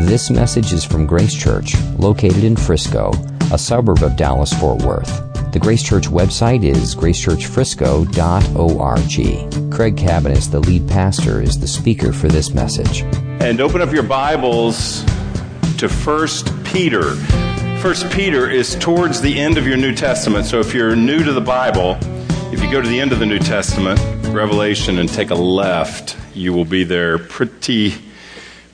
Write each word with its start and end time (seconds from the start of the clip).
This 0.00 0.28
message 0.28 0.74
is 0.74 0.84
from 0.84 1.06
Grace 1.06 1.34
Church, 1.34 1.74
located 1.96 2.44
in 2.44 2.54
Frisco, 2.54 3.12
a 3.50 3.56
suburb 3.56 4.02
of 4.02 4.14
Dallas 4.14 4.52
Fort 4.52 4.82
Worth. 4.82 5.10
The 5.52 5.58
Grace 5.58 5.82
Church 5.82 6.04
website 6.04 6.64
is 6.64 6.94
gracechurchfrisco.org. 6.94 9.72
Craig 9.72 9.96
Cabaniss, 9.96 10.50
the 10.50 10.60
lead 10.60 10.86
pastor, 10.86 11.40
is 11.40 11.58
the 11.58 11.66
speaker 11.66 12.12
for 12.12 12.28
this 12.28 12.52
message. 12.52 13.04
And 13.40 13.58
open 13.62 13.80
up 13.80 13.90
your 13.90 14.02
Bibles 14.02 15.02
to 15.78 15.88
1 15.88 16.28
Peter. 16.64 17.14
1 17.14 18.10
Peter 18.10 18.50
is 18.50 18.76
towards 18.76 19.22
the 19.22 19.38
end 19.38 19.56
of 19.56 19.66
your 19.66 19.78
New 19.78 19.94
Testament. 19.94 20.44
So 20.44 20.60
if 20.60 20.74
you're 20.74 20.94
new 20.94 21.24
to 21.24 21.32
the 21.32 21.40
Bible, 21.40 21.96
if 22.52 22.62
you 22.62 22.70
go 22.70 22.82
to 22.82 22.88
the 22.88 23.00
end 23.00 23.12
of 23.12 23.18
the 23.18 23.24
New 23.24 23.38
Testament, 23.38 23.98
Revelation, 24.28 24.98
and 24.98 25.08
take 25.08 25.30
a 25.30 25.34
left, 25.34 26.18
you 26.34 26.52
will 26.52 26.66
be 26.66 26.84
there 26.84 27.16
pretty 27.16 27.94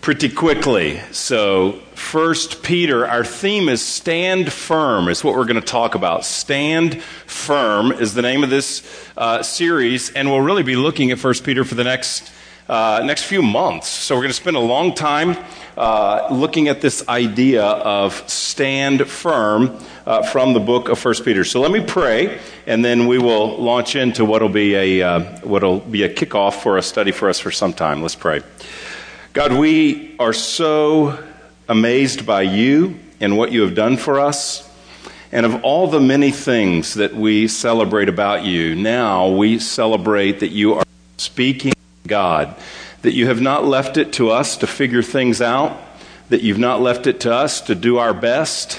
pretty 0.02 0.28
quickly. 0.28 1.00
So, 1.12 1.78
First 1.94 2.64
Peter, 2.64 3.06
our 3.06 3.24
theme 3.24 3.68
is 3.68 3.80
stand 3.80 4.52
firm, 4.52 5.08
is 5.08 5.22
what 5.22 5.36
we're 5.36 5.44
going 5.44 5.60
to 5.60 5.66
talk 5.66 5.94
about. 5.94 6.24
Stand 6.24 7.00
firm 7.00 7.92
is 7.92 8.12
the 8.12 8.20
name 8.20 8.42
of 8.42 8.50
this 8.50 8.82
uh, 9.16 9.44
series, 9.44 10.10
and 10.10 10.28
we'll 10.28 10.40
really 10.40 10.64
be 10.64 10.74
looking 10.74 11.12
at 11.12 11.20
First 11.20 11.44
Peter 11.44 11.64
for 11.64 11.76
the 11.76 11.84
next 11.84 12.32
uh, 12.68 13.02
next 13.04 13.24
few 13.24 13.42
months. 13.42 13.86
So, 13.86 14.16
we're 14.16 14.22
going 14.22 14.30
to 14.30 14.36
spend 14.36 14.56
a 14.56 14.60
long 14.60 14.92
time 14.92 15.36
uh, 15.76 16.26
looking 16.32 16.66
at 16.66 16.80
this 16.80 17.08
idea 17.08 17.64
of 17.64 18.28
stand 18.28 19.08
firm 19.08 19.78
uh, 20.04 20.24
from 20.24 20.52
the 20.52 20.60
book 20.60 20.88
of 20.88 20.98
First 20.98 21.24
Peter. 21.24 21.44
So, 21.44 21.60
let 21.60 21.70
me 21.70 21.80
pray, 21.80 22.40
and 22.66 22.84
then 22.84 23.06
we 23.06 23.18
will 23.18 23.56
launch 23.56 23.94
into 23.94 24.24
what'll 24.24 24.48
be 24.48 24.74
a 24.74 25.02
uh, 25.02 25.20
what'll 25.42 25.78
be 25.78 26.02
a 26.02 26.12
kickoff 26.12 26.60
for 26.60 26.76
a 26.76 26.82
study 26.82 27.12
for 27.12 27.28
us 27.28 27.38
for 27.38 27.52
some 27.52 27.72
time. 27.72 28.02
Let's 28.02 28.16
pray. 28.16 28.42
God, 29.32 29.54
we 29.54 30.14
are 30.18 30.34
so 30.34 31.18
amazed 31.66 32.26
by 32.26 32.42
you 32.42 33.00
and 33.18 33.38
what 33.38 33.50
you 33.50 33.62
have 33.62 33.74
done 33.74 33.96
for 33.96 34.20
us. 34.20 34.68
And 35.32 35.46
of 35.46 35.64
all 35.64 35.86
the 35.86 36.00
many 36.00 36.30
things 36.30 36.92
that 36.94 37.14
we 37.14 37.48
celebrate 37.48 38.10
about 38.10 38.44
you, 38.44 38.74
now 38.74 39.28
we 39.28 39.58
celebrate 39.58 40.40
that 40.40 40.50
you 40.50 40.74
are 40.74 40.84
speaking 41.16 41.72
God, 42.06 42.54
that 43.00 43.14
you 43.14 43.26
have 43.28 43.40
not 43.40 43.64
left 43.64 43.96
it 43.96 44.12
to 44.14 44.28
us 44.30 44.58
to 44.58 44.66
figure 44.66 45.02
things 45.02 45.40
out, 45.40 45.80
that 46.28 46.42
you've 46.42 46.58
not 46.58 46.82
left 46.82 47.06
it 47.06 47.20
to 47.20 47.32
us 47.32 47.62
to 47.62 47.74
do 47.74 47.96
our 47.96 48.12
best, 48.12 48.78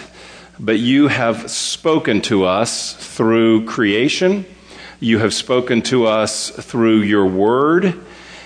but 0.60 0.78
you 0.78 1.08
have 1.08 1.50
spoken 1.50 2.22
to 2.22 2.46
us 2.46 2.94
through 2.94 3.66
creation. 3.66 4.46
You 5.00 5.18
have 5.18 5.34
spoken 5.34 5.82
to 5.84 6.06
us 6.06 6.52
through 6.52 7.00
your 7.00 7.26
word. 7.26 8.00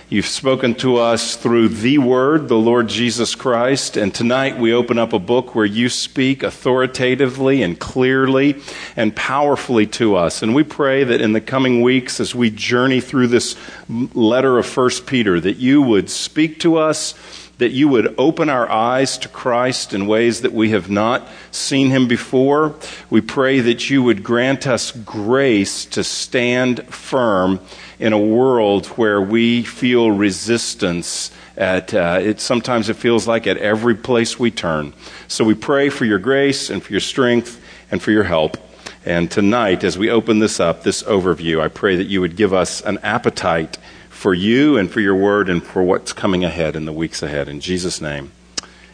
You've 0.09 0.25
spoken 0.25 0.73
to 0.75 0.95
us 0.95 1.35
through 1.35 1.67
the 1.67 1.97
Word, 1.97 2.47
the 2.47 2.55
Lord 2.55 2.87
Jesus 2.87 3.35
Christ, 3.35 3.97
and 3.97 4.15
tonight 4.15 4.57
we 4.57 4.71
open 4.71 4.97
up 4.97 5.11
a 5.11 5.19
book 5.19 5.53
where 5.53 5.65
you 5.65 5.89
speak 5.89 6.43
authoritatively 6.43 7.61
and 7.61 7.77
clearly 7.77 8.61
and 8.95 9.13
powerfully 9.13 9.85
to 9.87 10.15
us. 10.15 10.41
And 10.41 10.55
we 10.55 10.63
pray 10.63 11.03
that 11.03 11.19
in 11.19 11.33
the 11.33 11.41
coming 11.41 11.81
weeks, 11.81 12.21
as 12.21 12.33
we 12.33 12.49
journey 12.49 13.01
through 13.01 13.27
this 13.27 13.57
letter 13.89 14.57
of 14.57 14.65
First 14.65 15.07
Peter, 15.07 15.41
that 15.41 15.57
you 15.57 15.81
would 15.81 16.09
speak 16.09 16.61
to 16.61 16.77
us 16.77 17.13
that 17.57 17.71
you 17.71 17.87
would 17.87 18.13
open 18.17 18.49
our 18.49 18.69
eyes 18.69 19.17
to 19.19 19.27
Christ 19.27 19.93
in 19.93 20.07
ways 20.07 20.41
that 20.41 20.53
we 20.53 20.69
have 20.71 20.89
not 20.89 21.27
seen 21.51 21.89
him 21.89 22.07
before. 22.07 22.75
We 23.09 23.21
pray 23.21 23.59
that 23.61 23.89
you 23.89 24.03
would 24.03 24.23
grant 24.23 24.67
us 24.67 24.91
grace 24.91 25.85
to 25.85 26.03
stand 26.03 26.85
firm 26.93 27.59
in 27.99 28.13
a 28.13 28.19
world 28.19 28.85
where 28.87 29.21
we 29.21 29.63
feel 29.63 30.11
resistance 30.11 31.31
at 31.55 31.91
uh, 31.93 32.19
it 32.21 32.39
sometimes 32.39 32.87
it 32.87 32.95
feels 32.95 33.27
like 33.27 33.47
at 33.47 33.57
every 33.57 33.95
place 33.95 34.37
we 34.37 34.51
turn 34.51 34.93
so 35.27 35.43
we 35.43 35.55
pray 35.55 35.89
for 35.89 36.05
your 36.05 36.19
grace 36.19 36.69
and 36.69 36.83
for 36.83 36.91
your 36.91 37.01
strength 37.01 37.59
and 37.89 37.99
for 37.99 38.11
your 38.11 38.23
help 38.23 38.57
and 39.05 39.31
tonight 39.31 39.83
as 39.83 39.97
we 39.97 40.11
open 40.11 40.37
this 40.37 40.59
up 40.59 40.83
this 40.83 41.01
overview 41.03 41.59
i 41.59 41.67
pray 41.67 41.95
that 41.95 42.05
you 42.05 42.21
would 42.21 42.35
give 42.35 42.53
us 42.53 42.81
an 42.81 42.99
appetite 42.99 43.79
for 44.17 44.33
you 44.33 44.77
and 44.77 44.89
for 44.91 44.99
your 44.99 45.15
word 45.15 45.49
and 45.49 45.63
for 45.63 45.83
what's 45.83 46.11
coming 46.11 46.43
ahead 46.43 46.75
in 46.75 46.85
the 46.85 46.93
weeks 46.93 47.21
ahead 47.21 47.47
in 47.47 47.59
jesus 47.59 48.01
name 48.01 48.31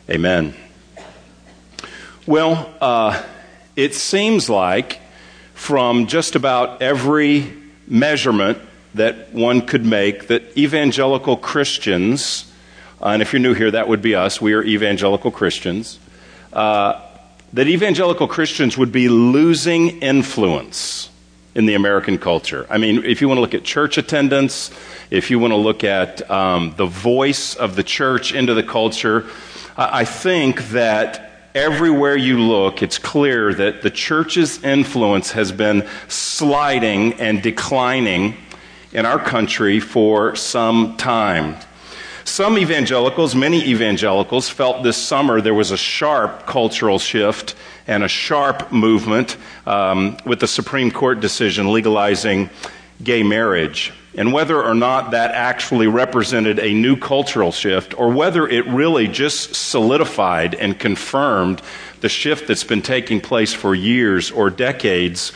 amen 0.10 0.54
well 2.28 2.74
uh, 2.82 3.24
it 3.76 3.96
seems 3.96 4.50
like 4.50 5.00
from 5.54 6.08
just 6.08 6.36
about 6.36 6.82
every 6.82 7.52
measurement 7.88 8.58
that 8.96 9.34
one 9.34 9.62
could 9.62 9.86
make 9.86 10.28
that 10.28 10.58
evangelical 10.58 11.38
Christians, 11.38 12.52
uh, 13.02 13.08
and 13.08 13.22
if 13.22 13.34
you're 13.34 13.42
new 13.42 13.54
here, 13.54 13.72
that 13.72 13.88
would 13.88 14.02
be 14.02 14.16
us, 14.16 14.42
we 14.42 14.54
are 14.54 14.64
evangelical 14.64 15.32
Christians, 15.32 16.00
uh, 16.52 17.02
that 17.54 17.68
evangelical 17.68 18.28
Christians 18.28 18.78
would 18.78 18.92
be 18.92 19.10
losing 19.10 20.02
influence 20.02 21.10
in 21.56 21.66
the 21.66 21.76
American 21.76 22.18
culture. 22.18 22.66
I 22.70 22.78
mean, 22.78 23.04
if 23.06 23.22
you 23.22 23.28
want 23.28 23.38
to 23.38 23.42
look 23.42 23.54
at 23.54 23.64
church 23.64 23.98
attendance, 23.98 24.72
if 25.14 25.30
you 25.30 25.38
want 25.38 25.52
to 25.52 25.58
look 25.58 25.84
at 25.84 26.28
um, 26.32 26.74
the 26.76 26.88
voice 26.88 27.54
of 27.54 27.76
the 27.76 27.84
church 27.84 28.34
into 28.34 28.56
the 28.56 28.64
culture, 28.64 29.28
I 29.78 30.06
think 30.06 30.70
that 30.70 31.50
everywhere 31.54 32.16
you 32.16 32.40
look, 32.40 32.82
it's 32.82 32.98
clear 32.98 33.54
that 33.54 33.84
the 33.84 33.92
church's 33.92 34.64
influence 34.64 35.34
has 35.34 35.52
been 35.52 35.88
sliding 36.08 37.14
and 37.22 37.44
declining 37.44 38.36
in 38.92 39.06
our 39.06 39.20
country 39.20 39.80
for 39.80 40.36
some 40.36 40.98
time. 40.98 41.58
Some 42.24 42.58
evangelicals, 42.58 43.36
many 43.36 43.64
evangelicals, 43.66 44.50
felt 44.50 44.82
this 44.82 44.98
summer 44.98 45.42
there 45.42 45.54
was 45.54 45.70
a 45.70 45.78
sharp 45.78 46.48
cultural 46.48 46.98
shift 46.98 47.54
and 47.86 48.04
a 48.04 48.08
sharp 48.08 48.72
movement 48.72 49.38
um, 49.68 50.18
with 50.26 50.40
the 50.40 50.48
Supreme 50.48 50.90
Court 50.90 51.20
decision 51.20 51.72
legalizing 51.72 52.50
gay 53.04 53.22
marriage. 53.22 53.94
And 54.16 54.32
whether 54.32 54.62
or 54.62 54.76
not 54.76 55.12
that 55.12 55.32
actually 55.32 55.88
represented 55.88 56.60
a 56.60 56.74
new 56.74 56.96
cultural 56.96 57.52
shift, 57.52 57.98
or 58.00 58.12
whether 58.12 58.48
it 58.48 58.68
really 58.68 59.08
just 59.08 59.56
solidified 59.56 60.54
and 60.56 60.78
confirmed 60.78 61.62
the 62.02 62.10
shift 62.10 62.48
that's 62.48 62.64
been 62.64 62.82
taking 62.82 63.22
place 63.22 63.54
for 63.54 63.74
years 63.74 64.30
or 64.30 64.50
decades 64.50 65.32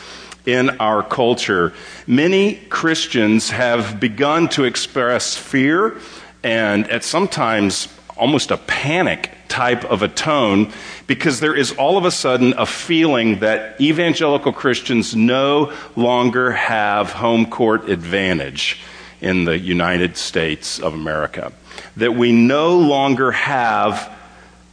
in 0.46 0.70
our 0.80 1.02
culture. 1.02 1.72
Many 2.06 2.54
Christians 2.54 3.50
have 3.50 3.98
begun 3.98 4.48
to 4.50 4.64
express 4.64 5.36
fear 5.36 5.98
and 6.42 6.88
at 6.90 7.04
sometimes 7.04 7.88
almost 8.16 8.50
a 8.50 8.56
panic 8.56 9.30
type 9.48 9.84
of 9.84 10.02
a 10.02 10.08
tone 10.08 10.72
because 11.06 11.40
there 11.40 11.54
is 11.54 11.72
all 11.72 11.98
of 11.98 12.04
a 12.04 12.10
sudden 12.10 12.54
a 12.56 12.66
feeling 12.66 13.40
that 13.40 13.80
evangelical 13.80 14.52
Christians 14.52 15.16
no 15.16 15.72
longer 15.96 16.52
have 16.52 17.12
home 17.12 17.46
court 17.46 17.88
advantage 17.88 18.80
in 19.20 19.44
the 19.44 19.58
United 19.58 20.16
States 20.16 20.78
of 20.78 20.94
America. 20.94 21.52
That 21.96 22.14
we 22.14 22.32
no 22.32 22.78
longer 22.78 23.32
have 23.32 24.17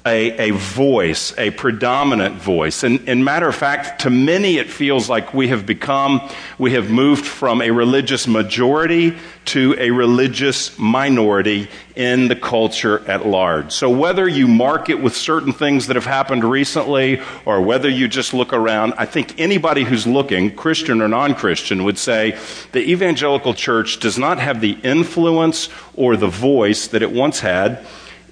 a, 0.06 0.50
a 0.50 0.52
voice, 0.52 1.34
a 1.38 1.50
predominant 1.50 2.36
voice. 2.36 2.84
And, 2.84 3.10
and 3.10 3.26
matter 3.26 3.48
of 3.48 3.56
fact, 3.56 4.02
to 4.02 4.12
many 4.12 4.58
it 4.58 4.70
feels 4.70 5.10
like 5.10 5.34
we 5.34 5.48
have 5.48 5.66
become, 5.66 6.30
we 6.60 6.74
have 6.74 6.92
moved 6.92 7.26
from 7.26 7.62
a 7.62 7.72
religious 7.72 8.28
majority 8.28 9.18
to 9.46 9.76
a 9.80 9.90
religious 9.90 10.78
minority 10.78 11.68
in 11.96 12.28
the 12.28 12.36
culture 12.36 13.08
at 13.10 13.26
large. 13.26 13.72
So 13.72 13.90
whether 13.90 14.28
you 14.28 14.48
mark 14.48 14.90
it 14.90 15.02
with 15.02 15.16
certain 15.16 15.54
things 15.54 15.88
that 15.88 15.96
have 15.96 16.06
happened 16.06 16.44
recently 16.44 17.22
or 17.44 17.62
whether 17.62 17.90
you 17.90 18.08
just 18.08 18.34
look 18.34 18.54
around, 18.54 18.94
I 18.98 19.06
think 19.06 19.40
anybody 19.40 19.84
who's 19.84 20.06
looking, 20.06 20.56
Christian 20.56 21.02
or 21.02 21.08
non-Christian, 21.08 21.84
would 21.84 21.98
say 21.98 22.38
the 22.74 22.92
evangelical 22.92 23.56
church 23.56 24.00
does 24.00 24.20
not 24.20 24.38
have 24.38 24.62
the 24.62 24.78
influence 24.84 25.70
or 25.96 26.16
the 26.16 26.28
voice 26.28 26.88
that 26.90 27.02
it 27.02 27.12
once 27.12 27.40
had 27.40 27.86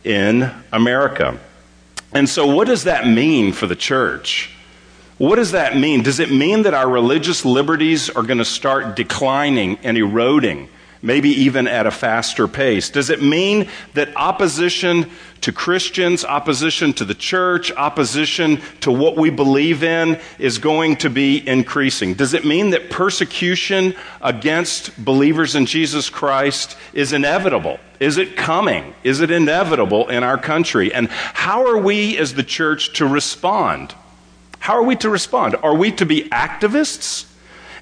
in 0.04 0.52
America. 0.72 1.40
And 2.14 2.30
so, 2.30 2.46
what 2.48 2.68
does 2.68 2.84
that 2.84 3.08
mean 3.08 3.54
for 3.54 3.68
the 3.68 3.76
church? 3.76 4.52
What 5.18 5.36
does 5.36 5.52
that 5.52 5.78
mean? 5.78 6.04
Does 6.04 6.20
it 6.20 6.32
mean 6.32 6.64
that 6.64 6.74
our 6.74 6.90
religious 6.90 7.46
liberties 7.46 8.10
are 8.10 8.24
going 8.24 8.40
to 8.40 8.46
start 8.46 8.96
declining 8.96 9.78
and 9.84 9.98
eroding, 9.98 10.70
maybe 11.04 11.30
even 11.30 11.68
at 11.68 11.86
a 11.86 11.92
faster 11.92 12.48
pace? 12.48 12.90
Does 12.90 13.12
it 13.12 13.22
mean 13.22 13.70
that 13.94 14.16
opposition 14.16 15.12
to 15.42 15.52
Christians, 15.52 16.24
opposition 16.24 16.94
to 16.94 17.06
the 17.06 17.14
church, 17.14 17.72
opposition 17.74 18.62
to 18.80 18.92
what 18.92 19.18
we 19.18 19.30
believe 19.30 19.84
in 19.84 20.20
is 20.40 20.58
going 20.58 20.96
to 20.98 21.10
be 21.10 21.46
increasing? 21.46 22.14
Does 22.14 22.34
it 22.34 22.46
mean 22.46 22.70
that 22.70 22.90
persecution 22.90 23.94
against 24.22 24.98
believers 25.04 25.54
in 25.54 25.66
Jesus 25.66 26.10
Christ 26.10 26.78
is 26.94 27.12
inevitable? 27.12 27.80
Is 28.00 28.18
it 28.18 28.38
coming? 28.38 28.96
Is 29.04 29.20
it 29.20 29.30
inevitable 29.30 30.08
in 30.08 30.24
our 30.24 30.38
country? 30.38 30.94
And 30.94 31.10
how 31.10 31.68
are 31.68 31.78
we 31.78 32.18
as 32.18 32.34
the 32.34 32.44
church 32.44 32.94
to 32.94 33.06
respond? 33.06 33.94
How 34.60 34.76
are 34.76 34.84
we 34.84 34.96
to 34.98 35.10
respond? 35.10 35.58
Are 35.62 35.76
we 35.76 35.92
to 35.92 36.06
be 36.06 36.24
activists? 36.30 37.26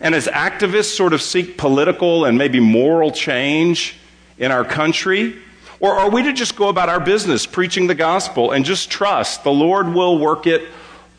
And 0.01 0.15
as 0.15 0.27
activists 0.27 0.95
sort 0.95 1.13
of 1.13 1.21
seek 1.21 1.57
political 1.57 2.25
and 2.25 2.37
maybe 2.37 2.59
moral 2.59 3.11
change 3.11 3.95
in 4.37 4.51
our 4.51 4.65
country? 4.65 5.37
Or 5.79 5.93
are 5.93 6.09
we 6.09 6.23
to 6.23 6.33
just 6.33 6.55
go 6.55 6.69
about 6.69 6.89
our 6.89 6.99
business 6.99 7.45
preaching 7.45 7.87
the 7.87 7.95
gospel 7.95 8.51
and 8.51 8.65
just 8.65 8.89
trust 8.89 9.43
the 9.43 9.51
Lord 9.51 9.93
will 9.93 10.19
work 10.19 10.47
it 10.47 10.67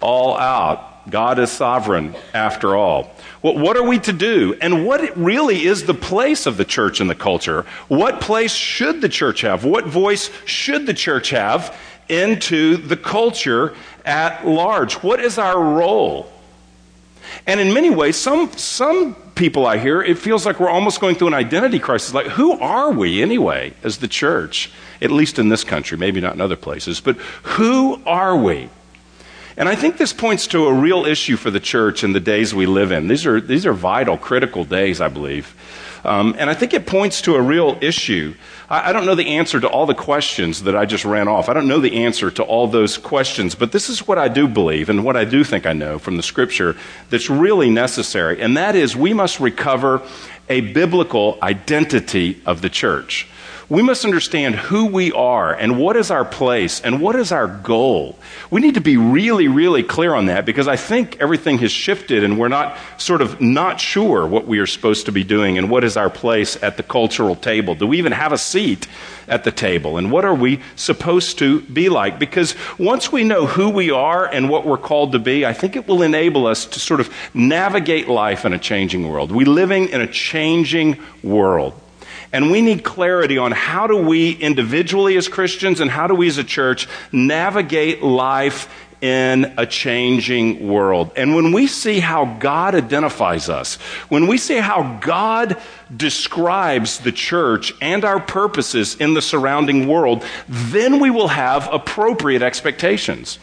all 0.00 0.36
out? 0.36 1.10
God 1.10 1.38
is 1.38 1.50
sovereign 1.50 2.14
after 2.32 2.76
all. 2.76 3.10
Well, 3.42 3.58
what 3.58 3.76
are 3.76 3.82
we 3.82 3.98
to 4.00 4.12
do? 4.12 4.56
And 4.60 4.86
what 4.86 5.16
really 5.16 5.64
is 5.64 5.84
the 5.84 5.94
place 5.94 6.46
of 6.46 6.56
the 6.56 6.64
church 6.64 7.00
in 7.00 7.08
the 7.08 7.14
culture? 7.14 7.62
What 7.88 8.20
place 8.20 8.52
should 8.52 9.00
the 9.00 9.08
church 9.08 9.40
have? 9.40 9.64
What 9.64 9.86
voice 9.86 10.30
should 10.44 10.86
the 10.86 10.94
church 10.94 11.30
have 11.30 11.76
into 12.08 12.76
the 12.76 12.96
culture 12.96 13.74
at 14.04 14.46
large? 14.46 14.94
What 14.94 15.18
is 15.18 15.38
our 15.38 15.60
role? 15.60 16.32
And 17.46 17.60
in 17.60 17.72
many 17.72 17.90
ways, 17.90 18.16
some, 18.16 18.52
some 18.52 19.14
people 19.34 19.66
I 19.66 19.78
hear, 19.78 20.02
it 20.02 20.18
feels 20.18 20.46
like 20.46 20.60
we're 20.60 20.70
almost 20.70 21.00
going 21.00 21.16
through 21.16 21.28
an 21.28 21.34
identity 21.34 21.78
crisis. 21.78 22.14
Like, 22.14 22.26
who 22.26 22.52
are 22.60 22.92
we 22.92 23.22
anyway 23.22 23.74
as 23.82 23.98
the 23.98 24.08
church? 24.08 24.70
At 25.00 25.10
least 25.10 25.38
in 25.38 25.48
this 25.48 25.64
country, 25.64 25.98
maybe 25.98 26.20
not 26.20 26.34
in 26.34 26.40
other 26.40 26.56
places, 26.56 27.00
but 27.00 27.16
who 27.16 28.02
are 28.06 28.36
we? 28.36 28.68
And 29.56 29.68
I 29.68 29.74
think 29.74 29.98
this 29.98 30.12
points 30.12 30.46
to 30.48 30.66
a 30.66 30.72
real 30.72 31.04
issue 31.04 31.36
for 31.36 31.50
the 31.50 31.60
church 31.60 32.04
in 32.04 32.12
the 32.12 32.20
days 32.20 32.54
we 32.54 32.66
live 32.66 32.92
in. 32.92 33.08
These 33.08 33.26
are, 33.26 33.40
these 33.40 33.66
are 33.66 33.72
vital, 33.72 34.16
critical 34.16 34.64
days, 34.64 35.00
I 35.00 35.08
believe. 35.08 35.54
Um, 36.04 36.34
and 36.38 36.50
I 36.50 36.54
think 36.54 36.74
it 36.74 36.86
points 36.86 37.22
to 37.22 37.34
a 37.34 37.40
real 37.40 37.78
issue. 37.80 38.34
I, 38.68 38.90
I 38.90 38.92
don't 38.92 39.06
know 39.06 39.14
the 39.14 39.36
answer 39.36 39.60
to 39.60 39.68
all 39.68 39.86
the 39.86 39.94
questions 39.94 40.64
that 40.64 40.76
I 40.76 40.84
just 40.84 41.04
ran 41.04 41.28
off. 41.28 41.48
I 41.48 41.52
don't 41.52 41.68
know 41.68 41.80
the 41.80 42.04
answer 42.04 42.30
to 42.32 42.42
all 42.42 42.66
those 42.66 42.98
questions, 42.98 43.54
but 43.54 43.72
this 43.72 43.88
is 43.88 44.06
what 44.06 44.18
I 44.18 44.28
do 44.28 44.48
believe 44.48 44.88
and 44.88 45.04
what 45.04 45.16
I 45.16 45.24
do 45.24 45.44
think 45.44 45.66
I 45.66 45.72
know 45.72 45.98
from 45.98 46.16
the 46.16 46.22
scripture 46.22 46.76
that's 47.10 47.30
really 47.30 47.70
necessary. 47.70 48.40
And 48.40 48.56
that 48.56 48.74
is 48.74 48.96
we 48.96 49.14
must 49.14 49.38
recover 49.38 50.02
a 50.48 50.60
biblical 50.60 51.38
identity 51.42 52.42
of 52.44 52.62
the 52.62 52.68
church 52.68 53.28
we 53.72 53.80
must 53.80 54.04
understand 54.04 54.54
who 54.54 54.84
we 54.84 55.12
are 55.12 55.54
and 55.54 55.78
what 55.78 55.96
is 55.96 56.10
our 56.10 56.26
place 56.26 56.82
and 56.82 57.00
what 57.00 57.16
is 57.16 57.32
our 57.32 57.46
goal. 57.46 58.18
We 58.50 58.60
need 58.60 58.74
to 58.74 58.82
be 58.82 58.98
really, 58.98 59.48
really 59.48 59.82
clear 59.82 60.12
on 60.14 60.26
that 60.26 60.44
because 60.44 60.68
I 60.68 60.76
think 60.76 61.16
everything 61.20 61.56
has 61.60 61.72
shifted 61.72 62.22
and 62.22 62.38
we're 62.38 62.48
not 62.48 62.76
sort 62.98 63.22
of 63.22 63.40
not 63.40 63.80
sure 63.80 64.26
what 64.26 64.46
we 64.46 64.58
are 64.58 64.66
supposed 64.66 65.06
to 65.06 65.12
be 65.12 65.24
doing 65.24 65.56
and 65.56 65.70
what 65.70 65.84
is 65.84 65.96
our 65.96 66.10
place 66.10 66.62
at 66.62 66.76
the 66.76 66.82
cultural 66.82 67.34
table. 67.34 67.74
Do 67.74 67.86
we 67.86 67.96
even 67.96 68.12
have 68.12 68.30
a 68.30 68.36
seat 68.36 68.86
at 69.26 69.44
the 69.44 69.50
table? 69.50 69.96
And 69.96 70.12
what 70.12 70.26
are 70.26 70.34
we 70.34 70.60
supposed 70.76 71.38
to 71.38 71.62
be 71.62 71.88
like? 71.88 72.18
Because 72.18 72.54
once 72.76 73.10
we 73.10 73.24
know 73.24 73.46
who 73.46 73.70
we 73.70 73.90
are 73.90 74.26
and 74.26 74.50
what 74.50 74.66
we're 74.66 74.76
called 74.76 75.12
to 75.12 75.18
be, 75.18 75.46
I 75.46 75.54
think 75.54 75.76
it 75.76 75.88
will 75.88 76.02
enable 76.02 76.46
us 76.46 76.66
to 76.66 76.78
sort 76.78 77.00
of 77.00 77.08
navigate 77.32 78.06
life 78.06 78.44
in 78.44 78.52
a 78.52 78.58
changing 78.58 79.08
world. 79.08 79.32
We're 79.32 79.46
living 79.46 79.88
in 79.88 80.02
a 80.02 80.06
changing 80.06 80.98
world. 81.22 81.72
And 82.32 82.50
we 82.50 82.62
need 82.62 82.82
clarity 82.82 83.36
on 83.36 83.52
how 83.52 83.86
do 83.86 83.96
we 83.96 84.32
individually 84.32 85.16
as 85.16 85.28
Christians 85.28 85.80
and 85.80 85.90
how 85.90 86.06
do 86.06 86.14
we 86.14 86.28
as 86.28 86.38
a 86.38 86.44
church 86.44 86.88
navigate 87.12 88.02
life 88.02 88.68
in 89.02 89.52
a 89.58 89.66
changing 89.66 90.68
world. 90.68 91.10
And 91.16 91.34
when 91.34 91.50
we 91.50 91.66
see 91.66 91.98
how 91.98 92.36
God 92.38 92.76
identifies 92.76 93.48
us, 93.48 93.74
when 94.08 94.28
we 94.28 94.38
see 94.38 94.58
how 94.58 94.98
God 95.02 95.60
describes 95.94 96.98
the 97.00 97.10
church 97.10 97.72
and 97.82 98.04
our 98.04 98.20
purposes 98.20 98.94
in 98.94 99.14
the 99.14 99.20
surrounding 99.20 99.88
world, 99.88 100.24
then 100.48 101.00
we 101.00 101.10
will 101.10 101.28
have 101.28 101.68
appropriate 101.72 102.42
expectations. 102.42 103.40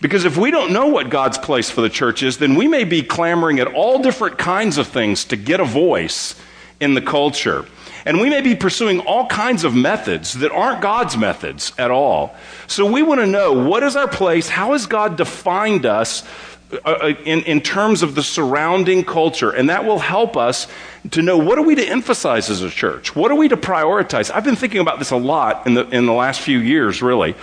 Because 0.00 0.24
if 0.24 0.36
we 0.36 0.52
don't 0.52 0.72
know 0.72 0.86
what 0.86 1.10
God's 1.10 1.38
place 1.38 1.68
for 1.68 1.80
the 1.80 1.90
church 1.90 2.22
is, 2.22 2.38
then 2.38 2.54
we 2.54 2.68
may 2.68 2.84
be 2.84 3.02
clamoring 3.02 3.58
at 3.58 3.66
all 3.66 4.00
different 4.02 4.38
kinds 4.38 4.78
of 4.78 4.86
things 4.86 5.24
to 5.26 5.36
get 5.36 5.58
a 5.58 5.64
voice 5.64 6.36
in 6.80 6.94
the 6.94 7.02
culture. 7.02 7.66
And 8.04 8.20
we 8.20 8.28
may 8.28 8.40
be 8.40 8.54
pursuing 8.54 9.00
all 9.00 9.26
kinds 9.26 9.64
of 9.64 9.74
methods 9.74 10.34
that 10.34 10.50
aren't 10.50 10.80
God's 10.80 11.16
methods 11.16 11.72
at 11.78 11.90
all. 11.90 12.34
So 12.66 12.90
we 12.90 13.02
want 13.02 13.20
to 13.20 13.26
know 13.26 13.52
what 13.52 13.82
is 13.82 13.96
our 13.96 14.08
place? 14.08 14.48
How 14.48 14.72
has 14.72 14.86
God 14.86 15.16
defined 15.16 15.86
us 15.86 16.24
uh, 16.72 16.90
uh, 16.90 17.14
in, 17.24 17.42
in 17.42 17.60
terms 17.60 18.02
of 18.02 18.14
the 18.14 18.22
surrounding 18.22 19.04
culture? 19.04 19.50
And 19.50 19.70
that 19.70 19.84
will 19.84 19.98
help 19.98 20.36
us 20.36 20.66
to 21.10 21.22
know 21.22 21.38
what 21.38 21.58
are 21.58 21.62
we 21.62 21.74
to 21.74 21.84
emphasize 21.84 22.50
as 22.50 22.62
a 22.62 22.70
church? 22.70 23.14
What 23.14 23.30
are 23.30 23.36
we 23.36 23.48
to 23.48 23.56
prioritize? 23.56 24.30
I've 24.30 24.44
been 24.44 24.56
thinking 24.56 24.80
about 24.80 24.98
this 24.98 25.10
a 25.10 25.16
lot 25.16 25.66
in 25.66 25.74
the, 25.74 25.88
in 25.88 26.06
the 26.06 26.12
last 26.12 26.40
few 26.40 26.58
years, 26.58 27.02
really. 27.02 27.34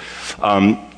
Um, 0.41 0.88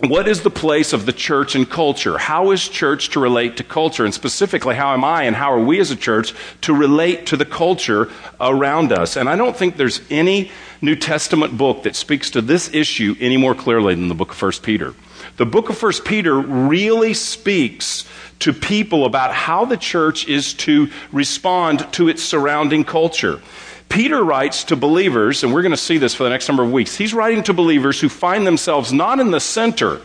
what 0.00 0.26
is 0.26 0.42
the 0.42 0.50
place 0.50 0.92
of 0.92 1.04
the 1.04 1.12
church 1.12 1.54
in 1.54 1.66
culture? 1.66 2.16
How 2.16 2.52
is 2.52 2.66
church 2.66 3.10
to 3.10 3.20
relate 3.20 3.58
to 3.58 3.64
culture? 3.64 4.04
And 4.04 4.14
specifically, 4.14 4.74
how 4.74 4.94
am 4.94 5.04
I 5.04 5.24
and 5.24 5.36
how 5.36 5.52
are 5.52 5.60
we 5.60 5.78
as 5.78 5.90
a 5.90 5.96
church 5.96 6.34
to 6.62 6.74
relate 6.74 7.26
to 7.26 7.36
the 7.36 7.44
culture 7.44 8.10
around 8.40 8.92
us? 8.92 9.16
And 9.16 9.28
I 9.28 9.36
don't 9.36 9.56
think 9.56 9.76
there's 9.76 10.00
any 10.10 10.50
New 10.80 10.96
Testament 10.96 11.58
book 11.58 11.82
that 11.82 11.96
speaks 11.96 12.30
to 12.30 12.40
this 12.40 12.72
issue 12.72 13.14
any 13.20 13.36
more 13.36 13.54
clearly 13.54 13.94
than 13.94 14.08
the 14.08 14.14
book 14.14 14.30
of 14.30 14.40
1 14.40 14.52
Peter. 14.62 14.94
The 15.36 15.44
book 15.46 15.68
of 15.68 15.82
1 15.82 15.92
Peter 16.04 16.38
really 16.38 17.12
speaks 17.12 18.06
to 18.38 18.54
people 18.54 19.04
about 19.04 19.34
how 19.34 19.66
the 19.66 19.76
church 19.76 20.26
is 20.26 20.54
to 20.54 20.88
respond 21.12 21.86
to 21.92 22.08
its 22.08 22.22
surrounding 22.22 22.84
culture. 22.84 23.40
Peter 23.90 24.24
writes 24.24 24.64
to 24.64 24.76
believers, 24.76 25.42
and 25.44 25.52
we're 25.52 25.62
going 25.62 25.72
to 25.72 25.76
see 25.76 25.98
this 25.98 26.14
for 26.14 26.22
the 26.22 26.30
next 26.30 26.48
number 26.48 26.62
of 26.62 26.72
weeks. 26.72 26.96
He's 26.96 27.12
writing 27.12 27.42
to 27.42 27.52
believers 27.52 28.00
who 28.00 28.08
find 28.08 28.46
themselves 28.46 28.92
not 28.92 29.20
in 29.20 29.32
the 29.32 29.40
center, 29.40 30.00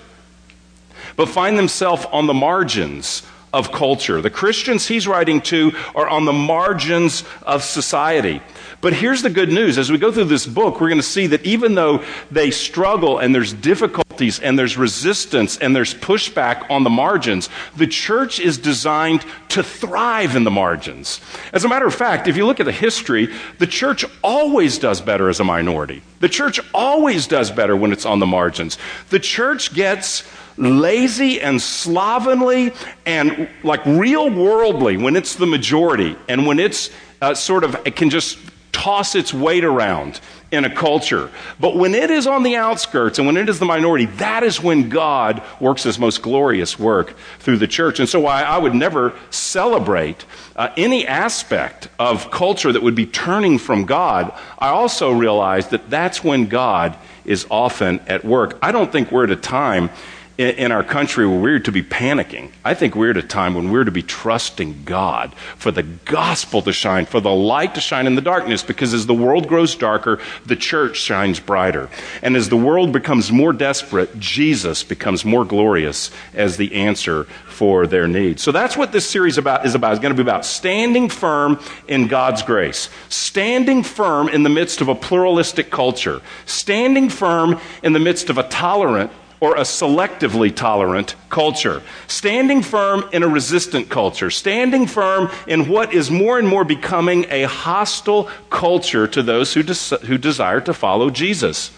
but 1.16 1.30
find 1.30 1.58
themselves 1.58 2.06
on 2.12 2.26
the 2.28 2.34
margins 2.34 3.22
of 3.56 3.72
culture. 3.72 4.22
The 4.22 4.30
Christians 4.30 4.86
he's 4.86 5.08
writing 5.08 5.40
to 5.44 5.72
are 5.96 6.10
on 6.10 6.26
the 6.26 6.34
margins 6.34 7.24
of 7.44 7.64
society. 7.64 8.42
But 8.82 8.92
here's 8.92 9.22
the 9.22 9.30
good 9.30 9.50
news. 9.50 9.78
As 9.78 9.90
we 9.90 9.98
go 9.98 10.12
through 10.12 10.26
this 10.26 10.46
book, 10.46 10.82
we're 10.82 10.90
going 10.90 11.00
to 11.00 11.04
see 11.04 11.28
that 11.28 11.46
even 11.46 11.74
though 11.74 12.04
they 12.30 12.52
struggle 12.52 13.18
and 13.18 13.34
there's 13.34 13.54
difficulties 13.54 14.42
and 14.42 14.60
there's 14.60 14.78
resistance 14.78 15.58
and 15.58 15.74
there's 15.74 15.94
pushback 15.94 16.70
on 16.70 16.84
the 16.84 16.90
margins, 16.90 17.50
the 17.78 17.88
church 17.88 18.42
is 18.42 18.58
designed 18.58 19.26
to 19.50 19.64
thrive 19.64 20.36
in 20.36 20.44
the 20.44 20.52
margins. 20.52 21.22
As 21.54 21.64
a 21.64 21.70
matter 21.70 21.88
of 21.88 21.96
fact, 21.96 22.28
if 22.28 22.36
you 22.36 22.46
look 22.46 22.60
at 22.60 22.66
the 22.66 22.74
history, 22.74 23.34
the 23.58 23.68
church 23.68 24.04
always 24.22 24.78
does 24.78 25.00
better 25.00 25.30
as 25.30 25.40
a 25.40 25.46
minority. 25.46 26.02
The 26.20 26.30
church 26.30 26.60
always 26.74 27.26
does 27.26 27.52
better 27.52 27.76
when 27.76 27.94
it's 27.94 28.06
on 28.06 28.20
the 28.20 28.26
margins. 28.26 28.78
The 29.12 29.20
church 29.20 29.74
gets 29.74 30.24
lazy 30.58 31.42
and 31.42 31.62
slovenly 31.62 32.72
and 33.06 33.50
like 33.64 33.86
real 33.86 34.30
worldly 34.30 34.98
when 34.98 35.16
it's 35.16 35.36
the 35.36 35.46
majority 35.46 36.16
and 36.28 36.46
when 36.48 36.60
it's 36.60 36.90
uh, 37.22 37.34
sort 37.34 37.64
of 37.64 37.76
it 37.86 37.96
can 37.96 38.10
just 38.10 38.38
toss 38.72 39.16
its 39.16 39.34
weight 39.34 39.64
around 39.64 40.20
in 40.52 40.66
a 40.66 40.74
culture. 40.74 41.30
But 41.60 41.76
when 41.76 41.96
it 41.96 42.12
is 42.12 42.28
on 42.28 42.44
the 42.44 42.56
outskirts 42.56 43.18
and 43.18 43.26
when 43.26 43.38
it 43.38 43.50
is 43.50 43.58
the 43.60 43.66
minority, 43.66 44.06
that 44.06 44.44
is 44.44 44.62
when 44.62 44.90
God 44.90 45.42
works 45.60 45.84
his 45.84 45.98
most 45.98 46.22
glorious 46.22 46.78
work 46.78 47.16
through 47.40 47.58
the 47.58 47.68
church. 47.68 48.00
And 48.00 48.08
so 48.08 48.26
I, 48.26 48.42
I 48.42 48.58
would 48.58 48.76
never 48.76 49.14
celebrate 49.30 50.26
uh, 50.56 50.70
any 50.78 51.08
aspect 51.08 51.88
of 52.00 52.30
culture 52.32 52.72
that 52.72 52.84
would 52.84 52.96
be 52.96 53.06
turning 53.06 53.58
from 53.58 53.86
God. 53.86 54.34
I 54.60 54.70
also 54.70 55.12
realize 55.12 55.70
that 55.70 55.90
that's 55.90 56.24
when 56.24 56.46
God 56.46 56.98
is 57.26 57.48
often 57.50 58.00
at 58.08 58.24
work. 58.24 58.58
I 58.62 58.72
don't 58.72 58.92
think 58.92 59.12
we're 59.12 59.24
at 59.24 59.32
a 59.32 59.36
time 59.36 59.90
in, 60.38 60.72
our 60.72 60.84
country 60.84 61.26
where 61.26 61.40
we're 61.40 61.60
to 61.60 61.72
be 61.72 61.84
panicking. 61.84 62.52
I 62.64 62.74
think 62.74 62.96
we're 62.96 63.12
at 63.12 63.18
a 63.18 63.24
time 63.24 63.56
when 63.56 63.72
we're 63.72 63.86
to 63.86 63.92
be 63.92 64.02
trusting 64.04 64.84
God 64.84 65.34
for 65.58 65.72
the 65.72 65.84
gospel 65.84 66.62
to 66.64 66.74
shine, 66.74 67.06
for 67.06 67.22
the 67.22 67.32
light 67.32 67.76
to 67.76 67.82
shine 67.82 68.06
in 68.06 68.16
the 68.16 68.22
darkness, 68.22 68.62
because 68.62 68.94
as 68.94 69.06
the 69.06 69.14
world 69.14 69.48
grows 69.48 69.76
darker, 69.76 70.20
the 70.46 70.56
church 70.56 70.98
shines 70.98 71.40
brighter. 71.40 71.90
And 72.22 72.36
as 72.36 72.50
the 72.50 72.58
world 72.58 72.92
becomes 72.92 73.32
more 73.32 73.54
desperate, 73.54 74.20
Jesus 74.20 74.84
becomes 74.84 75.24
more 75.24 75.46
glorious 75.46 76.12
as 76.34 76.58
the 76.58 76.74
answer 76.76 77.24
for 77.48 77.88
their 77.88 78.08
needs. 78.08 78.42
So 78.44 78.52
that's 78.52 78.76
what 78.76 78.92
this 78.92 79.08
series 79.08 79.38
about 79.38 79.66
is 79.66 79.76
about. 79.76 79.94
It's 79.94 80.02
going 80.02 80.14
to 80.14 80.22
be 80.22 80.28
about 80.28 80.46
standing 80.46 81.08
firm 81.08 81.60
in 81.88 82.08
God's 82.08 82.44
grace, 82.44 82.90
standing 83.08 83.84
firm 83.84 84.28
in 84.28 84.44
the 84.44 84.50
midst 84.50 84.82
of 84.82 84.90
a 84.90 84.96
pluralistic 84.96 85.72
culture, 85.72 86.22
standing 86.46 87.08
firm 87.08 87.62
in 87.82 87.94
the 87.94 88.00
midst 88.00 88.30
of 88.30 88.38
a 88.38 88.44
tolerant 88.44 89.12
or 89.46 89.56
a 89.58 89.62
selectively 89.62 90.54
tolerant 90.54 91.16
culture, 91.30 91.84
standing 92.08 92.64
firm 92.64 93.08
in 93.14 93.22
a 93.22 93.28
resistant 93.28 93.90
culture, 93.90 94.32
standing 94.32 94.88
firm 94.88 95.30
in 95.46 95.68
what 95.68 95.94
is 95.94 96.10
more 96.10 96.40
and 96.40 96.48
more 96.48 96.64
becoming 96.64 97.28
a 97.30 97.44
hostile 97.44 98.24
culture 98.50 99.06
to 99.08 99.22
those 99.22 99.54
who, 99.54 99.62
des- 99.62 99.98
who 100.08 100.18
desire 100.18 100.60
to 100.60 100.74
follow 100.74 101.12
Jesus. 101.12 101.70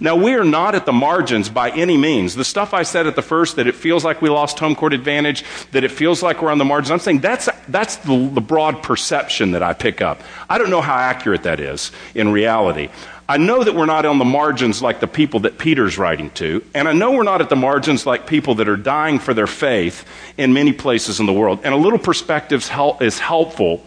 Now, 0.00 0.16
we 0.16 0.34
are 0.34 0.44
not 0.44 0.74
at 0.74 0.84
the 0.84 0.92
margins 0.92 1.48
by 1.48 1.70
any 1.70 1.96
means. 1.96 2.34
The 2.34 2.44
stuff 2.44 2.74
I 2.74 2.82
said 2.82 3.06
at 3.06 3.16
the 3.16 3.22
first, 3.22 3.56
that 3.56 3.66
it 3.66 3.74
feels 3.74 4.04
like 4.04 4.20
we 4.20 4.28
lost 4.28 4.58
home 4.58 4.74
court 4.74 4.92
advantage, 4.92 5.44
that 5.72 5.82
it 5.82 5.90
feels 5.90 6.22
like 6.22 6.42
we're 6.42 6.50
on 6.50 6.58
the 6.58 6.64
margins, 6.64 6.90
I'm 6.90 6.98
saying 6.98 7.20
that's, 7.20 7.48
that's 7.68 7.96
the, 7.96 8.28
the 8.28 8.40
broad 8.40 8.82
perception 8.82 9.52
that 9.52 9.62
I 9.62 9.72
pick 9.72 10.02
up. 10.02 10.20
I 10.48 10.58
don't 10.58 10.70
know 10.70 10.82
how 10.82 10.96
accurate 10.96 11.44
that 11.44 11.60
is 11.60 11.90
in 12.14 12.32
reality. 12.32 12.90
I 13.26 13.38
know 13.38 13.64
that 13.64 13.74
we're 13.74 13.86
not 13.86 14.04
on 14.04 14.18
the 14.18 14.24
margins 14.24 14.82
like 14.82 15.00
the 15.00 15.06
people 15.06 15.40
that 15.40 15.56
Peter's 15.56 15.96
writing 15.96 16.30
to, 16.32 16.62
and 16.74 16.86
I 16.86 16.92
know 16.92 17.12
we're 17.12 17.22
not 17.22 17.40
at 17.40 17.48
the 17.48 17.56
margins 17.56 18.04
like 18.04 18.26
people 18.26 18.56
that 18.56 18.68
are 18.68 18.76
dying 18.76 19.18
for 19.18 19.32
their 19.32 19.46
faith 19.46 20.04
in 20.36 20.52
many 20.52 20.74
places 20.74 21.20
in 21.20 21.26
the 21.26 21.32
world. 21.32 21.60
And 21.64 21.72
a 21.72 21.76
little 21.78 21.98
perspective 21.98 22.70
is 23.00 23.18
helpful 23.18 23.82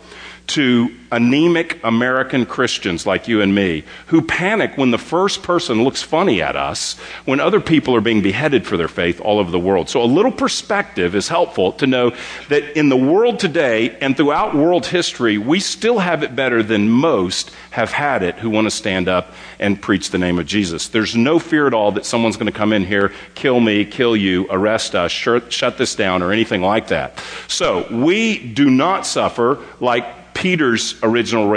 to 0.48 0.96
anemic 1.12 1.80
American 1.84 2.46
Christians 2.46 3.06
like 3.06 3.28
you 3.28 3.42
and 3.42 3.54
me 3.54 3.84
who 4.08 4.22
panic 4.22 4.78
when 4.78 4.92
the 4.92 4.98
first 4.98 5.44
person 5.44 5.84
looks 5.84 6.02
funny 6.02 6.42
at 6.42 6.56
us 6.56 6.98
when 7.26 7.40
other 7.40 7.62
people 7.62 7.96
are 7.96 8.02
being 8.02 8.22
beheaded 8.22 8.66
for 8.66 8.76
their 8.76 8.88
faith 8.88 9.22
all 9.22 9.40
over 9.40 9.52
the 9.52 9.60
world. 9.60 9.90
So 9.90 10.02
a 10.02 10.06
little 10.06 10.32
perspective 10.32 11.16
is 11.16 11.28
helpful 11.28 11.74
to 11.74 11.88
know 11.88 12.16
that 12.50 12.78
in 12.78 12.90
the 12.90 12.98
world 12.98 13.40
today 13.40 13.98
and 14.02 14.18
throughout 14.18 14.56
world 14.56 14.86
history, 14.86 15.38
we 15.38 15.60
still 15.60 16.00
have 16.00 16.24
it 16.24 16.36
better 16.36 16.62
than 16.64 16.90
most 16.90 17.52
have 17.72 17.92
had 17.92 18.24
it 18.24 18.36
who 18.36 18.50
want 18.50 18.66
to 18.66 18.72
stand 18.72 19.08
up 19.08 19.34
and 19.60 19.82
preach 19.82 20.10
the 20.10 20.18
name 20.18 20.40
of 20.40 20.46
Jesus. 20.46 20.88
There's 20.90 21.16
no 21.16 21.40
fear 21.40 21.68
at 21.68 21.74
all 21.74 21.92
that 21.94 22.06
someone's 22.06 22.38
going 22.38 22.52
to 22.52 22.58
come 22.58 22.74
in 22.74 22.86
here, 22.86 23.14
kill 23.36 23.60
me, 23.60 23.86
kill 23.86 24.16
you, 24.16 24.48
arrest 24.50 24.96
us, 24.96 25.12
shut, 25.12 25.78
this 25.78 25.96
down, 25.96 26.24
or 26.24 26.32
anything 26.32 26.62
like 26.62 26.88
that. 26.88 27.22
So 27.48 27.88
we 27.92 28.40
do 28.40 28.70
not 28.70 29.06
suffer 29.06 29.64
like 29.80 30.17
Peter's 30.38 30.96
original 31.02 31.52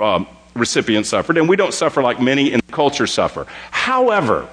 uh, 0.00 0.24
recipient 0.54 1.04
suffered, 1.04 1.36
and 1.36 1.50
we 1.50 1.54
don't 1.54 1.74
suffer 1.74 2.02
like 2.02 2.18
many 2.18 2.50
in 2.50 2.62
culture 2.70 3.06
suffer. 3.06 3.46
However, 3.70 4.48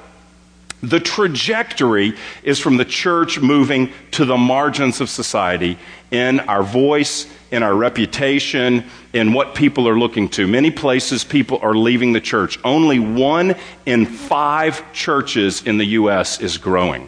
the 0.84 1.00
trajectory 1.00 2.14
is 2.44 2.60
from 2.60 2.76
the 2.76 2.84
church 2.84 3.40
moving 3.40 3.94
to 4.12 4.26
the 4.26 4.36
margins 4.36 5.00
of 5.00 5.10
society 5.10 5.78
in 6.12 6.42
our 6.42 6.62
voice, 6.62 7.26
in 7.52 7.64
our 7.64 7.74
reputation, 7.74 8.84
in 9.14 9.32
what 9.32 9.56
people 9.56 9.88
are 9.88 9.98
looking 9.98 10.28
to. 10.30 10.46
Many 10.46 10.72
places 10.72 11.24
people 11.24 11.60
are 11.62 11.74
leaving 11.74 12.12
the 12.12 12.22
church. 12.22 12.60
Only 12.66 13.00
one 13.00 13.56
in 13.86 14.06
five 14.06 14.92
churches 14.92 15.64
in 15.64 15.78
the 15.78 15.86
U.S. 15.86 16.42
is 16.42 16.58
growing. 16.58 17.08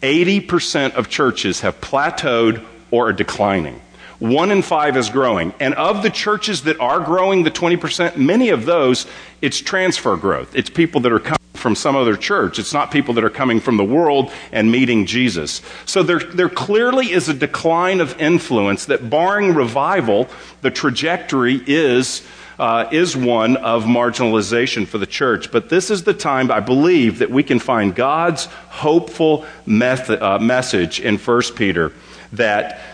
80% 0.00 0.94
of 0.94 1.08
churches 1.08 1.60
have 1.60 1.80
plateaued 1.80 2.64
or 2.90 3.10
are 3.10 3.12
declining. 3.12 3.80
One 4.22 4.52
in 4.52 4.62
five 4.62 4.96
is 4.96 5.10
growing. 5.10 5.52
And 5.58 5.74
of 5.74 6.04
the 6.04 6.08
churches 6.08 6.62
that 6.62 6.78
are 6.78 7.00
growing, 7.00 7.42
the 7.42 7.50
20%, 7.50 8.16
many 8.16 8.50
of 8.50 8.66
those, 8.66 9.04
it's 9.40 9.58
transfer 9.58 10.16
growth. 10.16 10.54
It's 10.54 10.70
people 10.70 11.00
that 11.00 11.10
are 11.10 11.18
coming 11.18 11.40
from 11.54 11.74
some 11.74 11.96
other 11.96 12.16
church. 12.16 12.60
It's 12.60 12.72
not 12.72 12.92
people 12.92 13.14
that 13.14 13.24
are 13.24 13.30
coming 13.30 13.58
from 13.58 13.78
the 13.78 13.84
world 13.84 14.30
and 14.52 14.70
meeting 14.70 15.06
Jesus. 15.06 15.60
So 15.86 16.04
there, 16.04 16.20
there 16.20 16.48
clearly 16.48 17.10
is 17.10 17.28
a 17.28 17.34
decline 17.34 18.00
of 18.00 18.16
influence 18.20 18.84
that, 18.84 19.10
barring 19.10 19.56
revival, 19.56 20.28
the 20.60 20.70
trajectory 20.70 21.60
is. 21.66 22.22
Uh, 22.58 22.88
is 22.92 23.16
one 23.16 23.56
of 23.56 23.84
marginalization 23.84 24.86
for 24.86 24.98
the 24.98 25.06
church. 25.06 25.50
But 25.50 25.68
this 25.68 25.90
is 25.90 26.04
the 26.04 26.14
time, 26.14 26.52
I 26.52 26.60
believe, 26.60 27.18
that 27.18 27.30
we 27.30 27.42
can 27.42 27.58
find 27.58 27.92
God's 27.92 28.44
hopeful 28.44 29.44
uh, 29.66 30.38
message 30.38 31.00
in 31.00 31.16
1 31.16 31.42
Peter 31.56 31.92
that 32.32 32.91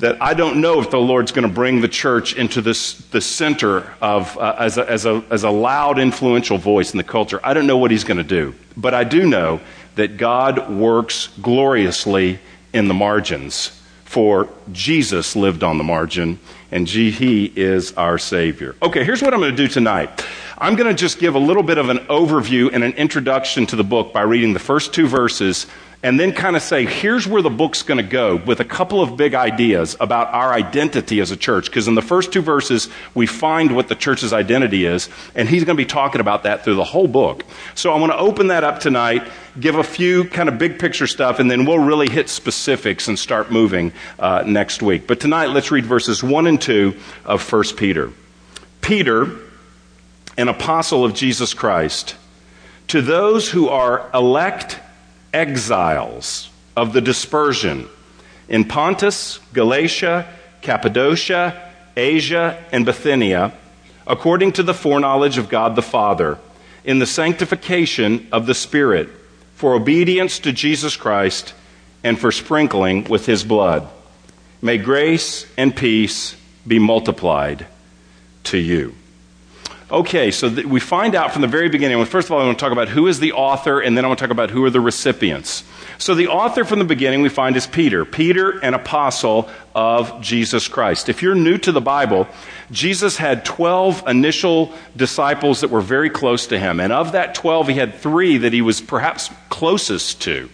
that 0.00 0.20
I 0.20 0.32
don't 0.32 0.62
know 0.62 0.80
if 0.80 0.90
the 0.90 0.98
Lord's 0.98 1.30
going 1.30 1.46
to 1.46 1.54
bring 1.54 1.82
the 1.82 1.88
church 1.88 2.34
into 2.34 2.62
this, 2.62 2.94
the 2.94 3.20
center 3.20 3.94
of, 4.00 4.36
uh, 4.38 4.56
as, 4.58 4.78
a, 4.78 4.90
as, 4.90 5.04
a, 5.04 5.22
as 5.30 5.44
a 5.44 5.50
loud, 5.50 5.98
influential 5.98 6.56
voice 6.56 6.92
in 6.92 6.96
the 6.96 7.04
culture. 7.04 7.38
I 7.44 7.52
don't 7.52 7.66
know 7.66 7.76
what 7.76 7.90
he's 7.90 8.04
going 8.04 8.16
to 8.16 8.24
do. 8.24 8.54
But 8.76 8.94
I 8.94 9.04
do 9.04 9.26
know 9.26 9.60
that 9.96 10.16
God 10.16 10.70
works 10.70 11.28
gloriously 11.42 12.38
in 12.72 12.88
the 12.88 12.94
margins. 12.94 13.76
For 14.04 14.48
Jesus 14.72 15.36
lived 15.36 15.62
on 15.62 15.78
the 15.78 15.84
margin, 15.84 16.40
and 16.72 16.88
he 16.88 17.52
is 17.54 17.92
our 17.92 18.18
Savior. 18.18 18.74
Okay, 18.82 19.04
here's 19.04 19.22
what 19.22 19.34
I'm 19.34 19.40
going 19.40 19.54
to 19.54 19.56
do 19.56 19.68
tonight. 19.68 20.24
I'm 20.58 20.74
going 20.74 20.88
to 20.88 20.94
just 20.94 21.18
give 21.18 21.36
a 21.36 21.38
little 21.38 21.62
bit 21.62 21.78
of 21.78 21.90
an 21.90 21.98
overview 22.08 22.70
and 22.72 22.82
an 22.82 22.92
introduction 22.94 23.66
to 23.66 23.76
the 23.76 23.84
book 23.84 24.12
by 24.12 24.22
reading 24.22 24.52
the 24.52 24.58
first 24.58 24.92
two 24.92 25.06
verses 25.06 25.66
and 26.02 26.18
then 26.18 26.32
kind 26.32 26.56
of 26.56 26.62
say, 26.62 26.86
here's 26.86 27.26
where 27.26 27.42
the 27.42 27.50
book's 27.50 27.82
going 27.82 27.98
to 27.98 28.02
go 28.02 28.36
with 28.36 28.60
a 28.60 28.64
couple 28.64 29.02
of 29.02 29.18
big 29.18 29.34
ideas 29.34 29.96
about 30.00 30.32
our 30.32 30.50
identity 30.50 31.20
as 31.20 31.30
a 31.30 31.36
church. 31.36 31.66
Because 31.66 31.88
in 31.88 31.94
the 31.94 32.02
first 32.02 32.32
two 32.32 32.40
verses, 32.40 32.88
we 33.14 33.26
find 33.26 33.76
what 33.76 33.88
the 33.88 33.94
church's 33.94 34.32
identity 34.32 34.86
is, 34.86 35.10
and 35.34 35.46
he's 35.46 35.64
going 35.64 35.76
to 35.76 35.80
be 35.80 35.86
talking 35.86 36.22
about 36.22 36.44
that 36.44 36.64
through 36.64 36.76
the 36.76 36.84
whole 36.84 37.06
book. 37.06 37.44
So 37.74 37.92
I 37.92 37.98
want 38.00 38.12
to 38.12 38.18
open 38.18 38.46
that 38.46 38.64
up 38.64 38.80
tonight, 38.80 39.28
give 39.58 39.74
a 39.74 39.84
few 39.84 40.24
kind 40.24 40.48
of 40.48 40.56
big 40.56 40.78
picture 40.78 41.06
stuff, 41.06 41.38
and 41.38 41.50
then 41.50 41.66
we'll 41.66 41.78
really 41.78 42.08
hit 42.08 42.30
specifics 42.30 43.06
and 43.06 43.18
start 43.18 43.50
moving 43.50 43.92
uh, 44.18 44.42
next 44.46 44.82
week. 44.82 45.06
But 45.06 45.20
tonight, 45.20 45.50
let's 45.50 45.70
read 45.70 45.84
verses 45.84 46.22
1 46.22 46.46
and 46.46 46.60
2 46.60 46.96
of 47.26 47.52
1 47.52 47.64
Peter. 47.76 48.10
Peter, 48.80 49.28
an 50.38 50.48
apostle 50.48 51.04
of 51.04 51.12
Jesus 51.12 51.52
Christ, 51.52 52.16
to 52.88 53.02
those 53.02 53.50
who 53.50 53.68
are 53.68 54.08
elect 54.14 54.80
exiles 55.32 56.50
of 56.76 56.92
the 56.92 57.00
dispersion 57.00 57.88
in 58.48 58.64
Pontus, 58.64 59.38
Galatia, 59.52 60.28
Cappadocia, 60.60 61.70
Asia, 61.96 62.62
and 62.72 62.84
Bithynia, 62.84 63.52
according 64.06 64.52
to 64.52 64.62
the 64.62 64.74
foreknowledge 64.74 65.38
of 65.38 65.48
God 65.48 65.76
the 65.76 65.82
Father, 65.82 66.38
in 66.84 66.98
the 66.98 67.06
sanctification 67.06 68.26
of 68.32 68.46
the 68.46 68.54
Spirit, 68.54 69.08
for 69.54 69.74
obedience 69.74 70.38
to 70.40 70.52
Jesus 70.52 70.96
Christ, 70.96 71.54
and 72.02 72.18
for 72.18 72.32
sprinkling 72.32 73.04
with 73.04 73.26
his 73.26 73.44
blood. 73.44 73.88
May 74.62 74.78
grace 74.78 75.46
and 75.56 75.74
peace 75.74 76.34
be 76.66 76.78
multiplied 76.78 77.66
to 78.44 78.58
you. 78.58 78.94
Okay, 79.92 80.30
so 80.30 80.48
th- 80.48 80.66
we 80.66 80.78
find 80.78 81.16
out 81.16 81.32
from 81.32 81.42
the 81.42 81.48
very 81.48 81.68
beginning. 81.68 81.96
Well, 81.96 82.06
first 82.06 82.28
of 82.28 82.32
all, 82.32 82.40
I 82.40 82.44
want 82.44 82.56
to 82.56 82.64
talk 82.64 82.70
about 82.70 82.88
who 82.88 83.08
is 83.08 83.18
the 83.18 83.32
author, 83.32 83.80
and 83.80 83.96
then 83.96 84.04
I 84.04 84.08
want 84.08 84.20
to 84.20 84.24
talk 84.24 84.30
about 84.30 84.50
who 84.50 84.64
are 84.64 84.70
the 84.70 84.80
recipients. 84.80 85.64
So 85.98 86.14
the 86.14 86.28
author 86.28 86.64
from 86.64 86.78
the 86.78 86.84
beginning 86.84 87.22
we 87.22 87.28
find 87.28 87.56
is 87.56 87.66
Peter. 87.66 88.04
Peter, 88.04 88.60
an 88.60 88.74
apostle 88.74 89.50
of 89.74 90.20
Jesus 90.20 90.68
Christ. 90.68 91.08
If 91.08 91.22
you're 91.22 91.34
new 91.34 91.58
to 91.58 91.72
the 91.72 91.80
Bible, 91.80 92.28
Jesus 92.70 93.16
had 93.16 93.44
12 93.44 94.04
initial 94.06 94.72
disciples 94.96 95.62
that 95.62 95.70
were 95.70 95.80
very 95.80 96.08
close 96.08 96.46
to 96.46 96.58
him. 96.58 96.78
And 96.78 96.92
of 96.92 97.12
that 97.12 97.34
12, 97.34 97.68
he 97.68 97.74
had 97.74 97.94
three 97.96 98.38
that 98.38 98.52
he 98.52 98.62
was 98.62 98.80
perhaps 98.80 99.28
closest 99.48 100.22
to. 100.22 100.48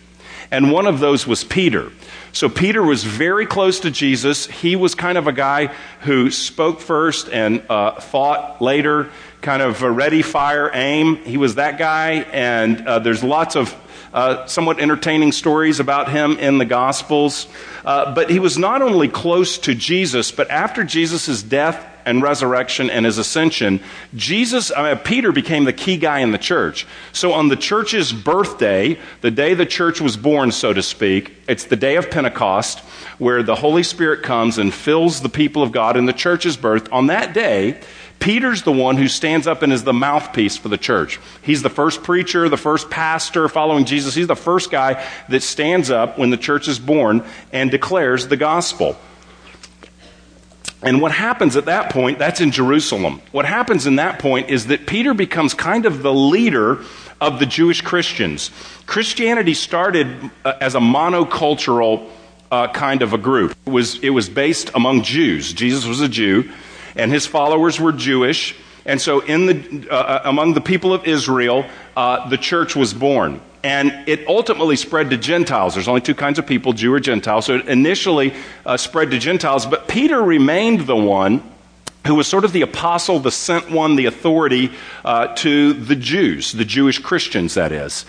And 0.50 0.72
one 0.72 0.86
of 0.86 0.98
those 0.98 1.26
was 1.26 1.44
Peter. 1.44 1.92
So 2.36 2.50
Peter 2.50 2.82
was 2.82 3.02
very 3.02 3.46
close 3.46 3.80
to 3.80 3.90
Jesus. 3.90 4.46
He 4.46 4.76
was 4.76 4.94
kind 4.94 5.16
of 5.16 5.26
a 5.26 5.32
guy 5.32 5.68
who 6.02 6.30
spoke 6.30 6.80
first 6.80 7.30
and 7.30 7.62
uh, 7.70 7.92
thought 7.92 8.60
later, 8.60 9.08
kind 9.40 9.62
of 9.62 9.82
a 9.82 9.90
ready, 9.90 10.20
fire, 10.20 10.70
aim. 10.74 11.16
He 11.16 11.38
was 11.38 11.54
that 11.54 11.78
guy, 11.78 12.26
and 12.30 12.86
uh, 12.86 12.98
there's 12.98 13.24
lots 13.24 13.56
of 13.56 13.74
uh, 14.16 14.46
somewhat 14.46 14.80
entertaining 14.80 15.30
stories 15.30 15.78
about 15.78 16.11
him 16.11 16.38
in 16.38 16.56
the 16.56 16.64
Gospels. 16.64 17.46
Uh, 17.85 18.14
but 18.14 18.30
he 18.30 18.38
was 18.38 18.56
not 18.56 18.80
only 18.80 19.08
close 19.08 19.58
to 19.58 19.75
Jesus, 19.75 20.32
but 20.32 20.50
after 20.50 20.85
Jesus' 20.85 21.42
death 21.42 21.87
and 22.06 22.23
resurrection 22.23 22.88
and 22.88 23.04
his 23.04 23.18
ascension, 23.18 23.78
Jesus, 24.14 24.70
uh, 24.70 24.94
Peter 25.04 25.32
became 25.32 25.64
the 25.64 25.73
key 25.73 25.99
guy 25.99 26.20
in 26.20 26.30
the 26.30 26.38
church. 26.38 26.87
So 27.12 27.35
on 27.35 27.49
the 27.49 27.56
church's 27.56 28.11
birthday, 28.11 28.99
the 29.20 29.30
day 29.30 29.52
the 29.52 29.66
church 29.66 30.00
was 30.00 30.16
born, 30.16 30.50
so 30.50 30.73
to 30.73 30.82
speak, 30.82 31.37
it's 31.46 31.64
the 31.64 31.76
day 31.76 31.96
of 31.96 32.11
Pentecost, 32.11 32.78
where 33.18 33.42
the 33.42 33.56
Holy 33.56 33.82
Spirit 33.82 34.23
comes 34.23 34.56
and 34.56 34.73
fills 34.73 35.20
the 35.20 35.28
people 35.28 35.62
of 35.62 35.73
God 35.73 35.99
in 35.99 36.06
the 36.06 36.14
church's 36.14 36.56
birth. 36.56 36.90
On 36.90 37.08
that 37.08 37.35
day, 37.35 37.80
Peter's 38.18 38.62
the 38.62 38.73
one 38.73 38.96
who 38.96 39.08
stands 39.08 39.46
up 39.46 39.62
and 39.62 39.73
is 39.73 39.85
the 39.85 39.92
mouthpiece 39.92 40.56
for 40.56 40.68
the 40.68 40.78
church. 40.78 41.20
He's 41.42 41.62
the 41.62 41.70
first 41.70 42.02
preacher, 42.02 42.49
the 42.49 42.56
first 42.56 42.90
pastor 42.90 43.49
following 43.49 43.85
Jesus. 43.85 44.14
He's 44.14 44.26
the 44.26 44.35
first 44.37 44.70
guy 44.70 45.06
that 45.28 45.42
stands 45.42 45.90
up 45.90 46.18
when 46.18 46.30
the 46.30 46.37
church 46.37 46.68
is 46.68 46.78
born 46.78 47.25
and 47.52 47.70
declares 47.70 48.28
the 48.28 48.37
gospel. 48.37 48.96
And 50.82 51.00
what 51.00 51.12
happens 51.12 51.56
at 51.56 51.66
that 51.66 51.90
point, 51.90 52.18
that's 52.18 52.40
in 52.40 52.50
Jerusalem. 52.50 53.20
What 53.32 53.44
happens 53.44 53.87
in 53.87 53.96
that 53.96 54.18
point 54.18 54.50
is 54.50 54.66
that 54.66 54.87
Peter 54.87 55.14
becomes 55.14 55.54
kind 55.54 55.87
of 55.87 56.02
the 56.02 56.12
leader 56.12 56.82
of 57.20 57.38
the 57.38 57.46
Jewish 57.46 57.80
Christians. 57.80 58.50
Christianity 58.87 59.54
started 59.54 60.30
uh, 60.44 60.54
as 60.61 60.75
a 60.75 60.80
monocultural 60.80 62.11
uh, 62.50 62.68
kind 62.68 63.02
of 63.02 63.12
a 63.12 63.18
group. 63.18 63.56
It 63.66 63.70
was, 63.70 63.99
it 64.00 64.11
was 64.11 64.28
based 64.28 64.70
among 64.75 65.02
Jews. 65.02 65.52
Jesus 65.52 65.87
was 65.87 66.00
a 66.00 66.08
Jew 66.08 66.50
and 66.96 67.10
his 67.10 67.26
followers 67.26 67.80
were 67.80 67.92
Jewish. 67.92 68.56
And 68.84 69.00
so, 69.00 69.20
in 69.20 69.46
the, 69.46 69.90
uh, 69.90 70.22
among 70.24 70.54
the 70.54 70.60
people 70.60 70.92
of 70.92 71.06
Israel, 71.06 71.64
uh, 71.96 72.28
the 72.28 72.38
church 72.38 72.76
was 72.76 72.94
born. 72.94 73.40
And 73.64 74.08
it 74.08 74.28
ultimately 74.28 74.76
spread 74.76 75.10
to 75.10 75.16
Gentiles. 75.16 75.74
There's 75.74 75.88
only 75.88 76.00
two 76.00 76.14
kinds 76.14 76.38
of 76.38 76.46
people, 76.46 76.72
Jew 76.72 76.92
or 76.94 77.00
Gentile. 77.00 77.42
So 77.42 77.56
it 77.56 77.66
initially 77.66 78.32
uh, 78.64 78.76
spread 78.76 79.10
to 79.10 79.18
Gentiles, 79.18 79.66
but 79.66 79.88
Peter 79.88 80.22
remained 80.22 80.82
the 80.82 80.94
one 80.94 81.42
who 82.06 82.14
was 82.14 82.26
sort 82.26 82.44
of 82.44 82.52
the 82.52 82.62
apostle, 82.62 83.18
the 83.18 83.30
sent 83.30 83.70
one, 83.70 83.96
the 83.96 84.06
authority 84.06 84.70
uh, 85.04 85.28
to 85.34 85.72
the 85.72 85.96
Jews, 85.96 86.52
the 86.52 86.64
Jewish 86.64 86.98
Christians, 86.98 87.54
that 87.54 87.72
is. 87.72 88.04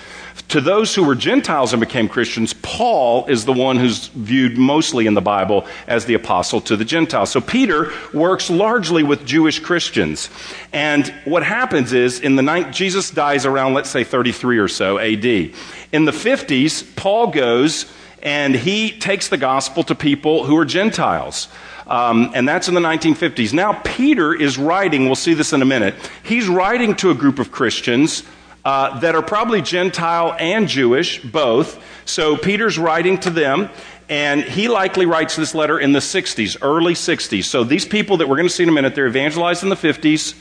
To 0.50 0.62
those 0.62 0.96
who 0.96 1.04
were 1.04 1.16
Gentiles 1.16 1.74
and 1.74 1.80
became 1.80 2.08
Christians, 2.08 2.54
Paul 2.62 3.26
is 3.26 3.44
the 3.44 3.54
one 3.54 3.76
who's 3.76 4.08
viewed 4.08 4.58
mostly 4.58 5.06
in 5.06 5.14
the 5.14 5.22
Bible 5.22 5.66
as 5.88 6.06
the 6.06 6.14
apostle 6.14 6.62
to 6.62 6.78
the 6.78 6.86
Gentiles. 6.86 7.32
So 7.32 7.42
Peter 7.42 7.92
works 8.14 8.50
largely 8.50 9.04
with 9.04 9.26
Jewish 9.26 9.60
Christians. 9.60 10.30
And 10.72 11.14
what 11.26 11.44
happens 11.44 11.92
is, 11.92 12.22
in 12.22 12.38
the 12.38 12.44
night, 12.44 12.72
Jesus 12.72 13.12
dies 13.12 13.46
around, 13.46 13.74
let's 13.74 13.90
say, 13.90 14.06
33 14.06 14.60
or 14.60 14.70
so 14.70 15.00
AD. 15.00 15.26
In 15.26 16.06
the 16.06 16.12
50s, 16.12 16.96
Paul 16.96 17.28
goes 17.28 17.92
and 18.24 18.56
he 18.56 18.92
takes 18.92 19.28
the 19.28 19.38
gospel 19.38 19.84
to 19.84 19.96
people 19.96 20.46
who 20.46 20.58
are 20.58 20.66
Gentiles. 20.66 21.48
Um, 21.88 22.32
and 22.34 22.48
that's 22.48 22.68
in 22.68 22.74
the 22.74 22.82
1950s. 22.82 23.54
Now, 23.54 23.74
Peter 23.84 24.34
is 24.34 24.58
writing, 24.58 25.06
we'll 25.06 25.16
see 25.16 25.34
this 25.34 25.54
in 25.54 25.62
a 25.62 25.66
minute, 25.66 25.96
he's 26.24 26.48
writing 26.48 26.96
to 26.98 27.12
a 27.12 27.16
group 27.16 27.40
of 27.40 27.52
Christians 27.52 28.24
uh, 28.66 29.00
that 29.00 29.16
are 29.16 29.22
probably 29.22 29.62
Gentile 29.62 30.36
and 30.38 30.68
Jewish, 30.68 31.22
both. 31.22 31.82
So 32.04 32.36
Peter's 32.36 32.78
writing 32.78 33.18
to 33.20 33.30
them, 33.30 33.70
and 34.10 34.44
he 34.44 34.68
likely 34.68 35.06
writes 35.06 35.38
this 35.38 35.56
letter 35.56 35.80
in 35.80 35.94
the 35.94 36.00
60s, 36.00 36.58
early 36.62 36.94
60s. 36.94 37.46
So 37.46 37.64
these 37.64 37.86
people 37.86 38.18
that 38.18 38.28
we're 38.28 38.36
going 38.36 38.48
to 38.48 38.54
see 38.54 38.64
in 38.64 38.70
a 38.70 38.74
minute, 38.74 38.94
they're 38.94 39.08
evangelized 39.08 39.64
in 39.64 39.70
the 39.70 39.76
50s, 39.76 40.36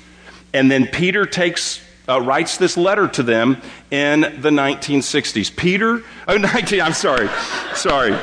and 0.53 0.69
then 0.69 0.89
Peter 0.89 1.25
takes 1.25 1.81
uh, 2.09 2.21
writes 2.21 2.57
this 2.57 2.77
letter 2.77 3.09
to 3.09 3.23
them 3.23 3.61
in 3.91 4.21
the 4.21 4.51
1960s. 4.51 5.55
Peter, 5.55 6.03
oh, 6.29 6.37
19, 6.37 6.81
I'm 6.81 6.93
sorry, 6.93 7.29
sorry. 7.75 8.17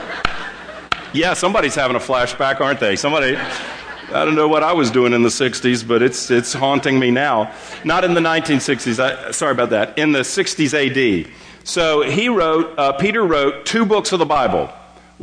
Yeah, 1.13 1.35
somebody's 1.35 1.75
having 1.75 1.95
a 1.95 1.99
flashback, 1.99 2.59
aren't 2.59 2.79
they? 2.79 2.95
Somebody, 2.95 3.35
I 3.35 4.25
don't 4.25 4.33
know 4.33 4.47
what 4.47 4.63
I 4.63 4.73
was 4.73 4.89
doing 4.89 5.13
in 5.13 5.21
the 5.21 5.29
60s, 5.29 5.87
but 5.87 6.01
it's, 6.01 6.31
it's 6.31 6.53
haunting 6.53 6.97
me 6.99 7.11
now. 7.11 7.53
Not 7.83 8.03
in 8.03 8.15
the 8.15 8.19
1960s, 8.19 8.99
I, 8.99 9.29
sorry 9.29 9.51
about 9.51 9.69
that, 9.69 9.95
in 9.99 10.11
the 10.11 10.21
60s 10.21 10.73
AD. 10.73 11.31
So 11.63 12.01
he 12.01 12.29
wrote, 12.29 12.77
uh, 12.79 12.93
Peter 12.93 13.23
wrote 13.23 13.67
two 13.67 13.85
books 13.85 14.11
of 14.11 14.17
the 14.17 14.25
Bible. 14.25 14.73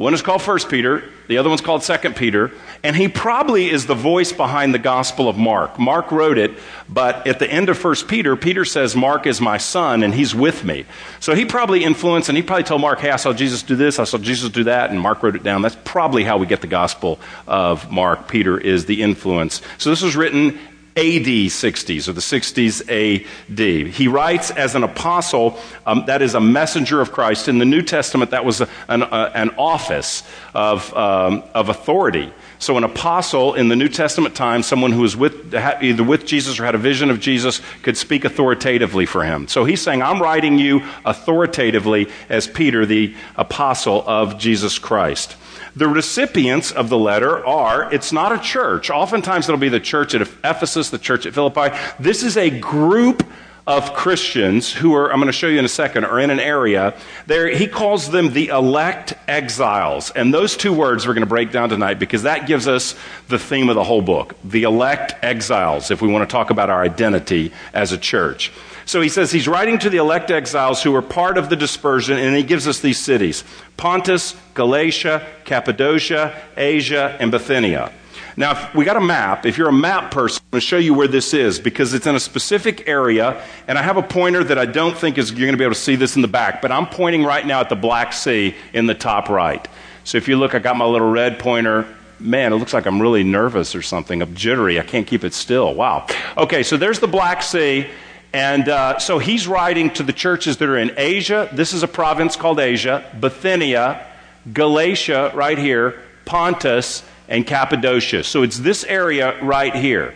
One 0.01 0.15
is 0.15 0.23
called 0.23 0.41
First 0.41 0.71
Peter, 0.71 1.05
the 1.29 1.37
other 1.37 1.51
one's 1.51 1.61
called 1.61 1.83
Second 1.83 2.17
Peter, 2.17 2.53
and 2.83 2.97
he 2.97 3.07
probably 3.07 3.69
is 3.69 3.85
the 3.85 3.95
voice 3.95 4.33
behind 4.33 4.73
the 4.73 4.79
Gospel 4.79 5.29
of 5.29 5.37
Mark. 5.37 5.79
Mark 5.79 6.11
wrote 6.11 6.39
it, 6.39 6.53
but 6.89 7.27
at 7.27 7.39
the 7.39 7.47
end 7.47 7.69
of 7.69 7.77
First 7.77 8.09
Peter, 8.09 8.35
Peter 8.35 8.65
says, 8.65 8.97
"Mark 8.97 9.27
is 9.27 9.43
my 9.43 9.59
son, 9.59 10.03
and 10.03 10.15
he's 10.15 10.35
with 10.35 10.65
me." 10.65 10.87
So 11.21 11.35
he 11.35 11.45
probably 11.45 11.85
influenced, 11.85 12.31
and 12.31 12.37
he 12.39 12.43
probably 12.43 12.65
told 12.65 12.81
Mark, 12.81 13.01
"Hey, 13.01 13.11
I 13.11 13.17
saw 13.17 13.35
Jesus 13.35 13.63
do 13.63 13.77
this, 13.77 13.99
I 13.99 14.05
saw 14.05 14.17
Jesus 14.17 14.49
do 14.49 14.65
that," 14.65 14.89
and 14.89 14.99
Mark 14.99 15.23
wrote 15.23 15.37
it 15.37 15.43
down. 15.43 15.61
That's 15.61 15.77
probably 15.85 16.25
how 16.25 16.39
we 16.39 16.47
get 16.47 16.63
the 16.63 16.67
Gospel 16.67 17.21
of 17.47 17.93
Mark. 17.93 18.27
Peter 18.27 18.57
is 18.57 18.87
the 18.87 19.03
influence. 19.03 19.61
So 19.77 19.91
this 19.91 20.01
was 20.01 20.17
written 20.17 20.59
AD 20.97 21.25
60s, 21.25 22.09
or 22.09 22.13
the 22.13 22.21
60s 22.21 22.83
AD. 22.89 23.87
He 23.93 24.09
writes 24.09 24.51
as 24.51 24.75
an 24.75 24.83
apostle, 24.83 25.59
um, 25.87 26.05
that 26.07 26.21
is 26.21 26.35
a 26.35 26.41
messenger 26.41 27.01
of 27.01 27.13
Christ. 27.13 27.47
In 27.47 27.59
the 27.59 27.65
New 27.65 27.83
Testament, 27.83 28.33
that 28.33 28.45
was 28.45 28.61
a, 28.61 28.69
an, 28.89 29.05
uh, 29.05 29.31
an, 29.35 29.51
office 29.51 30.25
of, 30.53 30.93
um, 30.97 31.45
of 31.55 31.69
authority. 31.69 32.33
So, 32.59 32.77
an 32.77 32.85
apostle 32.85 33.55
in 33.55 33.69
the 33.69 33.77
New 33.77 33.89
Testament 33.89 34.35
time, 34.35 34.63
someone 34.65 34.91
who 34.91 35.03
was 35.03 35.17
with, 35.17 35.55
either 35.55 36.03
with 36.03 36.27
Jesus 36.27 36.59
or 36.59 36.65
had 36.65 36.75
a 36.75 36.79
vision 36.79 37.09
of 37.09 37.21
Jesus, 37.21 37.63
could 37.83 37.97
speak 37.97 38.25
authoritatively 38.25 39.07
for 39.07 39.25
him. 39.25 39.47
So, 39.47 39.65
he's 39.65 39.81
saying, 39.81 40.03
I'm 40.03 40.21
writing 40.21 40.59
you 40.59 40.83
authoritatively 41.05 42.09
as 42.29 42.49
Peter, 42.49 42.85
the 42.85 43.15
apostle 43.37 44.03
of 44.07 44.39
Jesus 44.39 44.79
Christ. 44.79 45.37
The 45.77 45.89
recipients 45.89 46.73
of 46.73 46.89
the 46.89 46.99
letter 46.99 47.45
are, 47.47 47.93
it's 47.93 48.13
not 48.13 48.33
a 48.33 48.39
church. 48.39 48.91
Oftentimes 48.91 49.49
it'll 49.49 49.59
be 49.59 49.69
the 49.69 49.81
church 49.81 50.15
at 50.15 50.23
Ephesus, 50.23 50.91
the 50.91 50.99
church 50.99 51.27
at 51.27 51.35
Philippi. 51.35 51.77
This 51.99 52.23
is 52.23 52.37
a 52.37 52.51
group 52.51 53.25
of 53.67 53.95
Christians 53.95 54.73
who 54.73 54.95
are, 54.95 55.13
I'm 55.13 55.19
going 55.19 55.27
to 55.27 55.33
show 55.33 55.47
you 55.47 55.59
in 55.59 55.65
a 55.65 55.69
second, 55.69 56.05
are 56.05 56.19
in 56.19 56.31
an 56.31 56.41
area. 56.41 56.95
There, 57.27 57.49
he 57.49 57.69
calls 57.69 58.11
them 58.11 58.33
the 58.33 58.49
elect 58.49 59.15
exiles. 59.29 60.11
And 60.11 60.35
those 60.35 60.57
two 60.57 60.73
words 60.73 61.07
we're 61.07 61.15
going 61.15 61.23
to 61.23 61.29
break 61.29 61.53
down 61.53 61.69
tonight 61.69 62.01
because 62.01 62.25
that 62.25 62.49
gives 62.49 62.67
us 62.67 62.97
the 63.29 63.39
theme 63.39 63.69
of 63.69 63.77
the 63.77 63.85
whole 63.85 64.03
book. 64.03 64.35
The 64.43 64.65
elect 64.65 65.15
exiles, 65.23 65.93
if 65.93 66.03
we 66.03 66.09
want 66.09 66.29
to 66.29 66.33
talk 66.33 66.51
about 66.51 66.69
our 66.69 66.83
identity 66.83 67.53
as 67.73 67.93
a 67.93 67.99
church. 67.99 68.51
So 68.87 69.01
he 69.01 69.09
says 69.09 69.31
he's 69.31 69.49
writing 69.49 69.79
to 69.81 69.91
the 69.91 69.99
elect 69.99 70.31
exiles 70.31 70.83
who 70.83 70.95
are 70.95 71.03
part 71.03 71.39
of 71.39 71.49
the 71.49 71.57
dispersion, 71.57 72.19
and 72.19 72.37
he 72.37 72.43
gives 72.43 72.67
us 72.67 72.81
these 72.81 72.99
cities 72.99 73.45
Pontus, 73.77 74.35
Galatia, 74.55 75.27
Cappadocia, 75.45 76.41
Asia, 76.57 77.17
and 77.21 77.31
Bithynia. 77.31 77.93
Now, 78.37 78.71
we 78.75 78.85
got 78.85 78.97
a 78.97 79.01
map. 79.01 79.45
If 79.45 79.59
you're 79.59 79.69
a 79.69 79.73
map 79.73 80.11
person, 80.11 80.43
I'm 80.47 80.51
going 80.53 80.61
to 80.61 80.67
show 80.67 80.79
you 80.79 80.95
where 80.95 81.09
this 81.09 81.35
is 81.35 81.59
because 81.59 81.95
it's 81.95 82.07
in 82.07 82.15
a 82.15 82.21
specific 82.21 82.89
area, 82.89 83.43
and 83.67 83.77
I 83.77 83.83
have 83.83 83.97
a 83.97 84.03
pointer 84.03 84.45
that 84.45 84.59
I 84.59 84.67
don't 84.67 84.97
think 84.97 85.19
is 85.19 85.31
you're 85.31 85.41
going 85.41 85.53
to 85.53 85.59
be 85.59 85.65
able 85.65 85.75
to 85.75 85.81
see 85.81 85.97
this 85.97 86.17
in 86.17 86.23
the 86.23 86.29
back, 86.29 86.63
but 86.63 86.73
I'm 86.73 86.87
pointing 86.87 87.25
right 87.25 87.45
now 87.45 87.61
at 87.61 87.69
the 87.69 87.77
Black 87.77 88.13
Sea 88.13 88.55
in 88.73 88.87
the 88.87 88.95
top 88.95 89.29
right. 89.29 89.67
So 90.05 90.17
if 90.17 90.29
you 90.29 90.37
look, 90.37 90.55
I 90.55 90.59
got 90.59 90.77
my 90.77 90.87
little 90.87 91.11
red 91.11 91.39
pointer. 91.39 91.87
Man, 92.19 92.53
it 92.53 92.57
looks 92.57 92.73
like 92.73 92.87
I'm 92.87 93.01
really 93.01 93.25
nervous 93.25 93.75
or 93.75 93.83
something. 93.83 94.23
I'm 94.23 94.35
jittery. 94.35 94.79
I 94.79 94.83
can't 94.85 95.07
keep 95.07 95.25
it 95.25 95.35
still. 95.35 95.75
Wow. 95.75 96.07
Okay, 96.37 96.63
so 96.63 96.77
there's 96.77 97.01
the 97.01 97.09
Black 97.09 97.43
Sea. 97.43 97.89
And 98.33 98.69
uh, 98.69 98.99
so 98.99 99.19
he's 99.19 99.49
writing 99.49 99.91
to 99.91 100.03
the 100.03 100.13
churches 100.13 100.59
that 100.59 100.69
are 100.69 100.79
in 100.79 100.93
Asia. 100.97 101.49
This 101.53 101.73
is 101.73 101.83
a 101.83 101.89
province 101.89 102.37
called 102.37 102.61
Asia, 102.61 103.05
Bithynia, 103.19 104.07
Galatia, 104.53 105.33
right 105.35 105.59
here, 105.59 106.01
Pontus, 106.25 107.03
and 107.29 107.47
Cappadocia. 107.47 108.23
So 108.23 108.43
it's 108.43 108.59
this 108.59 108.85
area 108.85 109.43
right 109.43 109.75
here. 109.75 110.15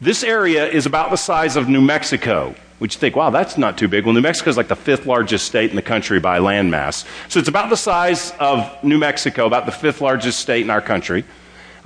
This 0.00 0.22
area 0.22 0.66
is 0.66 0.86
about 0.86 1.10
the 1.10 1.16
size 1.16 1.56
of 1.56 1.68
New 1.68 1.80
Mexico. 1.80 2.54
Which 2.78 2.94
you 2.94 3.00
think, 3.00 3.16
wow, 3.16 3.30
that's 3.30 3.56
not 3.56 3.78
too 3.78 3.88
big. 3.88 4.04
Well, 4.04 4.12
New 4.12 4.20
Mexico 4.20 4.50
is 4.50 4.58
like 4.58 4.68
the 4.68 4.76
fifth 4.76 5.06
largest 5.06 5.46
state 5.46 5.70
in 5.70 5.76
the 5.76 5.82
country 5.82 6.20
by 6.20 6.40
landmass. 6.40 7.06
So 7.30 7.40
it's 7.40 7.48
about 7.48 7.70
the 7.70 7.76
size 7.76 8.32
of 8.38 8.84
New 8.84 8.98
Mexico, 8.98 9.46
about 9.46 9.64
the 9.64 9.72
fifth 9.72 10.02
largest 10.02 10.40
state 10.40 10.60
in 10.60 10.68
our 10.68 10.82
country. 10.82 11.24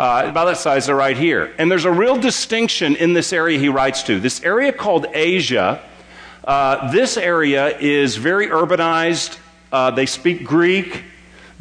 Uh, 0.01 0.25
about 0.31 0.47
that 0.47 0.57
size, 0.57 0.87
they're 0.87 0.97
right 0.97 1.19
here. 1.19 1.53
And 1.59 1.71
there's 1.71 1.85
a 1.85 1.93
real 1.93 2.17
distinction 2.17 2.97
in 2.97 3.13
this 3.13 3.35
area 3.35 3.59
he 3.59 3.69
writes 3.69 4.03
to. 4.05 4.19
This 4.19 4.43
area 4.43 4.73
called 4.73 5.05
Asia, 5.13 5.83
uh, 6.43 6.91
this 6.91 7.19
area 7.19 7.77
is 7.77 8.17
very 8.17 8.47
urbanized. 8.47 9.39
Uh, 9.71 9.91
they 9.91 10.07
speak 10.07 10.43
Greek. 10.43 11.05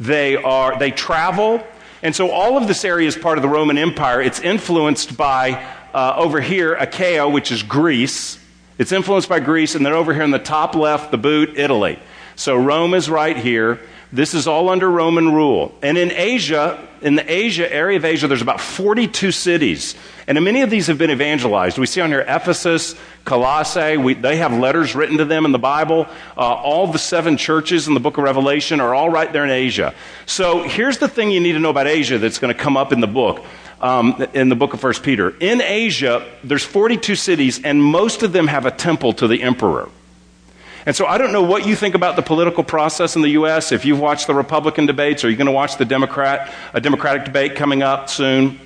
They, 0.00 0.36
are, 0.36 0.78
they 0.78 0.90
travel. 0.90 1.62
And 2.02 2.16
so 2.16 2.30
all 2.30 2.56
of 2.56 2.66
this 2.66 2.82
area 2.82 3.06
is 3.06 3.14
part 3.14 3.36
of 3.36 3.42
the 3.42 3.48
Roman 3.50 3.76
Empire. 3.76 4.22
It's 4.22 4.40
influenced 4.40 5.18
by, 5.18 5.62
uh, 5.92 6.14
over 6.16 6.40
here, 6.40 6.72
Achaia, 6.72 7.28
which 7.28 7.52
is 7.52 7.62
Greece. 7.62 8.42
It's 8.78 8.90
influenced 8.90 9.28
by 9.28 9.40
Greece. 9.40 9.74
And 9.74 9.84
then 9.84 9.92
over 9.92 10.14
here 10.14 10.22
in 10.22 10.30
the 10.30 10.38
top 10.38 10.74
left, 10.74 11.10
the 11.10 11.18
boot, 11.18 11.58
Italy. 11.58 11.98
So 12.36 12.56
Rome 12.56 12.94
is 12.94 13.10
right 13.10 13.36
here. 13.36 13.80
This 14.12 14.34
is 14.34 14.48
all 14.48 14.68
under 14.70 14.90
Roman 14.90 15.32
rule. 15.32 15.72
And 15.82 15.96
in 15.96 16.10
Asia, 16.10 16.84
in 17.00 17.14
the 17.14 17.32
Asia 17.32 17.72
area 17.72 17.96
of 17.96 18.04
Asia, 18.04 18.26
there's 18.26 18.42
about 18.42 18.60
42 18.60 19.30
cities. 19.30 19.94
And 20.26 20.42
many 20.44 20.62
of 20.62 20.70
these 20.70 20.88
have 20.88 20.98
been 20.98 21.12
evangelized. 21.12 21.78
We 21.78 21.86
see 21.86 22.00
on 22.00 22.10
here 22.10 22.24
Ephesus, 22.26 22.96
Colossae, 23.24 23.98
we, 23.98 24.14
they 24.14 24.38
have 24.38 24.52
letters 24.52 24.96
written 24.96 25.18
to 25.18 25.24
them 25.24 25.44
in 25.44 25.52
the 25.52 25.60
Bible. 25.60 26.08
Uh, 26.36 26.40
all 26.40 26.88
the 26.88 26.98
seven 26.98 27.36
churches 27.36 27.86
in 27.86 27.94
the 27.94 28.00
book 28.00 28.18
of 28.18 28.24
Revelation 28.24 28.80
are 28.80 28.94
all 28.94 29.10
right 29.10 29.32
there 29.32 29.44
in 29.44 29.50
Asia. 29.50 29.94
So 30.26 30.64
here's 30.64 30.98
the 30.98 31.08
thing 31.08 31.30
you 31.30 31.40
need 31.40 31.52
to 31.52 31.60
know 31.60 31.70
about 31.70 31.86
Asia 31.86 32.18
that's 32.18 32.40
going 32.40 32.52
to 32.52 32.60
come 32.60 32.76
up 32.76 32.92
in 32.92 33.00
the 33.00 33.06
book. 33.06 33.44
Um, 33.80 34.22
in 34.34 34.50
the 34.50 34.56
book 34.56 34.74
of 34.74 34.80
First 34.80 35.02
Peter. 35.02 35.34
In 35.40 35.62
Asia, 35.62 36.30
there's 36.44 36.62
42 36.62 37.14
cities, 37.14 37.64
and 37.64 37.82
most 37.82 38.22
of 38.22 38.30
them 38.30 38.46
have 38.46 38.66
a 38.66 38.70
temple 38.70 39.14
to 39.14 39.26
the 39.26 39.42
emperor. 39.42 39.88
And 40.86 40.96
so 40.96 41.06
I 41.06 41.18
don't 41.18 41.32
know 41.32 41.42
what 41.42 41.66
you 41.66 41.76
think 41.76 41.94
about 41.94 42.16
the 42.16 42.22
political 42.22 42.64
process 42.64 43.16
in 43.16 43.22
the 43.22 43.30
U.S. 43.30 43.72
If 43.72 43.84
you've 43.84 44.00
watched 44.00 44.26
the 44.26 44.34
Republican 44.34 44.86
debates, 44.86 45.24
or 45.24 45.28
you're 45.28 45.36
going 45.36 45.46
to 45.46 45.52
watch 45.52 45.76
the 45.76 45.84
Democrat, 45.84 46.52
a 46.72 46.80
Democratic 46.80 47.24
debate 47.24 47.54
coming 47.54 47.82
up 47.82 48.08
soon. 48.08 48.58